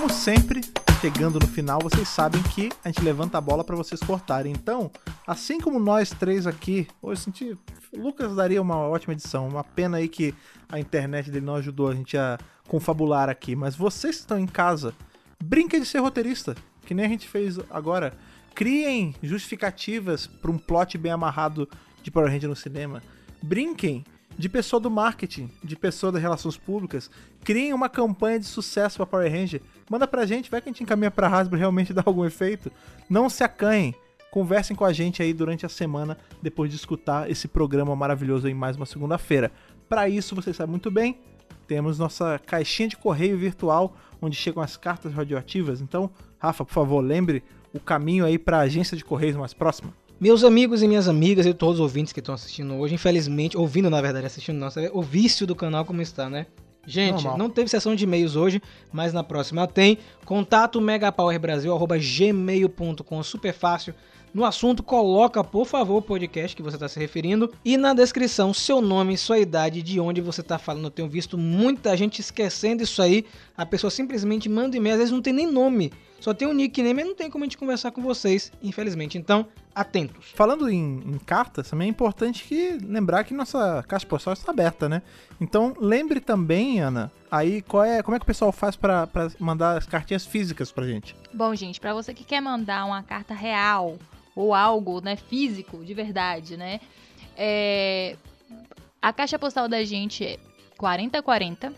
Como 0.00 0.10
sempre, 0.14 0.62
chegando 0.98 1.38
no 1.38 1.46
final, 1.46 1.78
vocês 1.78 2.08
sabem 2.08 2.42
que 2.42 2.70
a 2.82 2.88
gente 2.88 3.02
levanta 3.02 3.36
a 3.36 3.40
bola 3.40 3.62
para 3.62 3.76
vocês 3.76 4.00
cortarem. 4.00 4.50
Então, 4.50 4.90
assim 5.26 5.60
como 5.60 5.78
nós 5.78 6.08
três 6.08 6.46
aqui, 6.46 6.88
hoje 7.02 7.20
senti, 7.20 7.58
o 7.92 8.00
Lucas 8.00 8.34
daria 8.34 8.62
uma 8.62 8.78
ótima 8.78 9.12
edição. 9.12 9.46
Uma 9.46 9.62
pena 9.62 9.98
aí 9.98 10.08
que 10.08 10.34
a 10.70 10.80
internet 10.80 11.30
dele 11.30 11.44
não 11.44 11.56
ajudou 11.56 11.88
a 11.88 11.94
gente 11.94 12.16
a 12.16 12.38
confabular 12.66 13.28
aqui. 13.28 13.54
Mas 13.54 13.76
vocês 13.76 14.16
que 14.16 14.22
estão 14.22 14.38
em 14.38 14.46
casa, 14.46 14.94
brinquem 15.38 15.80
de 15.80 15.86
ser 15.86 15.98
roteirista, 15.98 16.56
que 16.86 16.94
nem 16.94 17.04
a 17.04 17.08
gente 17.10 17.28
fez 17.28 17.58
agora. 17.68 18.14
Criem 18.54 19.14
justificativas 19.22 20.26
para 20.26 20.50
um 20.50 20.56
plot 20.56 20.96
bem 20.96 21.12
amarrado 21.12 21.68
de 22.02 22.10
Power 22.10 22.30
Ranger 22.30 22.48
no 22.48 22.56
cinema. 22.56 23.02
Brinquem 23.42 24.02
de 24.40 24.48
pessoa 24.48 24.80
do 24.80 24.90
marketing, 24.90 25.50
de 25.62 25.76
pessoa 25.76 26.10
das 26.10 26.22
relações 26.22 26.56
públicas, 26.56 27.10
criem 27.44 27.74
uma 27.74 27.90
campanha 27.90 28.40
de 28.40 28.46
sucesso 28.46 28.96
para 28.96 29.06
Power 29.06 29.30
Ranger. 29.30 29.60
Manda 29.88 30.08
pra 30.08 30.24
gente, 30.24 30.50
vai 30.50 30.62
que 30.62 30.68
a 30.70 30.72
gente 30.72 30.82
encaminha 30.82 31.10
pra 31.10 31.28
Hasbro 31.28 31.58
realmente 31.58 31.92
dar 31.94 32.04
algum 32.06 32.24
efeito. 32.24 32.72
Não 33.08 33.28
se 33.28 33.44
acanhem. 33.44 33.94
conversem 34.30 34.74
com 34.74 34.84
a 34.84 34.92
gente 34.94 35.22
aí 35.22 35.34
durante 35.34 35.66
a 35.66 35.68
semana 35.68 36.16
depois 36.40 36.70
de 36.70 36.76
escutar 36.76 37.30
esse 37.30 37.46
programa 37.46 37.94
maravilhoso 37.94 38.48
em 38.48 38.54
mais 38.54 38.76
uma 38.76 38.86
segunda-feira. 38.86 39.52
Para 39.86 40.08
isso, 40.08 40.34
vocês 40.34 40.56
sabem 40.56 40.70
muito 40.70 40.90
bem, 40.90 41.18
temos 41.66 41.98
nossa 41.98 42.38
caixinha 42.38 42.88
de 42.88 42.96
correio 42.96 43.36
virtual 43.36 43.94
onde 44.22 44.36
chegam 44.36 44.62
as 44.62 44.74
cartas 44.74 45.12
radioativas. 45.12 45.82
Então, 45.82 46.10
Rafa, 46.38 46.64
por 46.64 46.72
favor, 46.72 47.00
lembre 47.00 47.42
o 47.74 47.80
caminho 47.80 48.24
aí 48.24 48.38
para 48.38 48.58
a 48.58 48.60
agência 48.60 48.96
de 48.96 49.04
correios 49.04 49.36
mais 49.36 49.52
próxima. 49.52 49.92
Meus 50.20 50.44
amigos 50.44 50.82
e 50.82 50.86
minhas 50.86 51.08
amigas 51.08 51.46
e 51.46 51.54
todos 51.54 51.76
os 51.76 51.80
ouvintes 51.80 52.12
que 52.12 52.20
estão 52.20 52.34
assistindo 52.34 52.74
hoje, 52.74 52.94
infelizmente, 52.94 53.56
ouvindo 53.56 53.88
na 53.88 54.02
verdade, 54.02 54.26
assistindo 54.26 54.58
não, 54.58 54.70
sabe 54.70 54.90
o 54.92 55.00
vício 55.00 55.46
do 55.46 55.56
canal 55.56 55.82
como 55.82 56.02
está, 56.02 56.28
né? 56.28 56.44
Gente, 56.86 57.24
Normal. 57.24 57.38
não 57.38 57.48
teve 57.48 57.70
sessão 57.70 57.94
de 57.94 58.04
e-mails 58.04 58.36
hoje, 58.36 58.60
mas 58.92 59.14
na 59.14 59.24
próxima 59.24 59.66
tem. 59.66 59.96
Contato 60.26 60.78
megapowerbrasil.gmail.com, 60.78 63.22
super 63.22 63.54
fácil. 63.54 63.94
No 64.34 64.44
assunto, 64.44 64.82
coloca, 64.82 65.42
por 65.42 65.64
favor, 65.64 65.96
o 65.96 66.02
podcast 66.02 66.54
que 66.54 66.62
você 66.62 66.76
está 66.76 66.86
se 66.86 67.00
referindo. 67.00 67.50
E 67.64 67.78
na 67.78 67.94
descrição, 67.94 68.52
seu 68.52 68.82
nome, 68.82 69.16
sua 69.16 69.38
idade, 69.38 69.82
de 69.82 69.98
onde 69.98 70.20
você 70.20 70.42
está 70.42 70.58
falando. 70.58 70.84
Eu 70.84 70.90
tenho 70.90 71.08
visto 71.08 71.38
muita 71.38 71.96
gente 71.96 72.20
esquecendo 72.20 72.82
isso 72.82 73.00
aí. 73.00 73.24
A 73.56 73.64
pessoa 73.64 73.90
simplesmente 73.90 74.50
manda 74.50 74.76
e-mail, 74.76 74.96
às 74.96 74.98
vezes 74.98 75.12
não 75.12 75.22
tem 75.22 75.32
nem 75.32 75.50
nome. 75.50 75.90
Só 76.20 76.34
tem 76.34 76.46
um 76.46 76.52
nickname 76.52 77.00
e 77.00 77.04
não 77.04 77.14
tem 77.14 77.30
como 77.30 77.44
a 77.44 77.46
gente 77.46 77.56
conversar 77.56 77.90
com 77.90 78.02
vocês, 78.02 78.52
infelizmente. 78.62 79.16
Então, 79.16 79.46
atentos. 79.74 80.26
Falando 80.34 80.68
em, 80.68 81.00
em 81.06 81.18
cartas, 81.18 81.70
também 81.70 81.88
é 81.88 81.90
importante 81.90 82.44
que 82.44 82.72
lembrar 82.82 83.24
que 83.24 83.32
nossa 83.32 83.82
caixa 83.88 84.06
postal 84.06 84.34
está 84.34 84.52
aberta, 84.52 84.88
né? 84.88 85.02
Então 85.40 85.74
lembre 85.80 86.20
também, 86.20 86.80
Ana, 86.80 87.10
aí 87.30 87.62
qual 87.62 87.84
é, 87.84 88.02
como 88.02 88.14
é 88.14 88.18
que 88.18 88.24
o 88.24 88.26
pessoal 88.26 88.52
faz 88.52 88.76
para 88.76 89.08
mandar 89.38 89.78
as 89.78 89.86
cartinhas 89.86 90.26
físicas 90.26 90.70
pra 90.70 90.86
gente? 90.86 91.16
Bom, 91.32 91.54
gente, 91.54 91.80
para 91.80 91.94
você 91.94 92.12
que 92.12 92.24
quer 92.24 92.40
mandar 92.40 92.84
uma 92.84 93.02
carta 93.02 93.32
real 93.32 93.96
ou 94.36 94.54
algo, 94.54 95.00
né, 95.00 95.16
físico, 95.16 95.84
de 95.84 95.94
verdade, 95.94 96.56
né? 96.56 96.80
É... 97.36 98.16
A 99.00 99.12
caixa 99.12 99.38
postal 99.38 99.66
da 99.66 99.82
gente 99.82 100.24
é 100.24 100.38
4040 100.76 101.72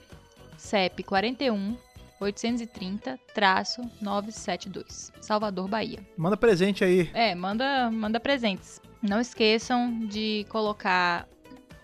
CEP 0.56 1.02
41 1.02 1.76
830-972, 2.22 5.10
Salvador, 5.20 5.68
Bahia. 5.68 5.98
Manda 6.16 6.36
presente 6.36 6.84
aí. 6.84 7.10
É, 7.14 7.34
manda, 7.34 7.90
manda 7.90 8.20
presentes. 8.20 8.80
Não 9.02 9.20
esqueçam 9.20 10.00
de 10.06 10.46
colocar 10.48 11.26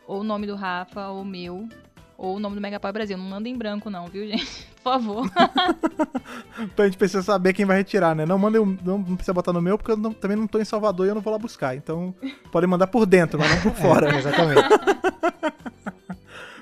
ou 0.07 0.21
o 0.21 0.25
nome 0.25 0.47
do 0.47 0.55
Rafa, 0.55 1.09
ou 1.09 1.23
o 1.23 1.25
meu, 1.25 1.69
ou 2.17 2.37
o 2.37 2.41
nome 2.41 2.55
do 2.57 2.63
Megapower 2.63 2.93
Brasil. 2.95 3.17
Não 3.19 3.25
manda 3.25 3.49
em 3.49 3.57
branco 3.57 3.91
não, 3.91 4.07
viu, 4.07 4.27
gente? 4.27 4.67
Por 4.83 4.93
favor. 4.93 5.31
pra 6.75 6.87
gente 6.87 6.97
precisa 6.97 7.23
saber 7.23 7.53
quem 7.53 7.67
vai 7.67 7.77
retirar, 7.79 8.15
né? 8.15 8.25
Não 8.25 8.39
manda, 8.39 8.59
não 8.59 9.03
precisa 9.03 9.35
botar 9.35 9.53
no 9.53 9.61
meu, 9.61 9.77
porque 9.77 9.93
eu 9.93 9.97
não- 9.97 10.13
também 10.13 10.37
não 10.37 10.47
tô 10.47 10.59
em 10.59 10.65
Salvador 10.65 11.07
e 11.07 11.11
eu 11.11 11.15
não 11.15 11.21
vou 11.21 11.33
lá 11.33 11.39
buscar. 11.39 11.77
Então, 11.77 12.15
podem 12.51 12.69
mandar 12.69 12.87
por 12.87 13.05
dentro, 13.05 13.39
mas 13.39 13.51
não 13.51 13.61
por 13.73 13.75
fora. 13.83 14.15
É, 14.15 14.19
exatamente. 14.19 14.63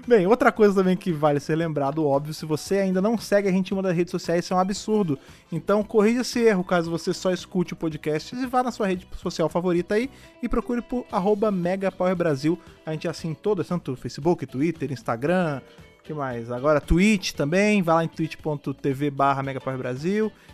Bem, 0.07 0.25
outra 0.25 0.53
coisa 0.53 0.73
também 0.73 0.97
que 0.97 1.13
vale 1.13 1.41
ser 1.41 1.57
lembrado, 1.57 2.07
óbvio, 2.07 2.33
se 2.33 2.47
você 2.47 2.77
ainda 2.77 3.03
não 3.03 3.19
segue 3.19 3.49
a 3.49 3.51
gente 3.51 3.71
em 3.71 3.75
uma 3.75 3.83
das 3.83 3.97
redes 3.97 4.13
sociais, 4.13 4.45
isso 4.45 4.55
é 4.55 4.57
um 4.57 4.61
absurdo. 4.61 5.19
Então, 5.51 5.83
corrija 5.83 6.21
esse 6.21 6.39
erro 6.39 6.63
caso 6.63 6.89
você 6.89 7.13
só 7.13 7.33
escute 7.33 7.73
o 7.73 7.77
podcast 7.77 8.37
e 8.37 8.47
vá 8.47 8.63
na 8.63 8.71
sua 8.71 8.87
rede 8.87 9.05
social 9.17 9.49
favorita 9.49 9.97
aí 9.97 10.09
e 10.41 10.49
procure 10.49 10.81
por 10.81 11.05
megapowerbrasil. 11.53 12.57
A 12.87 12.93
gente 12.93 13.09
é 13.09 13.11
assim 13.11 13.31
em 13.31 13.35
todas, 13.35 13.67
tanto 13.67 13.97
Facebook, 13.97 14.47
Twitter, 14.47 14.93
Instagram, 14.93 15.61
que 16.05 16.15
mais? 16.15 16.53
Agora 16.53 16.81
Twitch 16.81 17.33
também, 17.33 17.83
vai 17.83 17.97
lá 17.97 18.05
em 18.05 18.09
twitch.tv 18.09 19.11
barra. 19.11 19.43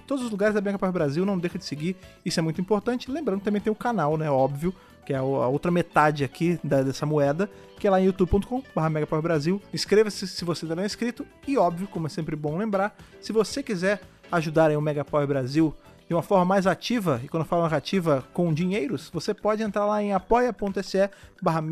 Todos 0.06 0.24
os 0.24 0.30
lugares 0.30 0.54
da 0.54 0.62
Megapower 0.62 0.92
Brasil, 0.94 1.26
não 1.26 1.38
deixa 1.38 1.58
de 1.58 1.66
seguir, 1.66 1.94
isso 2.24 2.40
é 2.40 2.42
muito 2.42 2.58
importante. 2.58 3.10
Lembrando 3.10 3.40
que 3.40 3.44
também 3.44 3.60
tem 3.60 3.70
o 3.70 3.76
canal, 3.76 4.16
né, 4.16 4.30
óbvio, 4.30 4.74
que 5.04 5.12
é 5.12 5.16
a 5.16 5.22
outra 5.22 5.70
metade 5.70 6.24
aqui 6.24 6.58
da- 6.62 6.82
dessa 6.82 7.04
moeda, 7.06 7.50
que 7.78 7.86
é 7.86 7.90
lá 7.90 8.00
em 8.00 8.04
youtube.com.br 8.04 8.88
megapowerbrasil. 8.90 9.60
Inscreva-se 9.72 10.26
se 10.28 10.44
você 10.44 10.64
ainda 10.64 10.76
não 10.76 10.82
é 10.82 10.86
inscrito 10.86 11.26
e, 11.46 11.58
óbvio, 11.58 11.88
como 11.88 12.06
é 12.06 12.10
sempre 12.10 12.36
bom 12.36 12.56
lembrar, 12.56 12.96
se 13.20 13.32
você 13.32 13.62
quiser 13.62 14.00
ajudar 14.30 14.70
aí 14.70 14.76
o 14.76 14.80
Megapower 14.80 15.26
Brasil 15.26 15.74
de 16.08 16.14
uma 16.14 16.22
forma 16.22 16.44
mais 16.44 16.66
ativa, 16.66 17.20
e 17.24 17.28
quando 17.28 17.42
eu 17.42 17.48
falo 17.48 17.62
ativa 17.64 18.24
com 18.34 18.52
dinheiros, 18.52 19.08
você 19.12 19.32
pode 19.32 19.62
entrar 19.62 19.86
lá 19.86 20.02
em 20.02 20.12
apoia.se 20.12 21.08
barra 21.40 21.62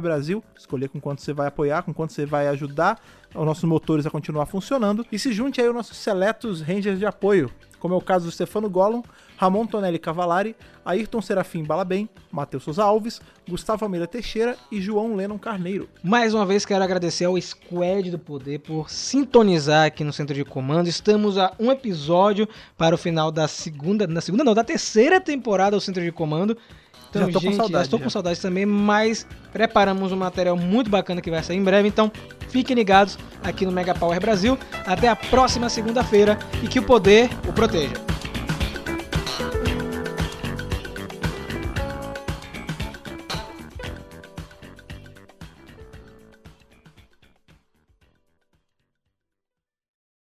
Brasil, 0.00 0.42
escolher 0.56 0.88
com 0.88 1.00
quanto 1.00 1.20
você 1.20 1.32
vai 1.32 1.48
apoiar, 1.48 1.82
com 1.82 1.92
quanto 1.92 2.12
você 2.12 2.24
vai 2.24 2.48
ajudar 2.48 2.98
os 3.34 3.44
nossos 3.44 3.64
motores 3.64 4.06
a 4.06 4.10
continuar 4.10 4.46
funcionando, 4.46 5.04
e 5.12 5.18
se 5.18 5.32
junte 5.32 5.60
aí 5.60 5.66
aos 5.66 5.76
nossos 5.76 5.96
seletos 5.98 6.62
rangers 6.62 6.98
de 6.98 7.04
apoio, 7.04 7.50
como 7.78 7.94
é 7.94 7.96
o 7.96 8.00
caso 8.00 8.26
do 8.26 8.32
Stefano 8.32 8.70
Gollum, 8.70 9.02
Ramon 9.40 9.64
Tonelli 9.64 9.98
Cavalari, 9.98 10.54
Ayrton 10.84 11.22
Serafim 11.22 11.64
Balabem, 11.64 12.10
Matheus 12.30 12.62
Souza 12.62 12.84
Alves, 12.84 13.22
Gustavo 13.48 13.86
Almeida 13.86 14.06
Teixeira 14.06 14.54
e 14.70 14.82
João 14.82 15.16
Lennon 15.16 15.38
Carneiro. 15.38 15.88
Mais 16.04 16.34
uma 16.34 16.44
vez 16.44 16.66
quero 16.66 16.84
agradecer 16.84 17.24
ao 17.24 17.40
Squad 17.40 18.10
do 18.10 18.18
Poder 18.18 18.58
por 18.58 18.90
sintonizar 18.90 19.86
aqui 19.86 20.04
no 20.04 20.12
centro 20.12 20.34
de 20.34 20.44
comando. 20.44 20.88
Estamos 20.88 21.38
a 21.38 21.54
um 21.58 21.72
episódio 21.72 22.46
para 22.76 22.94
o 22.94 22.98
final 22.98 23.32
da 23.32 23.48
segunda, 23.48 24.06
na 24.06 24.20
segunda 24.20 24.44
não, 24.44 24.52
da 24.52 24.62
terceira 24.62 25.18
temporada 25.18 25.74
do 25.74 25.80
centro 25.80 26.02
de 26.02 26.12
comando. 26.12 26.54
Então, 27.08 27.22
Já 27.22 27.32
tô 27.32 27.40
com 27.40 27.46
gente, 27.46 27.56
saudade, 27.56 27.84
estou 27.84 27.98
já. 27.98 28.04
com 28.04 28.10
saudades 28.10 28.42
também, 28.42 28.66
mas 28.66 29.26
preparamos 29.54 30.12
um 30.12 30.16
material 30.16 30.54
muito 30.54 30.90
bacana 30.90 31.22
que 31.22 31.30
vai 31.30 31.42
sair 31.42 31.56
em 31.56 31.64
breve. 31.64 31.88
Então, 31.88 32.12
fiquem 32.50 32.76
ligados 32.76 33.18
aqui 33.42 33.64
no 33.64 33.72
Mega 33.72 33.94
Power 33.94 34.20
Brasil. 34.20 34.58
Até 34.86 35.08
a 35.08 35.16
próxima 35.16 35.70
segunda-feira 35.70 36.38
e 36.62 36.68
que 36.68 36.78
o 36.78 36.82
poder 36.82 37.30
o 37.48 37.54
proteja. 37.54 38.19